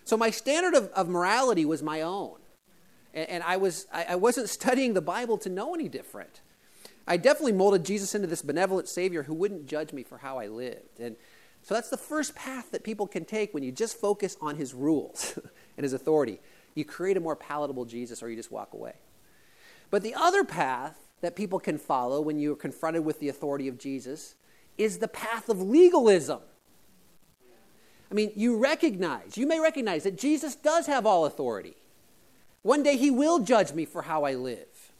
So 0.04 0.16
my 0.16 0.30
standard 0.30 0.74
of, 0.74 0.88
of 0.88 1.08
morality 1.08 1.64
was 1.64 1.80
my 1.80 2.00
own. 2.00 2.38
And, 3.14 3.28
and 3.28 3.42
I, 3.44 3.56
was, 3.56 3.86
I, 3.92 4.04
I 4.10 4.14
wasn't 4.16 4.48
studying 4.60 4.94
the 4.94 5.00
Bible 5.00 5.38
to 5.38 5.48
know 5.48 5.74
any 5.74 5.88
different. 5.88 6.40
I 7.06 7.16
definitely 7.16 7.52
molded 7.52 7.84
Jesus 7.84 8.14
into 8.14 8.26
this 8.26 8.42
benevolent 8.42 8.88
Savior 8.88 9.22
who 9.24 9.34
wouldn't 9.34 9.66
judge 9.66 9.92
me 9.92 10.02
for 10.02 10.18
how 10.18 10.38
I 10.38 10.48
lived. 10.48 10.98
And 11.00 11.16
so 11.62 11.74
that's 11.74 11.90
the 11.90 11.96
first 11.96 12.34
path 12.34 12.72
that 12.72 12.82
people 12.82 13.06
can 13.06 13.24
take 13.24 13.54
when 13.54 13.62
you 13.62 13.70
just 13.70 13.96
focus 13.96 14.36
on 14.40 14.56
his 14.56 14.74
rules 14.74 15.38
and 15.76 15.84
his 15.84 15.92
authority. 15.92 16.40
You 16.74 16.84
create 16.84 17.16
a 17.16 17.20
more 17.20 17.36
palatable 17.36 17.84
Jesus 17.84 18.22
or 18.22 18.28
you 18.28 18.36
just 18.36 18.50
walk 18.50 18.72
away. 18.72 18.94
But 19.90 20.02
the 20.02 20.14
other 20.14 20.42
path 20.42 20.98
that 21.22 21.36
people 21.36 21.58
can 21.58 21.78
follow 21.78 22.20
when 22.20 22.38
you 22.38 22.52
are 22.52 22.56
confronted 22.56 23.04
with 23.04 23.18
the 23.20 23.28
authority 23.28 23.68
of 23.68 23.78
Jesus 23.78 24.34
is 24.76 24.98
the 24.98 25.08
path 25.08 25.48
of 25.48 25.62
legalism. 25.62 26.40
I 28.10 28.14
mean, 28.14 28.32
you 28.36 28.58
recognize, 28.58 29.38
you 29.38 29.46
may 29.46 29.58
recognize 29.58 30.02
that 30.02 30.18
Jesus 30.18 30.54
does 30.54 30.86
have 30.86 31.06
all 31.06 31.24
authority. 31.24 31.76
One 32.60 32.82
day 32.82 32.96
he 32.96 33.10
will 33.10 33.38
judge 33.38 33.72
me 33.72 33.86
for 33.86 34.02
how 34.02 34.24
I 34.24 34.34
live. 34.34 34.92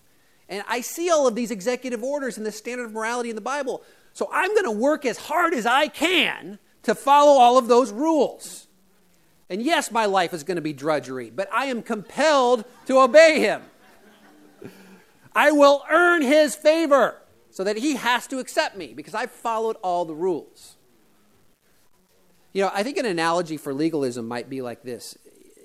And 0.49 0.65
I 0.69 0.81
see 0.81 1.11
all 1.11 1.27
of 1.27 1.35
these 1.35 1.51
executive 1.51 2.03
orders 2.03 2.37
and 2.37 2.47
the 2.47 2.53
standard 2.53 2.85
of 2.85 2.93
morality 2.93 3.29
in 3.29 3.37
the 3.37 3.43
Bible. 3.43 3.83
So 4.13 4.29
I'm 4.33 4.51
going 4.51 4.65
to 4.65 4.71
work 4.71 5.05
as 5.05 5.19
hard 5.19 5.55
as 5.55 5.67
I 5.67 5.89
can 5.89 6.59
to 6.85 6.95
follow 6.95 7.41
all 7.41 7.59
of 7.59 7.69
those 7.69 7.93
rules. 7.93 8.67
And 9.51 9.63
yes, 9.63 9.91
my 9.91 10.07
life 10.07 10.33
is 10.33 10.45
going 10.45 10.57
to 10.57 10.63
be 10.63 10.73
drudgery, 10.73 11.31
but 11.31 11.49
I 11.53 11.67
am 11.67 11.83
compelled 11.83 12.65
to 12.87 13.01
obey 13.01 13.41
him. 13.41 13.63
I 15.35 15.53
will 15.53 15.85
earn 15.91 16.23
his 16.23 16.55
favor 16.55 17.23
so 17.51 17.65
that 17.65 17.77
he 17.77 17.97
has 17.97 18.27
to 18.29 18.39
accept 18.39 18.77
me 18.77 18.95
because 18.95 19.15
I've 19.15 19.31
followed 19.31 19.77
all 19.83 20.05
the 20.05 20.15
rules. 20.15 20.77
You 22.53 22.65
know, 22.65 22.71
I 22.75 22.83
think 22.83 22.99
an 22.99 23.07
analogy 23.07 23.57
for 23.57 23.73
legalism 23.73 24.29
might 24.29 24.51
be 24.51 24.63
like 24.63 24.83
this 24.83 25.17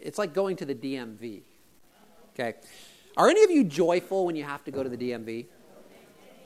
it's 0.02 0.18
like 0.18 0.34
going 0.34 0.56
to 0.58 0.66
the 0.66 0.76
DMV. 0.76 1.42
Okay? 2.34 2.54
Are 3.18 3.30
any 3.30 3.44
of 3.44 3.52
you 3.52 3.64
joyful 3.64 4.26
when 4.26 4.36
you 4.36 4.44
have 4.44 4.64
to 4.66 4.72
go 4.72 4.84
to 4.84 4.90
the 4.90 4.98
DMV? 4.98 5.48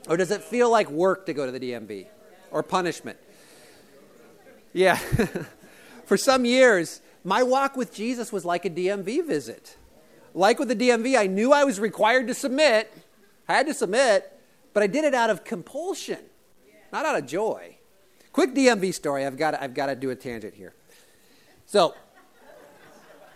Or 0.08 0.16
does 0.16 0.30
it 0.30 0.42
feel 0.42 0.70
like 0.70 0.90
work 0.90 1.26
to 1.26 1.34
go 1.34 1.46
to 1.46 1.52
the 1.52 1.60
DMV 1.60 2.06
or 2.50 2.62
punishment? 2.62 3.18
Yeah. 4.72 4.96
For 6.06 6.16
some 6.16 6.44
years, 6.44 7.02
my 7.24 7.42
walk 7.42 7.76
with 7.76 7.94
Jesus 7.94 8.32
was 8.32 8.44
like 8.44 8.64
a 8.64 8.70
DMV 8.70 9.26
visit. 9.26 9.76
Like 10.34 10.58
with 10.58 10.68
the 10.68 10.76
DMV, 10.76 11.16
I 11.18 11.26
knew 11.26 11.52
I 11.52 11.64
was 11.64 11.78
required 11.78 12.26
to 12.28 12.34
submit, 12.34 12.92
I 13.48 13.54
had 13.54 13.66
to 13.66 13.74
submit, 13.74 14.38
but 14.72 14.82
I 14.82 14.86
did 14.86 15.04
it 15.04 15.14
out 15.14 15.30
of 15.30 15.44
compulsion, 15.44 16.20
not 16.92 17.04
out 17.04 17.18
of 17.18 17.26
joy. 17.26 17.76
Quick 18.32 18.54
DMV 18.54 18.94
story. 18.94 19.26
I've 19.26 19.36
got 19.36 19.52
to, 19.52 19.62
I've 19.62 19.74
got 19.74 19.86
to 19.86 19.94
do 19.94 20.10
a 20.10 20.16
tangent 20.16 20.54
here. 20.54 20.74
So, 21.66 21.94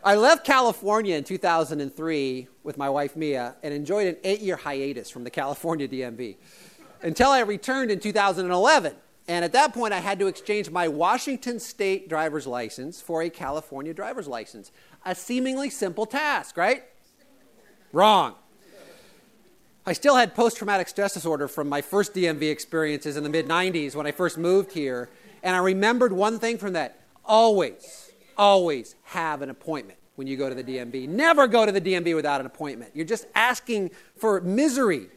I 0.03 0.14
left 0.14 0.47
California 0.47 1.16
in 1.16 1.25
2003 1.25 2.49
with 2.62 2.79
my 2.79 2.88
wife 2.88 3.16
Mia 3.16 3.57
and 3.62 3.75
enjoyed 3.75 4.07
an 4.07 4.16
eight 4.23 4.40
year 4.40 4.57
hiatus 4.57 5.11
from 5.11 5.25
the 5.25 5.31
California 5.31 5.88
DMV 5.88 6.37
until 7.03 7.31
I 7.31 7.40
returned 7.40 7.90
in 7.90 7.99
2011. 7.99 8.95
And 9.29 9.45
at 9.45 9.53
that 9.53 9.75
point, 9.75 9.92
I 9.92 9.99
had 9.99 10.21
to 10.21 10.29
exchange 10.29 10.71
my 10.71 10.87
Washington 10.87 11.59
state 11.59 12.09
driver's 12.09 12.47
license 12.47 13.01
for 13.01 13.23
a 13.23 13.29
California 13.29 13.92
driver's 13.92 14.29
license. 14.29 14.71
A 15.05 15.14
seemingly 15.14 15.71
simple 15.71 16.07
task, 16.07 16.57
right? 16.57 16.85
Wrong. 17.92 18.37
I 19.87 19.92
still 19.92 20.16
had 20.16 20.35
post 20.35 20.57
traumatic 20.57 20.88
stress 20.88 21.14
disorder 21.14 21.46
from 21.46 21.68
my 21.68 21.81
first 21.81 22.12
DMV 22.12 22.51
experiences 22.51 23.16
in 23.16 23.22
the 23.22 23.31
mid 23.31 23.46
90s 23.46 23.94
when 23.94 24.07
I 24.07 24.12
first 24.12 24.37
moved 24.37 24.72
here. 24.72 25.09
And 25.42 25.55
I 25.55 25.61
remembered 25.61 26.12
one 26.12 26.40
thing 26.40 26.59
from 26.59 26.72
that 26.72 27.01
always 27.25 28.07
always 28.37 28.94
have 29.05 29.42
an 29.42 29.51
appointment 29.51 29.99
when 30.16 30.27
you 30.27 30.37
go 30.37 30.49
to 30.49 30.55
the 30.55 30.64
DMV. 30.64 31.09
Never 31.09 31.46
go 31.46 31.66
to 31.66 31.72
the 31.72 31.81
DMV 31.81 32.14
without 32.14 32.40
an 32.40 32.46
appointment. 32.46 32.92
You're 32.94 33.07
just 33.07 33.27
asking 33.35 33.90
for 34.16 34.40
misery. 34.40 35.09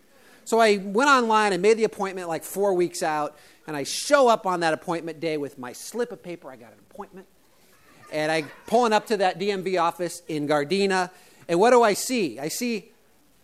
So 0.46 0.60
I 0.60 0.78
went 0.78 1.10
online 1.10 1.54
and 1.54 1.62
made 1.62 1.78
the 1.78 1.84
appointment 1.84 2.28
like 2.28 2.44
four 2.44 2.74
weeks 2.74 3.04
out, 3.04 3.38
and 3.68 3.78
I 3.78 3.84
show 3.84 4.28
up 4.28 4.46
on 4.46 4.62
that 4.62 4.74
appointment 4.74 5.20
day 5.20 5.38
with 5.38 5.60
my 5.60 5.74
slip 5.74 6.12
of 6.12 6.24
paper. 6.24 6.50
I 6.50 6.56
got 6.56 6.72
an 6.72 6.80
appointment. 6.90 7.28
And 8.12 8.32
I 8.32 8.44
pulling 8.66 8.92
up 8.92 9.06
to 9.08 9.18
that 9.18 9.40
DMV 9.40 9.80
office 9.80 10.24
in 10.28 10.48
Gardena, 10.48 11.12
and 11.48 11.60
what 11.60 11.70
do 11.72 11.84
I 11.84 11.94
see? 11.94 12.40
I 12.40 12.48
see 12.48 12.92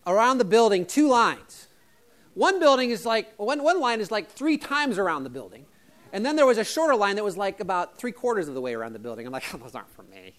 around 0.06 0.38
the 0.38 0.44
building 0.44 0.86
two 0.86 1.08
lines. 1.08 1.68
One 2.34 2.60
building 2.60 2.90
is 2.90 3.06
like 3.06 3.34
one, 3.38 3.62
one 3.62 3.80
line 3.80 4.00
is 4.00 4.10
like 4.10 4.30
three 4.30 4.58
times 4.58 4.98
around 4.98 5.24
the 5.24 5.30
building. 5.30 5.66
And 6.12 6.24
then 6.24 6.36
there 6.36 6.46
was 6.46 6.58
a 6.58 6.64
shorter 6.64 6.94
line 6.94 7.16
that 7.16 7.24
was 7.24 7.36
like 7.36 7.60
about 7.60 7.98
three 7.98 8.12
quarters 8.12 8.48
of 8.48 8.54
the 8.54 8.60
way 8.60 8.74
around 8.74 8.92
the 8.92 8.98
building. 8.98 9.26
I'm 9.26 9.32
like, 9.32 9.44
oh, 9.54 9.58
those 9.62 9.74
aren't 9.74 9.90
for 9.94 10.02
me. 10.04 10.34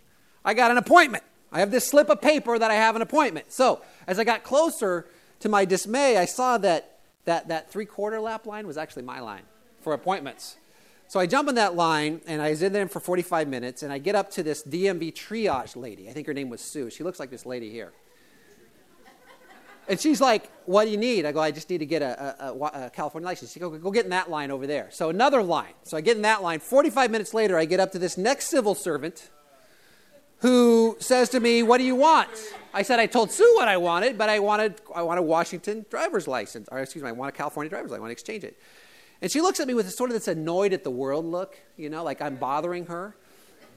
I 0.45 0.53
got 0.53 0.71
an 0.71 0.77
appointment. 0.77 1.23
I 1.51 1.60
have 1.60 1.71
this 1.71 1.88
slip 1.88 2.10
of 2.10 2.21
paper 2.21 2.58
that 2.58 2.71
I 2.71 2.75
have 2.75 2.95
an 2.95 3.01
appointment. 3.01 3.51
So 3.51 3.82
as 4.06 4.19
I 4.19 4.23
got 4.23 4.43
closer, 4.43 5.08
to 5.41 5.49
my 5.49 5.65
dismay, 5.65 6.17
I 6.17 6.25
saw 6.25 6.58
that 6.60 6.99
that, 7.25 7.49
that 7.49 7.69
three 7.69 7.86
quarter 7.86 8.19
lap 8.19 8.45
line 8.45 8.65
was 8.65 8.77
actually 8.77 9.03
my 9.03 9.19
line 9.19 9.43
for 9.82 9.93
appointments. 9.93 10.58
So 11.10 11.19
I 11.19 11.25
jump 11.25 11.47
in 11.47 11.56
that 11.56 11.75
line, 11.75 12.21
and 12.27 12.41
I 12.41 12.49
was 12.49 12.62
in 12.62 12.73
there 12.73 12.88
for 12.88 12.99
45 12.99 13.47
minutes, 13.47 13.82
and 13.82 13.93
I 13.93 13.97
get 13.97 14.15
up 14.15 14.30
to 14.32 14.43
this 14.43 14.63
DMV 14.63 15.13
triage 15.13 15.75
lady. 15.77 16.10
I 16.10 16.13
think 16.13 16.27
her 16.27 16.34
name 16.34 16.49
was 16.49 16.60
Sue. 16.60 16.89
She 16.89 17.03
looks 17.03 17.17
like 17.19 17.30
this 17.30 17.45
lady 17.45 17.69
here. 17.69 17.93
And 19.88 20.00
she's 20.00 20.19
like, 20.19 20.52
What 20.65 20.86
do 20.86 20.91
you 20.91 20.97
need? 20.97 21.26
I 21.26 21.32
go, 21.32 21.39
I 21.39 21.52
just 21.52 21.69
need 21.69 21.80
to 21.80 21.86
get 21.86 22.02
a, 22.02 22.45
a, 22.47 22.54
a 22.54 22.89
California 22.89 23.26
license. 23.26 23.52
She 23.52 23.60
goes, 23.60 23.80
Go 23.80 23.91
get 23.91 24.06
in 24.06 24.12
that 24.12 24.30
line 24.30 24.52
over 24.52 24.67
there. 24.67 24.89
So 24.91 25.10
another 25.10 25.41
line. 25.41 25.73
So 25.84 25.97
I 25.97 26.02
get 26.02 26.15
in 26.15 26.23
that 26.23 26.43
line. 26.43 26.60
45 26.60 27.12
minutes 27.12 27.34
later, 27.34 27.58
I 27.58 27.65
get 27.65 27.80
up 27.80 27.91
to 27.93 28.00
this 28.00 28.17
next 28.17 28.47
civil 28.47 28.76
servant 28.76 29.30
who 30.39 30.97
says 31.00 31.30
to 31.30 31.39
me, 31.39 31.63
What 31.63 31.78
do 31.78 31.84
you 31.84 31.95
want? 31.95 32.30
I 32.73 32.82
said, 32.84 33.00
I 33.00 33.06
told 33.06 33.32
Sue 33.32 33.52
what 33.56 33.67
I 33.67 33.78
wanted, 33.78 34.17
but 34.17 34.30
I 34.30 34.39
wanted, 34.39 34.82
I 34.93 35.02
want 35.02 35.19
a 35.19 35.23
Washington 35.23 35.86
driver's 35.89 36.28
license. 36.28 36.67
Or 36.71 36.80
excuse 36.80 37.04
me, 37.04 37.10
I 37.10 37.13
want 37.13 37.34
a 37.34 37.38
California 37.38 37.69
driver's 37.69 37.91
license. 37.91 38.00
I 38.00 38.02
want 38.02 38.10
to 38.10 38.13
exchange 38.13 38.43
it. 38.43 38.60
And 39.21 39.32
she 39.32 39.41
looks 39.41 39.60
at 39.60 39.67
me 39.67 39.73
with 39.73 39.88
a 39.88 39.91
sort 39.91 40.12
of 40.12 40.13
this 40.13 40.28
annoyed 40.28 40.73
at 40.73 40.84
the 40.84 40.91
world 40.91 41.26
look, 41.26 41.58
you 41.76 41.89
know, 41.89 42.04
like 42.04 42.21
I'm 42.21 42.36
bothering 42.36 42.86
her. 42.86 43.15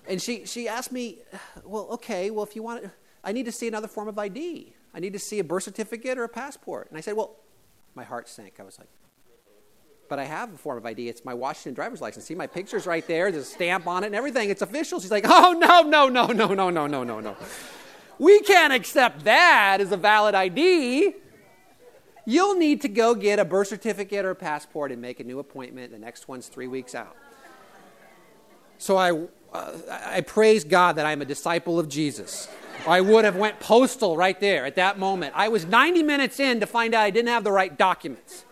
And 0.06 0.20
she, 0.20 0.44
she 0.44 0.68
asked 0.68 0.92
me, 0.92 1.18
Well, 1.64 1.86
okay, 1.92 2.30
well, 2.30 2.44
if 2.44 2.56
you 2.56 2.62
want, 2.62 2.90
I 3.22 3.32
need 3.32 3.46
to 3.46 3.52
see 3.52 3.68
another 3.68 3.88
form 3.88 4.08
of 4.08 4.18
ID. 4.18 4.74
I 4.94 5.00
need 5.00 5.12
to 5.12 5.18
see 5.18 5.38
a 5.38 5.44
birth 5.44 5.62
certificate 5.64 6.18
or 6.18 6.24
a 6.24 6.28
passport. 6.28 6.88
And 6.88 6.98
I 6.98 7.00
said, 7.00 7.16
Well, 7.16 7.36
my 7.94 8.04
heart 8.04 8.28
sank. 8.28 8.54
I 8.58 8.62
was 8.62 8.78
like, 8.78 8.88
But 10.08 10.18
I 10.18 10.24
have 10.24 10.52
a 10.52 10.56
form 10.56 10.78
of 10.78 10.86
ID. 10.86 11.08
It's 11.08 11.24
my 11.24 11.34
Washington 11.34 11.74
driver's 11.74 12.00
license. 12.00 12.24
See, 12.24 12.34
my 12.34 12.46
picture's 12.46 12.86
right 12.86 13.06
there. 13.06 13.30
There's 13.30 13.44
a 13.44 13.50
stamp 13.50 13.86
on 13.86 14.04
it 14.04 14.08
and 14.08 14.16
everything. 14.16 14.50
It's 14.50 14.62
official. 14.62 15.00
She's 15.00 15.10
like, 15.10 15.26
Oh, 15.28 15.52
no, 15.52 15.82
no, 15.82 16.08
no, 16.08 16.26
no, 16.26 16.54
no, 16.54 16.70
no, 16.70 16.86
no, 16.86 17.04
no, 17.04 17.20
no. 17.20 17.36
We 18.18 18.40
can't 18.40 18.72
accept 18.72 19.24
that 19.24 19.78
as 19.80 19.92
a 19.92 19.96
valid 19.96 20.34
ID. 20.34 21.14
You'll 22.26 22.54
need 22.54 22.82
to 22.82 22.88
go 22.88 23.14
get 23.14 23.38
a 23.38 23.44
birth 23.44 23.68
certificate 23.68 24.24
or 24.24 24.30
a 24.30 24.36
passport 24.36 24.92
and 24.92 25.00
make 25.00 25.20
a 25.20 25.24
new 25.24 25.38
appointment. 25.38 25.90
The 25.90 25.98
next 25.98 26.28
one's 26.28 26.48
three 26.48 26.68
weeks 26.68 26.94
out. 26.94 27.16
So 28.76 28.96
I, 28.96 29.12
uh, 29.52 29.72
I 29.88 30.20
praise 30.20 30.64
God 30.64 30.96
that 30.96 31.06
I'm 31.06 31.22
a 31.22 31.24
disciple 31.24 31.78
of 31.78 31.88
Jesus. 31.88 32.48
I 32.86 33.00
would 33.00 33.24
have 33.24 33.36
went 33.36 33.60
postal 33.60 34.16
right 34.16 34.38
there 34.40 34.64
at 34.64 34.76
that 34.76 34.98
moment. 34.98 35.34
I 35.36 35.48
was 35.48 35.66
90 35.66 36.02
minutes 36.02 36.40
in 36.40 36.60
to 36.60 36.66
find 36.66 36.94
out 36.94 37.02
I 37.02 37.10
didn't 37.10 37.28
have 37.28 37.44
the 37.44 37.52
right 37.52 37.76
documents. 37.76 38.44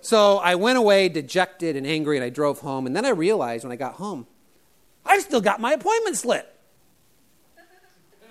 So 0.00 0.38
I 0.38 0.56
went 0.56 0.78
away 0.78 1.08
dejected 1.08 1.76
and 1.76 1.86
angry 1.86 2.16
and 2.16 2.24
I 2.24 2.28
drove 2.28 2.60
home. 2.60 2.86
And 2.86 2.94
then 2.94 3.04
I 3.04 3.10
realized 3.10 3.64
when 3.64 3.72
I 3.72 3.76
got 3.76 3.94
home, 3.94 4.26
I've 5.04 5.22
still 5.22 5.40
got 5.40 5.60
my 5.60 5.72
appointment 5.72 6.16
slip. 6.16 6.48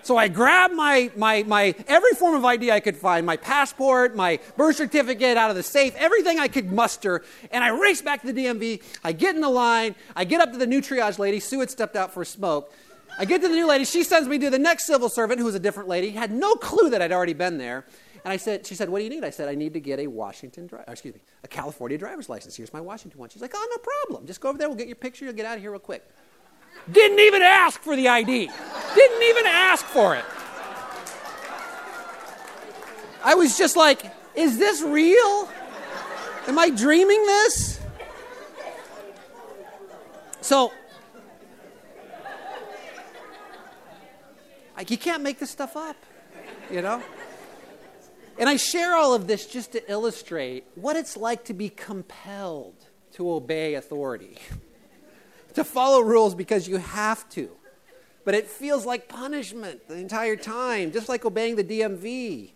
So 0.03 0.17
I 0.17 0.27
grabbed 0.29 0.73
my, 0.73 1.11
my, 1.15 1.43
my 1.43 1.75
every 1.87 2.11
form 2.11 2.35
of 2.35 2.43
ID 2.43 2.71
I 2.71 2.79
could 2.79 2.97
find, 2.97 3.25
my 3.25 3.37
passport, 3.37 4.15
my 4.15 4.39
birth 4.57 4.77
certificate 4.77 5.37
out 5.37 5.51
of 5.51 5.55
the 5.55 5.63
safe, 5.63 5.95
everything 5.95 6.39
I 6.39 6.47
could 6.47 6.71
muster, 6.71 7.23
and 7.51 7.63
I 7.63 7.69
raced 7.69 8.03
back 8.03 8.21
to 8.21 8.33
the 8.33 8.45
DMV. 8.45 8.81
I 9.03 9.11
get 9.11 9.35
in 9.35 9.41
the 9.41 9.49
line, 9.49 9.95
I 10.15 10.23
get 10.23 10.41
up 10.41 10.51
to 10.53 10.57
the 10.57 10.65
new 10.65 10.81
triage 10.81 11.19
lady. 11.19 11.39
Sue 11.39 11.59
had 11.59 11.69
stepped 11.69 11.95
out 11.95 12.11
for 12.11 12.23
a 12.23 12.25
smoke. 12.25 12.73
I 13.19 13.25
get 13.25 13.41
to 13.41 13.47
the 13.47 13.55
new 13.55 13.67
lady. 13.67 13.85
She 13.85 14.03
sends 14.03 14.27
me 14.27 14.39
to 14.39 14.49
the 14.49 14.59
next 14.59 14.85
civil 14.85 15.09
servant, 15.09 15.39
who 15.39 15.45
was 15.45 15.55
a 15.55 15.59
different 15.59 15.89
lady. 15.89 16.11
Had 16.11 16.31
no 16.31 16.55
clue 16.55 16.89
that 16.89 17.01
I'd 17.01 17.11
already 17.11 17.33
been 17.33 17.57
there. 17.57 17.85
And 18.23 18.31
I 18.31 18.37
said, 18.37 18.65
she 18.65 18.75
said, 18.75 18.89
what 18.89 18.99
do 18.99 19.03
you 19.03 19.09
need? 19.09 19.23
I 19.23 19.29
said, 19.31 19.49
I 19.49 19.55
need 19.55 19.73
to 19.73 19.79
get 19.79 19.99
a 19.99 20.07
Washington, 20.07 20.67
dri- 20.67 20.79
excuse 20.87 21.15
me, 21.15 21.21
a 21.43 21.47
California 21.47 21.97
driver's 21.97 22.29
license. 22.29 22.55
Here's 22.55 22.73
my 22.73 22.81
Washington 22.81 23.19
one. 23.19 23.29
She's 23.29 23.41
like, 23.41 23.53
oh, 23.55 23.67
no 23.69 23.77
problem. 23.77 24.27
Just 24.27 24.41
go 24.41 24.49
over 24.49 24.57
there. 24.57 24.69
We'll 24.69 24.77
get 24.77 24.87
your 24.87 24.95
picture. 24.95 25.25
You'll 25.25 25.33
get 25.33 25.45
out 25.45 25.55
of 25.55 25.61
here 25.61 25.71
real 25.71 25.79
quick. 25.79 26.07
Didn't 26.91 27.19
even 27.19 27.41
ask 27.41 27.81
for 27.81 27.95
the 27.95 28.07
ID. 28.07 28.49
Didn't 28.95 29.23
even 29.23 29.45
ask 29.45 29.85
for 29.85 30.15
it. 30.15 30.25
I 33.23 33.35
was 33.35 33.57
just 33.57 33.75
like, 33.75 34.03
is 34.35 34.57
this 34.57 34.81
real? 34.81 35.49
Am 36.47 36.57
I 36.57 36.69
dreaming 36.69 37.23
this? 37.25 37.79
So, 40.41 40.71
like, 44.81 44.89
you 44.89 44.97
can't 44.97 45.21
make 45.21 45.37
this 45.37 45.51
stuff 45.51 45.77
up, 45.77 45.95
you 46.71 46.81
know? 46.81 47.03
And 48.39 48.49
I 48.49 48.55
share 48.55 48.95
all 48.95 49.13
of 49.13 49.27
this 49.27 49.45
just 49.45 49.73
to 49.73 49.91
illustrate 49.91 50.63
what 50.73 50.95
it's 50.95 51.15
like 51.15 51.45
to 51.45 51.53
be 51.53 51.69
compelled 51.69 52.73
to 53.11 53.31
obey 53.31 53.75
authority, 53.75 54.39
to 55.53 55.63
follow 55.63 55.99
rules 55.99 56.33
because 56.33 56.67
you 56.67 56.77
have 56.77 57.29
to. 57.29 57.51
But 58.25 58.33
it 58.33 58.47
feels 58.47 58.83
like 58.83 59.07
punishment 59.07 59.87
the 59.87 59.97
entire 59.97 60.35
time, 60.35 60.91
just 60.91 61.07
like 61.07 61.25
obeying 61.25 61.57
the 61.57 61.63
DMV. 61.63 62.49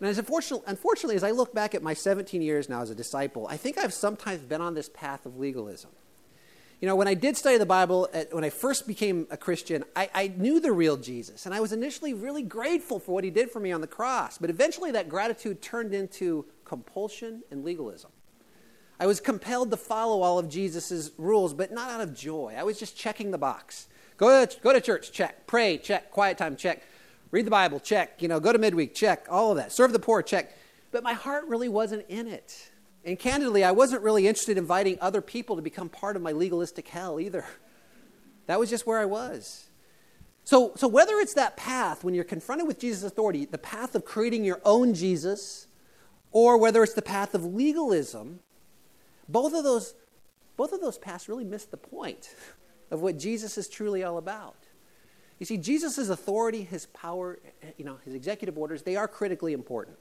And 0.00 0.08
as 0.10 0.18
unfortunately, 0.18 0.66
unfortunately, 0.66 1.16
as 1.16 1.24
I 1.24 1.30
look 1.30 1.54
back 1.54 1.74
at 1.74 1.82
my 1.82 1.94
17 1.94 2.42
years 2.42 2.68
now 2.68 2.82
as 2.82 2.90
a 2.90 2.94
disciple, 2.94 3.46
I 3.48 3.56
think 3.56 3.78
I've 3.78 3.94
sometimes 3.94 4.42
been 4.42 4.60
on 4.60 4.74
this 4.74 4.90
path 4.90 5.24
of 5.24 5.38
legalism. 5.38 5.92
You 6.80 6.86
know, 6.86 6.94
when 6.94 7.08
I 7.08 7.14
did 7.14 7.36
study 7.36 7.58
the 7.58 7.66
Bible, 7.66 8.08
at, 8.12 8.32
when 8.32 8.44
I 8.44 8.50
first 8.50 8.86
became 8.86 9.26
a 9.30 9.36
Christian, 9.36 9.84
I, 9.96 10.10
I 10.14 10.28
knew 10.28 10.60
the 10.60 10.70
real 10.70 10.96
Jesus. 10.96 11.44
And 11.44 11.54
I 11.54 11.58
was 11.58 11.72
initially 11.72 12.14
really 12.14 12.42
grateful 12.42 13.00
for 13.00 13.12
what 13.12 13.24
he 13.24 13.30
did 13.30 13.50
for 13.50 13.58
me 13.58 13.72
on 13.72 13.80
the 13.80 13.88
cross. 13.88 14.38
But 14.38 14.48
eventually, 14.48 14.92
that 14.92 15.08
gratitude 15.08 15.60
turned 15.60 15.92
into 15.92 16.44
compulsion 16.64 17.42
and 17.50 17.64
legalism. 17.64 18.12
I 19.00 19.06
was 19.06 19.20
compelled 19.20 19.70
to 19.72 19.76
follow 19.76 20.22
all 20.22 20.38
of 20.38 20.48
Jesus' 20.48 21.10
rules, 21.18 21.52
but 21.52 21.72
not 21.72 21.90
out 21.90 22.00
of 22.00 22.14
joy. 22.14 22.54
I 22.56 22.62
was 22.62 22.78
just 22.78 22.96
checking 22.96 23.32
the 23.32 23.38
box. 23.38 23.88
Go 24.16 24.44
to, 24.44 24.60
go 24.60 24.72
to 24.72 24.80
church, 24.80 25.10
check. 25.10 25.46
Pray, 25.46 25.78
check. 25.78 26.10
Quiet 26.10 26.38
time, 26.38 26.56
check. 26.56 26.82
Read 27.30 27.46
the 27.46 27.50
Bible, 27.50 27.80
check. 27.80 28.22
You 28.22 28.28
know, 28.28 28.38
go 28.38 28.52
to 28.52 28.58
midweek, 28.58 28.94
check. 28.94 29.26
All 29.28 29.50
of 29.50 29.56
that. 29.56 29.72
Serve 29.72 29.92
the 29.92 29.98
poor, 29.98 30.22
check. 30.22 30.56
But 30.92 31.02
my 31.02 31.12
heart 31.12 31.44
really 31.46 31.68
wasn't 31.68 32.06
in 32.08 32.28
it. 32.28 32.70
And 33.04 33.18
candidly, 33.18 33.64
I 33.64 33.70
wasn't 33.70 34.02
really 34.02 34.26
interested 34.26 34.52
in 34.52 34.58
inviting 34.58 34.98
other 35.00 35.20
people 35.20 35.56
to 35.56 35.62
become 35.62 35.88
part 35.88 36.16
of 36.16 36.22
my 36.22 36.32
legalistic 36.32 36.88
hell 36.88 37.20
either. 37.20 37.44
That 38.46 38.58
was 38.58 38.70
just 38.70 38.86
where 38.86 38.98
I 38.98 39.04
was. 39.04 39.68
So, 40.44 40.72
so 40.76 40.88
whether 40.88 41.16
it's 41.16 41.34
that 41.34 41.56
path, 41.56 42.02
when 42.02 42.14
you're 42.14 42.24
confronted 42.24 42.66
with 42.66 42.78
Jesus' 42.78 43.02
authority, 43.02 43.44
the 43.44 43.58
path 43.58 43.94
of 43.94 44.04
creating 44.06 44.44
your 44.44 44.60
own 44.64 44.94
Jesus, 44.94 45.66
or 46.32 46.56
whether 46.56 46.82
it's 46.82 46.94
the 46.94 47.02
path 47.02 47.34
of 47.34 47.44
legalism, 47.44 48.40
both 49.28 49.52
of 49.52 49.64
those, 49.64 49.94
both 50.56 50.72
of 50.72 50.80
those 50.80 50.96
paths 50.96 51.28
really 51.28 51.44
miss 51.44 51.66
the 51.66 51.76
point 51.76 52.34
of 52.90 53.00
what 53.00 53.18
Jesus 53.18 53.58
is 53.58 53.68
truly 53.68 54.02
all 54.02 54.16
about. 54.16 54.56
You 55.38 55.46
see, 55.46 55.58
Jesus' 55.58 56.08
authority, 56.08 56.62
his 56.62 56.86
power, 56.86 57.38
you 57.76 57.84
know, 57.84 57.98
his 58.04 58.14
executive 58.14 58.58
orders, 58.58 58.82
they 58.82 58.96
are 58.96 59.06
critically 59.06 59.52
important. 59.52 59.98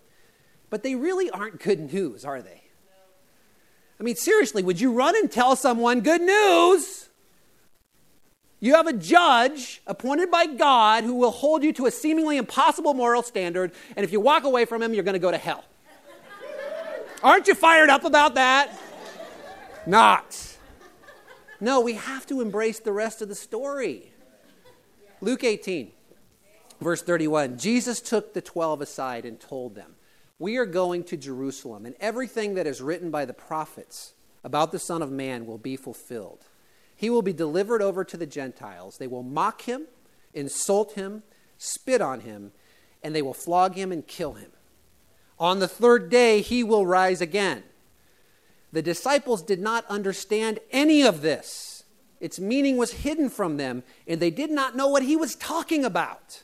But 0.70 0.84
they 0.84 0.96
really 0.96 1.30
aren't 1.30 1.62
good 1.62 1.94
news, 1.94 2.26
are 2.26 2.42
they? 2.42 2.64
I 4.00 4.04
mean, 4.04 4.16
seriously, 4.16 4.64
would 4.64 4.80
you 4.80 4.92
run 4.92 5.16
and 5.16 5.32
tell 5.32 5.56
someone, 5.56 6.02
good 6.02 6.22
news? 6.22 7.10
You 8.60 8.76
have 8.76 8.88
a 8.88 8.94
judge 8.94 9.82
appointed 9.86 10.32
by 10.32 10.48
God 10.48 11.04
who 11.04 11.16
will 11.16 11.32
hold 11.32 11.64
you 11.64 11.74
to 11.74 11.86
a 11.86 11.92
seemingly 11.92 12.38
impossible 12.38 12.94
moral 12.94 13.22
standard, 13.22 13.72
and 13.96 14.04
if 14.04 14.12
you 14.12 14.20
walk 14.20 14.44
away 14.44 14.66
from 14.66 14.82
him, 14.82 14.94
you're 14.94 15.04
going 15.04 15.14
to 15.14 15.20
go 15.20 15.32
to 15.32 15.38
hell. 15.38 15.64
Aren't 17.24 17.48
you 17.48 17.56
fired 17.56 17.90
up 17.90 18.04
about 18.04 18.36
that? 18.36 18.72
Not. 19.86 20.58
No, 21.60 21.82
we 21.82 21.94
have 21.94 22.26
to 22.28 22.42
embrace 22.42 22.80
the 22.80 22.92
rest 22.92 23.22
of 23.22 23.30
the 23.30 23.36
story. 23.36 24.12
Luke 25.22 25.44
18, 25.44 25.92
verse 26.80 27.02
31. 27.02 27.58
Jesus 27.58 28.02
took 28.02 28.34
the 28.34 28.42
12 28.42 28.82
aside 28.82 29.26
and 29.26 29.40
told 29.40 29.74
them, 29.74 29.96
we 30.40 30.58
are 30.58 30.66
going 30.66 31.04
to 31.06 31.18
Jerusalem, 31.18 31.86
and 31.86 31.96
everything 32.00 32.54
that 32.56 32.68
is 32.68 32.82
written 32.82 33.10
by 33.10 33.26
the 33.26 33.34
prophets 33.34 34.14
about 34.44 34.72
the 34.72 34.80
Son 34.80 35.02
of 35.02 35.12
Man 35.12 35.46
will 35.46 35.58
be 35.58 35.76
fulfilled. 35.76 36.46
He 36.96 37.10
will 37.10 37.22
be 37.22 37.34
delivered 37.34 37.82
over 37.82 38.04
to 38.04 38.18
the 38.18 38.26
Gentiles. 38.26 38.98
They 38.98 39.08
will 39.08 39.24
mock 39.24 39.64
him, 39.64 39.88
insult 40.34 40.94
him, 40.94 41.24
spit 41.58 42.02
on 42.02 42.22
him, 42.22 42.52
and 43.04 43.16
they 43.16 43.22
will 43.22 43.34
flog 43.34 43.76
him 43.76 43.92
and 43.92 44.06
kill 44.06 44.34
him. 44.34 44.52
On 45.40 45.60
the 45.60 45.68
third 45.68 46.10
day, 46.10 46.42
he 46.42 46.64
will 46.64 46.86
rise 46.86 47.22
again. 47.22 47.64
The 48.72 48.82
disciples 48.82 49.42
did 49.42 49.60
not 49.60 49.86
understand 49.88 50.60
any 50.72 51.04
of 51.04 51.22
this. 51.22 51.84
Its 52.20 52.40
meaning 52.40 52.78
was 52.78 52.94
hidden 52.94 53.30
from 53.30 53.58
them, 53.58 53.84
and 54.08 54.20
they 54.20 54.32
did 54.32 54.52
not 54.52 54.76
know 54.76 54.88
what 54.88 55.04
he 55.04 55.16
was 55.16 55.36
talking 55.36 55.86
about. 55.86 56.44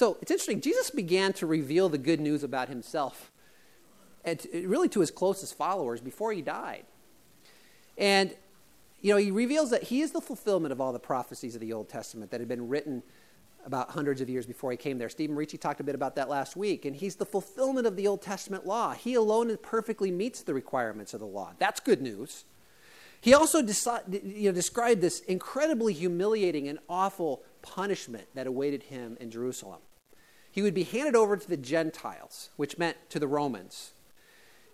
So 0.00 0.16
it's 0.22 0.30
interesting. 0.30 0.62
Jesus 0.62 0.88
began 0.88 1.34
to 1.34 1.46
reveal 1.46 1.90
the 1.90 1.98
good 1.98 2.20
news 2.20 2.42
about 2.42 2.70
himself, 2.70 3.30
and 4.24 4.40
really 4.54 4.88
to 4.88 5.00
his 5.00 5.10
closest 5.10 5.58
followers 5.58 6.00
before 6.00 6.32
he 6.32 6.40
died. 6.40 6.86
And 7.98 8.34
you 9.02 9.12
know, 9.12 9.18
he 9.18 9.30
reveals 9.30 9.68
that 9.68 9.82
he 9.82 10.00
is 10.00 10.12
the 10.12 10.22
fulfillment 10.22 10.72
of 10.72 10.80
all 10.80 10.94
the 10.94 10.98
prophecies 10.98 11.54
of 11.54 11.60
the 11.60 11.74
Old 11.74 11.90
Testament 11.90 12.30
that 12.30 12.40
had 12.40 12.48
been 12.48 12.66
written 12.66 13.02
about 13.66 13.90
hundreds 13.90 14.22
of 14.22 14.30
years 14.30 14.46
before 14.46 14.70
he 14.70 14.78
came 14.78 14.96
there. 14.96 15.10
Stephen 15.10 15.36
Ricci 15.36 15.58
talked 15.58 15.80
a 15.80 15.84
bit 15.84 15.94
about 15.94 16.16
that 16.16 16.30
last 16.30 16.56
week, 16.56 16.86
and 16.86 16.96
he's 16.96 17.16
the 17.16 17.26
fulfillment 17.26 17.86
of 17.86 17.94
the 17.96 18.06
Old 18.06 18.22
Testament 18.22 18.64
law. 18.64 18.94
He 18.94 19.12
alone 19.12 19.54
perfectly 19.60 20.10
meets 20.10 20.40
the 20.40 20.54
requirements 20.54 21.12
of 21.12 21.20
the 21.20 21.26
law. 21.26 21.52
That's 21.58 21.78
good 21.78 22.00
news. 22.00 22.46
He 23.20 23.34
also 23.34 23.58
you 23.58 24.46
know, 24.46 24.52
described 24.52 25.02
this 25.02 25.20
incredibly 25.20 25.92
humiliating 25.92 26.68
and 26.68 26.78
awful 26.88 27.42
punishment 27.60 28.28
that 28.34 28.46
awaited 28.46 28.84
him 28.84 29.18
in 29.20 29.30
Jerusalem 29.30 29.80
he 30.50 30.62
would 30.62 30.74
be 30.74 30.82
handed 30.82 31.14
over 31.14 31.36
to 31.36 31.48
the 31.48 31.56
Gentiles, 31.56 32.50
which 32.56 32.78
meant 32.78 32.96
to 33.10 33.18
the 33.18 33.28
Romans. 33.28 33.92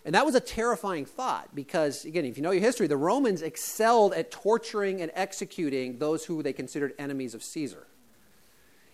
And 0.04 0.14
that 0.14 0.24
was 0.24 0.34
a 0.34 0.40
terrifying 0.40 1.04
thought 1.04 1.54
because, 1.54 2.04
again, 2.04 2.24
if 2.24 2.36
you 2.36 2.42
know 2.42 2.52
your 2.52 2.62
history, 2.62 2.86
the 2.86 2.96
Romans 2.96 3.42
excelled 3.42 4.14
at 4.14 4.30
torturing 4.30 5.00
and 5.00 5.10
executing 5.14 5.98
those 5.98 6.24
who 6.24 6.42
they 6.42 6.52
considered 6.52 6.94
enemies 6.98 7.34
of 7.34 7.42
Caesar. 7.42 7.86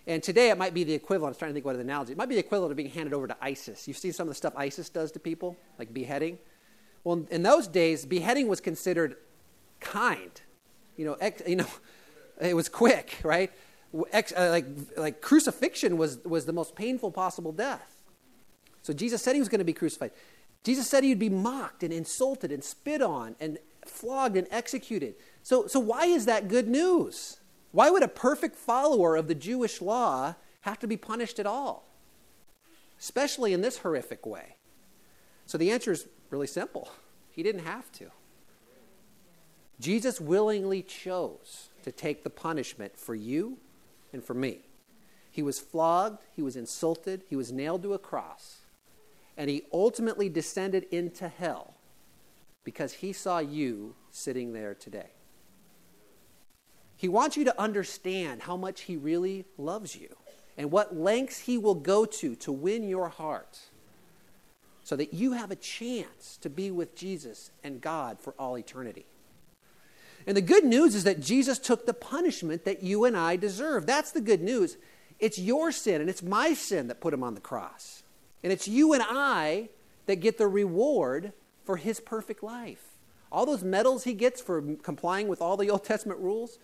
And 0.07 0.23
today 0.23 0.51
it 0.51 0.59
might 0.59 0.75
be 0.75 0.85
the 0.85 0.95
equivalent, 0.95 1.29
I 1.29 1.33
was 1.33 1.39
trying 1.39 1.51
to 1.51 1.53
think 1.53 1.65
what 1.65 1.75
an 1.77 1.83
analogy, 1.83 2.13
it 2.13 2.19
might 2.19 2.29
be 2.29 2.35
the 2.35 2.41
equivalent 2.41 2.73
of 2.73 2.77
being 2.77 2.91
handed 2.91 3.13
over 3.13 3.27
to 3.29 3.37
ISIS. 3.41 3.87
You've 3.87 3.99
seen 3.99 4.13
some 4.13 4.27
of 4.27 4.31
the 4.31 4.35
stuff 4.35 4.55
ISIS 4.57 4.89
does 4.89 5.13
to 5.13 5.21
people, 5.21 5.57
like 5.79 5.93
beheading. 5.93 6.39
Well, 7.05 7.27
in 7.31 7.43
those 7.43 7.69
days, 7.69 8.07
beheading 8.07 8.49
was 8.49 8.61
considered 8.61 9.17
kind. 9.81 10.41
You 10.97 11.05
know, 11.05 11.17
ex, 11.21 11.43
you 11.47 11.57
know 11.57 11.67
it 12.41 12.55
was 12.55 12.69
quick, 12.69 13.19
right? 13.23 13.53
Ex, 14.13 14.33
uh, 14.33 14.49
like, 14.51 14.67
like 14.97 15.21
crucifixion 15.21 15.97
was, 15.97 16.19
was 16.25 16.47
the 16.47 16.53
most 16.53 16.75
painful 16.75 17.11
possible 17.11 17.53
death. 17.53 18.03
So 18.83 18.93
Jesus 18.93 19.23
said 19.23 19.35
he 19.35 19.41
was 19.41 19.49
going 19.49 19.61
to 19.61 19.65
be 19.65 19.73
crucified. 19.73 20.11
Jesus 20.65 20.89
said 20.89 21.05
he'd 21.05 21.19
be 21.19 21.29
mocked 21.29 21.83
and 21.83 21.93
insulted 21.93 22.53
and 22.53 22.63
spit 22.63 23.03
on 23.03 23.37
and 23.41 23.59
flogged 23.85 24.37
and 24.37 24.47
executed. 24.51 25.15
So, 25.43 25.67
so 25.67 25.81
why 25.81 26.07
is 26.07 26.27
that 26.27 26.49
good 26.49 26.69
news? 26.69 27.39
Why 27.73 27.91
would 27.91 28.03
a 28.03 28.09
perfect 28.09 28.57
follower 28.57 29.17
of 29.17 29.29
the 29.29 29.35
Jewish 29.35 29.81
law 29.81 30.35
have 30.63 30.79
to 30.81 30.87
be 30.87 30.97
punished 30.97 31.39
at 31.39 31.47
all? 31.47 31.89
Especially 32.99 33.53
in 33.53 33.61
this 33.61 33.79
horrific 33.79 34.25
way. 34.25 34.57
So 35.47 35.59
the 35.59 35.73
answer 35.73 35.91
is 35.91 36.07
really 36.31 36.47
simple. 36.47 36.91
He 37.31 37.43
didn't 37.43 37.65
have 37.65 37.91
to. 37.93 38.11
Jesus 39.81 40.21
willingly 40.21 40.83
chose 40.83 41.71
to 41.83 41.91
take 41.91 42.23
the 42.23 42.31
punishment 42.31 42.97
for 42.97 43.15
you 43.15 43.59
and 44.13 44.23
for 44.25 44.35
me. 44.35 44.61
He 45.31 45.43
was 45.43 45.59
flogged, 45.59 46.23
he 46.35 46.43
was 46.43 46.57
insulted, 46.57 47.23
he 47.29 47.37
was 47.37 47.51
nailed 47.53 47.83
to 47.85 47.95
a 47.95 47.99
cross, 47.99 48.59
and 49.37 49.49
he 49.49 49.63
ultimately 49.73 50.29
descended 50.29 50.85
into 50.91 51.29
hell 51.29 51.75
because 52.65 52.95
he 52.95 53.13
saw 53.13 53.39
you 53.39 53.95
sitting 54.11 54.53
there 54.53 54.75
today. 54.75 55.11
He 56.97 57.09
wants 57.09 57.37
you 57.37 57.45
to 57.45 57.61
understand 57.61 58.43
how 58.43 58.57
much 58.57 58.83
he 58.83 58.97
really 58.97 59.45
loves 59.57 59.97
you 59.97 60.15
and 60.57 60.71
what 60.71 60.97
lengths 60.97 61.41
he 61.41 61.59
will 61.59 61.75
go 61.75 62.05
to 62.05 62.37
to 62.37 62.53
win 62.53 62.89
your 62.89 63.09
heart 63.09 63.59
so 64.85 64.97
that 64.97 65.15
you 65.15 65.33
have 65.33 65.51
a 65.51 65.57
chance 65.57 66.37
to 66.43 66.51
be 66.51 66.71
with 66.71 66.95
Jesus 66.95 67.51
and 67.65 67.81
God 67.81 68.21
for 68.21 68.35
all 68.39 68.59
eternity. 68.59 69.07
And 70.27 70.37
the 70.37 70.43
good 70.43 70.65
news 70.65 70.95
is 70.95 71.05
that 71.05 71.21
Jesus 71.21 71.59
took 71.59 71.87
the 71.87 71.95
punishment 71.95 72.65
that 72.65 72.83
you 72.83 73.05
and 73.05 73.17
I 73.17 73.37
deserve. 73.37 73.87
That's 73.87 74.13
the 74.13 74.21
good 74.21 74.43
news. 74.43 74.77
It's 75.19 75.39
your 75.39 75.73
sin 75.73 76.01
and 76.01 76.09
it's 76.09 76.23
my 76.23 76.55
sin 76.55 76.89
that 76.89 77.01
put 77.01 77.15
him 77.15 77.23
on 77.23 77.35
the 77.35 77.41
cross. 77.41 78.03
And 78.43 78.53
it's 78.53 78.69
you 78.69 78.93
and 78.93 79.03
I 79.07 79.69
that 80.07 80.17
get 80.17 80.39
the 80.39 80.49
reward 80.49 81.33
for 81.65 81.77
his 81.77 82.01
perfect 82.01 82.43
life. 82.43 82.85
All 83.31 83.47
those 83.47 83.65
medals 83.65 84.05
he 84.05 84.15
gets 84.15 84.41
for 84.41 84.61
complying 84.83 85.29
with 85.29 85.41
all 85.41 85.57
the 85.57 85.71
Old 85.71 85.85
Testament 85.85 86.21
rules, 86.21 86.59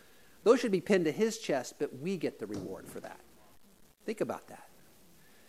Those 0.44 0.60
should 0.60 0.72
be 0.72 0.80
pinned 0.80 1.06
to 1.06 1.12
his 1.12 1.38
chest, 1.38 1.74
but 1.78 1.98
we 1.98 2.16
get 2.16 2.38
the 2.38 2.46
reward 2.46 2.86
for 2.86 3.00
that. 3.00 3.20
Think 4.04 4.20
about 4.20 4.48
that. 4.48 4.68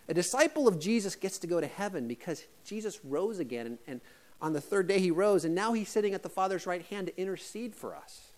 A 0.07 0.13
disciple 0.13 0.67
of 0.67 0.79
Jesus 0.79 1.15
gets 1.15 1.37
to 1.39 1.47
go 1.47 1.61
to 1.61 1.67
heaven 1.67 2.07
because 2.07 2.43
Jesus 2.65 2.99
rose 3.03 3.39
again, 3.39 3.67
and, 3.67 3.77
and 3.85 4.01
on 4.41 4.53
the 4.53 4.61
third 4.61 4.87
day 4.87 4.99
he 4.99 5.11
rose, 5.11 5.45
and 5.45 5.53
now 5.53 5.73
he's 5.73 5.89
sitting 5.89 6.13
at 6.13 6.23
the 6.23 6.29
Father's 6.29 6.65
right 6.65 6.85
hand 6.85 7.07
to 7.07 7.19
intercede 7.19 7.75
for 7.75 7.95
us. 7.95 8.31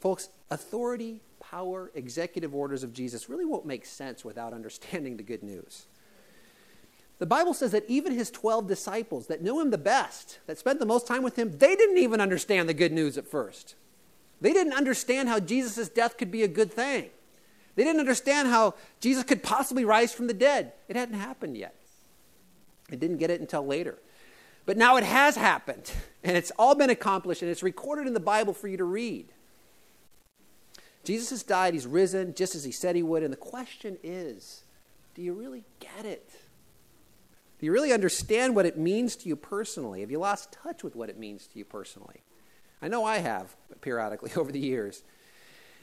Folks, 0.00 0.28
authority, 0.50 1.20
power, 1.40 1.90
executive 1.94 2.54
orders 2.54 2.82
of 2.82 2.92
Jesus 2.92 3.28
really 3.28 3.44
won't 3.44 3.66
make 3.66 3.86
sense 3.86 4.24
without 4.24 4.52
understanding 4.52 5.16
the 5.16 5.22
good 5.22 5.42
news. 5.42 5.86
The 7.18 7.26
Bible 7.26 7.54
says 7.54 7.72
that 7.72 7.88
even 7.88 8.12
his 8.12 8.30
12 8.30 8.66
disciples 8.66 9.26
that 9.28 9.42
knew 9.42 9.60
him 9.60 9.70
the 9.70 9.78
best, 9.78 10.38
that 10.46 10.58
spent 10.58 10.80
the 10.80 10.86
most 10.86 11.06
time 11.06 11.22
with 11.22 11.38
him, 11.38 11.58
they 11.58 11.74
didn't 11.74 11.98
even 11.98 12.20
understand 12.20 12.68
the 12.68 12.74
good 12.74 12.92
news 12.92 13.16
at 13.16 13.26
first. 13.26 13.74
They 14.40 14.52
didn't 14.52 14.74
understand 14.74 15.28
how 15.28 15.40
Jesus' 15.40 15.88
death 15.88 16.18
could 16.18 16.30
be 16.30 16.42
a 16.42 16.48
good 16.48 16.70
thing. 16.70 17.10
They 17.74 17.84
didn't 17.84 18.00
understand 18.00 18.48
how 18.48 18.74
Jesus 19.00 19.24
could 19.24 19.42
possibly 19.42 19.84
rise 19.84 20.12
from 20.12 20.26
the 20.26 20.34
dead. 20.34 20.72
It 20.88 20.96
hadn't 20.96 21.18
happened 21.18 21.56
yet. 21.56 21.74
They 22.88 22.96
didn't 22.96 23.16
get 23.16 23.30
it 23.30 23.40
until 23.40 23.66
later. 23.66 23.98
But 24.66 24.76
now 24.76 24.96
it 24.96 25.04
has 25.04 25.36
happened, 25.36 25.92
and 26.24 26.36
it's 26.36 26.50
all 26.58 26.74
been 26.74 26.90
accomplished, 26.90 27.40
and 27.40 27.50
it's 27.50 27.62
recorded 27.62 28.08
in 28.08 28.14
the 28.14 28.20
Bible 28.20 28.52
for 28.52 28.66
you 28.66 28.76
to 28.76 28.84
read. 28.84 29.28
Jesus 31.04 31.30
has 31.30 31.44
died, 31.44 31.72
he's 31.72 31.86
risen, 31.86 32.34
just 32.34 32.56
as 32.56 32.64
he 32.64 32.72
said 32.72 32.96
he 32.96 33.02
would, 33.02 33.22
and 33.22 33.32
the 33.32 33.38
question 33.38 33.96
is 34.02 34.64
do 35.14 35.22
you 35.22 35.32
really 35.32 35.62
get 35.80 36.04
it? 36.04 36.30
Do 37.58 37.64
you 37.64 37.72
really 37.72 37.92
understand 37.92 38.54
what 38.54 38.66
it 38.66 38.76
means 38.76 39.16
to 39.16 39.28
you 39.28 39.36
personally? 39.36 40.02
Have 40.02 40.10
you 40.10 40.18
lost 40.18 40.52
touch 40.52 40.84
with 40.84 40.94
what 40.94 41.08
it 41.08 41.18
means 41.18 41.46
to 41.46 41.58
you 41.58 41.64
personally? 41.64 42.20
I 42.82 42.88
know 42.88 43.04
I 43.04 43.18
have 43.18 43.56
periodically 43.80 44.32
over 44.36 44.52
the 44.52 44.58
years. 44.58 45.04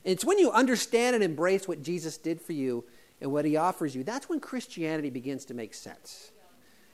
It's 0.03 0.25
when 0.25 0.37
you 0.37 0.51
understand 0.51 1.15
and 1.15 1.23
embrace 1.23 1.67
what 1.67 1.81
Jesus 1.81 2.17
did 2.17 2.41
for 2.41 2.51
you 2.51 2.83
and 3.21 3.31
what 3.31 3.45
he 3.45 3.55
offers 3.55 3.95
you, 3.95 4.03
that's 4.03 4.27
when 4.27 4.41
Christianity 4.41 5.09
begins 5.09 5.45
to 5.45 5.53
make 5.53 5.73
sense. 5.73 6.32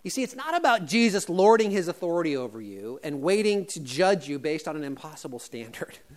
You 0.04 0.10
see, 0.10 0.24
it's 0.24 0.36
not 0.36 0.56
about 0.56 0.86
Jesus 0.86 1.28
lording 1.28 1.72
his 1.72 1.88
authority 1.88 2.38
over 2.38 2.62
you 2.62 3.00
and 3.04 3.22
waiting 3.22 3.66
to 3.68 3.80
judge 3.80 4.30
you 4.30 4.40
based 4.40 4.68
on 4.68 4.76
an 4.76 4.84
impossible 4.84 5.40
standard. 5.40 5.98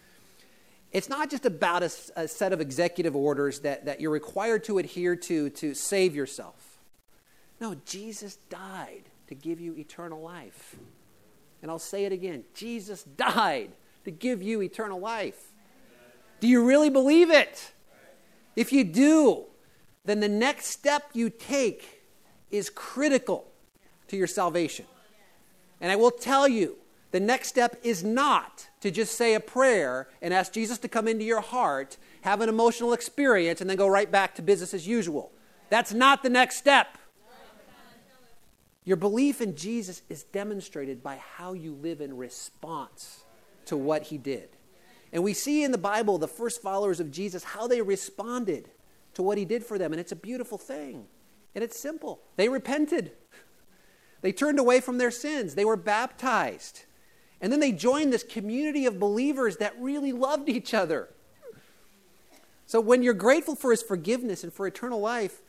It's 0.92 1.08
not 1.08 1.30
just 1.30 1.46
about 1.46 1.82
a, 1.82 1.90
a, 2.16 2.28
set 2.28 2.52
of 2.52 2.60
executive 2.60 3.16
orders 3.16 3.60
that, 3.60 3.86
that 3.86 4.02
you're 4.02 4.10
required 4.10 4.64
to 4.64 4.76
adhere 4.76 5.16
to 5.16 5.48
to 5.48 5.72
save 5.72 6.14
yourself. 6.14 6.78
No, 7.62 7.74
Jesus 7.86 8.36
died 8.50 9.04
to 9.28 9.34
give 9.34 9.58
you 9.58 9.74
eternal 9.74 10.20
life. 10.20 10.76
And 11.62 11.70
I'll 11.70 11.78
say 11.78 12.04
it 12.04 12.12
again 12.12 12.44
Jesus 12.52 13.04
died 13.04 13.70
to 14.04 14.10
give 14.10 14.42
you 14.42 14.60
eternal 14.60 15.00
life. 15.00 15.52
Do 16.40 16.46
you 16.46 16.62
really 16.62 16.90
believe 16.90 17.30
it? 17.30 17.72
If 18.54 18.70
you 18.70 18.84
do, 18.84 19.44
then 20.04 20.20
the 20.20 20.28
next 20.28 20.66
step 20.66 21.04
you 21.14 21.30
take 21.30 22.02
is 22.50 22.68
critical 22.68 23.51
to 24.12 24.16
your 24.16 24.26
salvation. 24.26 24.84
And 25.80 25.90
I 25.90 25.96
will 25.96 26.10
tell 26.10 26.46
you, 26.46 26.76
the 27.10 27.20
next 27.20 27.48
step 27.48 27.80
is 27.82 28.04
not 28.04 28.68
to 28.80 28.90
just 28.90 29.16
say 29.16 29.34
a 29.34 29.40
prayer 29.40 30.08
and 30.20 30.32
ask 30.32 30.52
Jesus 30.52 30.78
to 30.78 30.88
come 30.88 31.08
into 31.08 31.24
your 31.24 31.40
heart, 31.40 31.96
have 32.20 32.40
an 32.40 32.48
emotional 32.48 32.92
experience, 32.92 33.60
and 33.60 33.68
then 33.68 33.76
go 33.76 33.88
right 33.88 34.10
back 34.10 34.34
to 34.34 34.42
business 34.42 34.74
as 34.74 34.86
usual. 34.86 35.32
That's 35.70 35.92
not 35.92 36.22
the 36.22 36.30
next 36.30 36.56
step. 36.56 36.98
Your 38.84 38.96
belief 38.96 39.40
in 39.40 39.56
Jesus 39.56 40.02
is 40.08 40.24
demonstrated 40.24 41.02
by 41.02 41.16
how 41.16 41.54
you 41.54 41.72
live 41.74 42.00
in 42.00 42.16
response 42.16 43.24
to 43.66 43.76
what 43.76 44.04
he 44.04 44.18
did. 44.18 44.50
And 45.12 45.22
we 45.22 45.32
see 45.32 45.64
in 45.64 45.72
the 45.72 45.78
Bible 45.78 46.18
the 46.18 46.28
first 46.28 46.60
followers 46.60 47.00
of 47.00 47.10
Jesus 47.10 47.44
how 47.44 47.66
they 47.66 47.80
responded 47.80 48.68
to 49.14 49.22
what 49.22 49.38
he 49.38 49.44
did 49.44 49.64
for 49.64 49.78
them. 49.78 49.92
And 49.92 50.00
it's 50.00 50.12
a 50.12 50.16
beautiful 50.16 50.58
thing. 50.58 51.06
And 51.54 51.62
it's 51.62 51.78
simple. 51.78 52.20
They 52.36 52.48
repented, 52.48 53.12
they 54.22 54.32
turned 54.32 54.58
away 54.58 54.80
from 54.80 54.98
their 54.98 55.10
sins, 55.10 55.54
they 55.54 55.64
were 55.64 55.76
baptized. 55.76 56.84
And 57.40 57.52
then 57.52 57.60
they 57.60 57.72
joined 57.72 58.12
this 58.12 58.22
community 58.22 58.86
of 58.86 59.00
believers 59.00 59.56
that 59.56 59.74
really 59.78 60.12
loved 60.12 60.48
each 60.48 60.72
other. 60.72 61.08
So 62.66 62.80
when 62.80 63.02
you're 63.02 63.14
grateful 63.14 63.56
for 63.56 63.72
his 63.72 63.82
forgiveness 63.82 64.44
and 64.44 64.52
for 64.52 64.66
eternal 64.66 65.00
life, 65.00 65.42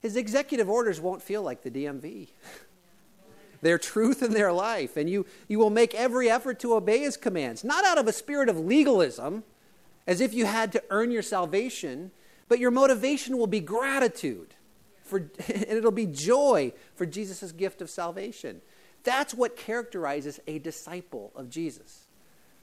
his 0.00 0.16
executive 0.16 0.68
orders 0.68 1.00
won't 1.00 1.22
feel 1.22 1.42
like 1.42 1.62
the 1.62 1.70
DMV. 1.70 2.28
their 3.62 3.78
truth 3.78 4.22
in 4.22 4.32
their 4.32 4.52
life. 4.52 4.96
And 4.96 5.08
you, 5.08 5.24
you 5.48 5.58
will 5.58 5.70
make 5.70 5.94
every 5.94 6.28
effort 6.28 6.60
to 6.60 6.74
obey 6.74 6.98
his 6.98 7.16
commands, 7.16 7.64
not 7.64 7.84
out 7.84 7.98
of 7.98 8.06
a 8.06 8.12
spirit 8.12 8.48
of 8.48 8.58
legalism, 8.58 9.44
as 10.06 10.20
if 10.20 10.34
you 10.34 10.46
had 10.46 10.72
to 10.72 10.82
earn 10.90 11.10
your 11.10 11.22
salvation, 11.22 12.10
but 12.48 12.58
your 12.58 12.70
motivation 12.70 13.38
will 13.38 13.46
be 13.46 13.60
gratitude. 13.60 14.54
For, 15.06 15.18
and 15.48 15.64
it'll 15.64 15.90
be 15.90 16.06
joy 16.06 16.72
for 16.94 17.06
Jesus' 17.06 17.52
gift 17.52 17.80
of 17.80 17.88
salvation. 17.88 18.60
That's 19.04 19.32
what 19.32 19.56
characterizes 19.56 20.40
a 20.46 20.58
disciple 20.58 21.32
of 21.34 21.48
Jesus. 21.48 22.06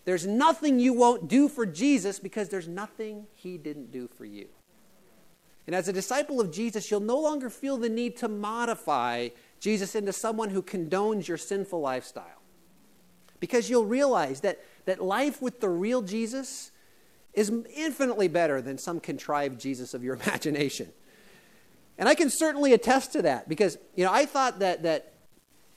There's 0.05 0.27
nothing 0.27 0.79
you 0.79 0.93
won't 0.93 1.29
do 1.29 1.47
for 1.47 1.65
Jesus 1.65 2.19
because 2.19 2.49
there's 2.49 2.67
nothing 2.67 3.27
he 3.33 3.57
didn't 3.57 3.91
do 3.91 4.09
for 4.17 4.25
you. 4.25 4.47
And 5.65 5.75
as 5.75 5.87
a 5.87 5.93
disciple 5.93 6.41
of 6.41 6.51
Jesus, 6.51 6.91
you'll 6.91 6.99
no 6.99 7.17
longer 7.17 7.49
feel 7.49 7.77
the 7.77 7.89
need 7.89 8.17
to 8.17 8.27
modify 8.27 9.29
Jesus 9.61 9.95
into 9.95 10.11
someone 10.11 10.49
who 10.49 10.61
condones 10.61 11.27
your 11.27 11.37
sinful 11.37 11.79
lifestyle. 11.79 12.41
Because 13.39 13.69
you'll 13.69 13.85
realize 13.85 14.41
that, 14.41 14.59
that 14.85 15.01
life 15.01 15.41
with 15.41 15.61
the 15.61 15.69
real 15.69 16.01
Jesus 16.01 16.71
is 17.33 17.51
infinitely 17.73 18.27
better 18.27 18.61
than 18.61 18.77
some 18.77 18.99
contrived 18.99 19.59
Jesus 19.59 19.93
of 19.93 20.03
your 20.03 20.15
imagination. 20.21 20.89
And 22.03 22.09
I 22.09 22.15
can 22.15 22.29
certainly 22.29 22.73
attest 22.73 23.13
to 23.13 23.21
that 23.21 23.47
because, 23.47 23.77
you 23.95 24.03
know, 24.03 24.11
I 24.11 24.25
thought 24.25 24.59
that, 24.59 24.83
that 24.83 25.13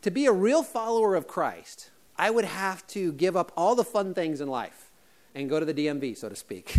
to 0.03 0.11
be 0.11 0.27
a 0.27 0.33
real 0.33 0.65
follower 0.65 1.15
of 1.15 1.29
Christ, 1.29 1.93
I 2.17 2.31
would 2.31 2.45
have 2.45 2.85
to 2.89 3.13
give 3.13 3.37
up 3.37 3.53
all 3.57 3.77
the 3.77 3.85
fun 3.85 4.13
things 4.13 4.41
in 4.41 4.49
life 4.49 4.91
and 5.37 5.49
go 5.49 5.61
to 5.61 5.65
the 5.65 5.73
DMV, 5.73 6.17
so 6.17 6.29
to 6.29 6.35
speak. 6.35 6.79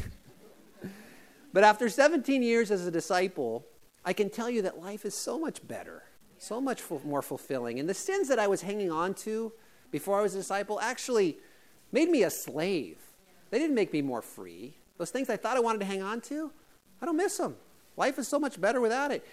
but 1.53 1.63
after 1.63 1.87
17 1.87 2.43
years 2.43 2.71
as 2.71 2.85
a 2.85 2.91
disciple, 2.91 3.65
I 4.03 4.11
can 4.11 4.29
tell 4.29 4.49
you 4.49 4.63
that 4.63 4.81
life 4.81 5.05
is 5.05 5.15
so 5.15 5.39
much 5.39 5.65
better 5.65 6.03
so 6.39 6.61
much 6.61 6.83
more 7.03 7.21
fulfilling. 7.21 7.79
And 7.79 7.89
the 7.89 7.93
sins 7.93 8.27
that 8.27 8.39
I 8.39 8.47
was 8.47 8.61
hanging 8.61 8.91
on 8.91 9.13
to 9.15 9.51
before 9.91 10.19
I 10.19 10.21
was 10.21 10.35
a 10.35 10.39
disciple 10.39 10.79
actually 10.79 11.37
made 11.91 12.09
me 12.09 12.23
a 12.23 12.29
slave. 12.29 12.97
They 13.49 13.59
didn't 13.59 13.75
make 13.75 13.93
me 13.93 14.01
more 14.01 14.21
free. 14.21 14.75
Those 14.97 15.09
things 15.09 15.29
I 15.29 15.37
thought 15.37 15.57
I 15.57 15.61
wanted 15.61 15.79
to 15.79 15.85
hang 15.85 16.01
on 16.01 16.21
to, 16.21 16.51
I 17.01 17.05
don't 17.05 17.17
miss 17.17 17.37
them. 17.37 17.55
Life 17.97 18.19
is 18.19 18.27
so 18.27 18.39
much 18.39 18.61
better 18.61 18.79
without 18.79 19.11
it. 19.11 19.27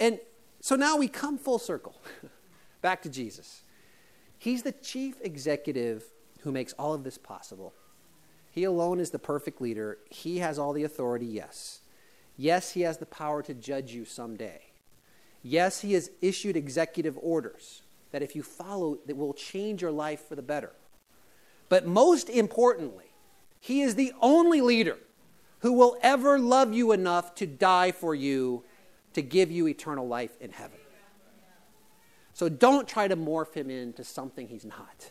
And 0.00 0.18
so 0.60 0.74
now 0.74 0.96
we 0.96 1.06
come 1.06 1.38
full 1.38 1.58
circle 1.58 2.00
back 2.80 3.02
to 3.02 3.08
Jesus. 3.08 3.62
He's 4.38 4.62
the 4.62 4.72
chief 4.72 5.16
executive 5.22 6.04
who 6.40 6.50
makes 6.50 6.72
all 6.74 6.94
of 6.94 7.04
this 7.04 7.18
possible. 7.18 7.74
He 8.50 8.64
alone 8.64 9.00
is 9.00 9.10
the 9.10 9.18
perfect 9.18 9.60
leader. 9.60 9.98
He 10.10 10.38
has 10.38 10.58
all 10.58 10.72
the 10.72 10.84
authority, 10.84 11.26
yes. 11.26 11.80
Yes, 12.36 12.72
he 12.72 12.82
has 12.82 12.98
the 12.98 13.06
power 13.06 13.42
to 13.42 13.54
judge 13.54 13.92
you 13.92 14.04
someday. 14.04 14.60
Yes, 15.42 15.80
he 15.80 15.92
has 15.92 16.10
issued 16.20 16.56
executive 16.56 17.18
orders 17.20 17.82
that 18.12 18.22
if 18.22 18.34
you 18.34 18.42
follow, 18.42 18.98
that 19.06 19.16
will 19.16 19.34
change 19.34 19.82
your 19.82 19.90
life 19.90 20.26
for 20.28 20.36
the 20.36 20.42
better. 20.42 20.72
But 21.68 21.86
most 21.86 22.28
importantly, 22.30 23.12
he 23.60 23.82
is 23.82 23.94
the 23.94 24.12
only 24.20 24.60
leader 24.60 24.98
who 25.66 25.72
will 25.72 25.98
ever 26.00 26.38
love 26.38 26.72
you 26.72 26.92
enough 26.92 27.34
to 27.34 27.44
die 27.44 27.90
for 27.90 28.14
you 28.14 28.62
to 29.14 29.20
give 29.20 29.50
you 29.50 29.66
eternal 29.66 30.06
life 30.06 30.40
in 30.40 30.52
heaven. 30.52 30.78
So 32.34 32.48
don't 32.48 32.86
try 32.86 33.08
to 33.08 33.16
morph 33.16 33.54
him 33.54 33.68
into 33.68 34.04
something 34.04 34.46
he's 34.46 34.64
not. 34.64 35.10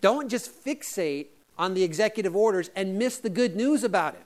Don't 0.00 0.28
just 0.28 0.50
fixate 0.64 1.28
on 1.56 1.74
the 1.74 1.84
executive 1.84 2.34
orders 2.34 2.68
and 2.74 2.98
miss 2.98 3.18
the 3.18 3.30
good 3.30 3.54
news 3.54 3.84
about 3.84 4.16
him. 4.16 4.24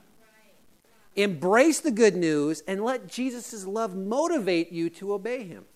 Embrace 1.15 1.79
the 1.79 1.91
good 1.91 2.17
news 2.17 2.63
and 2.67 2.83
let 2.83 3.07
Jesus' 3.07 3.67
love 3.67 3.95
motivate 3.95 4.73
you 4.73 4.89
to 4.89 5.13
obey 5.13 5.45
him, 5.45 5.67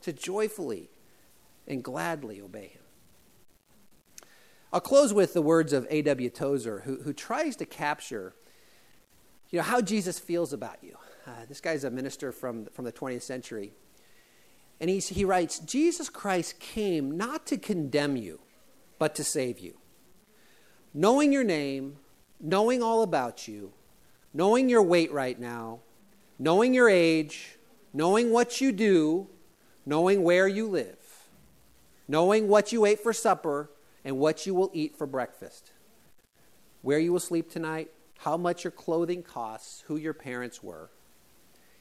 to 0.00 0.12
joyfully 0.12 0.90
and 1.68 1.84
gladly 1.84 2.40
obey 2.40 2.66
him. 2.66 2.82
I'll 4.72 4.80
close 4.80 5.14
with 5.14 5.32
the 5.32 5.42
words 5.42 5.72
of 5.72 5.86
A.W. 5.90 6.30
Tozer, 6.30 6.80
who, 6.80 7.02
who 7.02 7.12
tries 7.12 7.54
to 7.54 7.66
capture 7.66 8.34
you 9.50 9.58
know, 9.58 9.64
how 9.64 9.80
Jesus 9.80 10.18
feels 10.18 10.52
about 10.52 10.82
you. 10.82 10.96
Uh, 11.26 11.30
this 11.48 11.60
guy's 11.60 11.84
a 11.84 11.90
minister 11.90 12.32
from, 12.32 12.66
from 12.66 12.84
the 12.84 12.92
20th 12.92 13.22
century. 13.22 13.72
And 14.80 14.88
he's, 14.88 15.08
he 15.08 15.24
writes 15.24 15.58
Jesus 15.58 16.08
Christ 16.08 16.58
came 16.58 17.16
not 17.16 17.46
to 17.46 17.58
condemn 17.58 18.16
you, 18.16 18.40
but 18.98 19.14
to 19.16 19.24
save 19.24 19.58
you. 19.58 19.76
Knowing 20.94 21.32
your 21.32 21.44
name, 21.44 21.96
knowing 22.40 22.82
all 22.82 23.02
about 23.02 23.46
you, 23.46 23.72
knowing 24.32 24.68
your 24.68 24.82
weight 24.82 25.12
right 25.12 25.38
now, 25.38 25.80
knowing 26.38 26.72
your 26.72 26.88
age, 26.88 27.58
knowing 27.92 28.30
what 28.30 28.60
you 28.60 28.72
do, 28.72 29.28
knowing 29.84 30.22
where 30.22 30.48
you 30.48 30.66
live, 30.66 31.28
knowing 32.08 32.48
what 32.48 32.72
you 32.72 32.84
ate 32.84 33.00
for 33.00 33.12
supper 33.12 33.70
and 34.04 34.18
what 34.18 34.46
you 34.46 34.54
will 34.54 34.70
eat 34.72 34.96
for 34.96 35.06
breakfast, 35.06 35.72
where 36.82 36.98
you 36.98 37.12
will 37.12 37.20
sleep 37.20 37.50
tonight, 37.50 37.90
how 38.20 38.36
much 38.36 38.64
your 38.64 38.70
clothing 38.70 39.22
costs, 39.22 39.82
who 39.86 39.96
your 39.96 40.12
parents 40.12 40.62
were. 40.62 40.90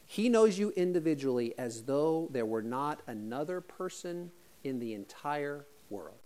He 0.06 0.30
knows 0.30 0.58
you 0.58 0.72
individually 0.72 1.54
as 1.58 1.84
though 1.84 2.30
there 2.32 2.46
were 2.46 2.62
not 2.62 3.02
another 3.08 3.60
person 3.60 4.32
in 4.64 4.80
the 4.80 4.94
entire 4.94 5.66
world. 5.90 6.18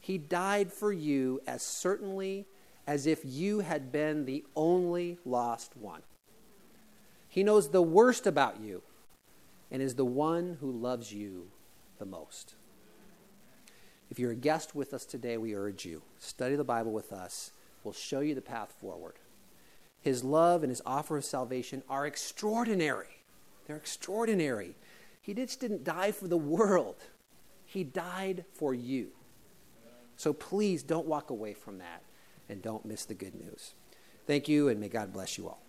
He 0.00 0.18
died 0.18 0.72
for 0.72 0.92
you 0.92 1.40
as 1.46 1.62
certainly 1.62 2.46
as 2.88 3.06
if 3.06 3.20
you 3.24 3.60
had 3.60 3.92
been 3.92 4.24
the 4.24 4.44
only 4.56 5.18
lost 5.24 5.76
one. 5.76 6.02
He 7.28 7.44
knows 7.44 7.70
the 7.70 7.82
worst 7.82 8.26
about 8.26 8.60
you 8.60 8.82
and 9.70 9.80
is 9.80 9.94
the 9.94 10.04
one 10.04 10.58
who 10.60 10.72
loves 10.72 11.12
you 11.12 11.50
the 11.98 12.04
most. 12.04 12.56
If 14.10 14.18
you're 14.18 14.32
a 14.32 14.36
guest 14.36 14.74
with 14.74 14.92
us 14.92 15.04
today, 15.04 15.38
we 15.38 15.54
urge 15.54 15.84
you 15.84 16.02
study 16.18 16.56
the 16.56 16.64
Bible 16.64 16.92
with 16.92 17.12
us. 17.12 17.52
We'll 17.84 17.94
show 17.94 18.20
you 18.20 18.34
the 18.34 18.40
path 18.40 18.74
forward. 18.80 19.14
His 20.00 20.24
love 20.24 20.62
and 20.62 20.70
his 20.70 20.82
offer 20.84 21.16
of 21.16 21.24
salvation 21.24 21.82
are 21.88 22.06
extraordinary. 22.06 23.22
They're 23.66 23.76
extraordinary. 23.76 24.74
He 25.20 25.32
just 25.32 25.60
didn't 25.60 25.84
die 25.84 26.12
for 26.12 26.28
the 26.28 26.36
world, 26.36 26.96
he 27.64 27.84
died 27.84 28.44
for 28.52 28.74
you. 28.74 29.08
So 30.16 30.32
please 30.32 30.82
don't 30.82 31.06
walk 31.06 31.30
away 31.30 31.54
from 31.54 31.78
that 31.78 32.02
and 32.48 32.62
don't 32.62 32.84
miss 32.84 33.04
the 33.04 33.14
good 33.14 33.34
news. 33.34 33.74
Thank 34.26 34.48
you, 34.48 34.68
and 34.68 34.78
may 34.80 34.88
God 34.88 35.12
bless 35.12 35.36
you 35.36 35.48
all. 35.48 35.63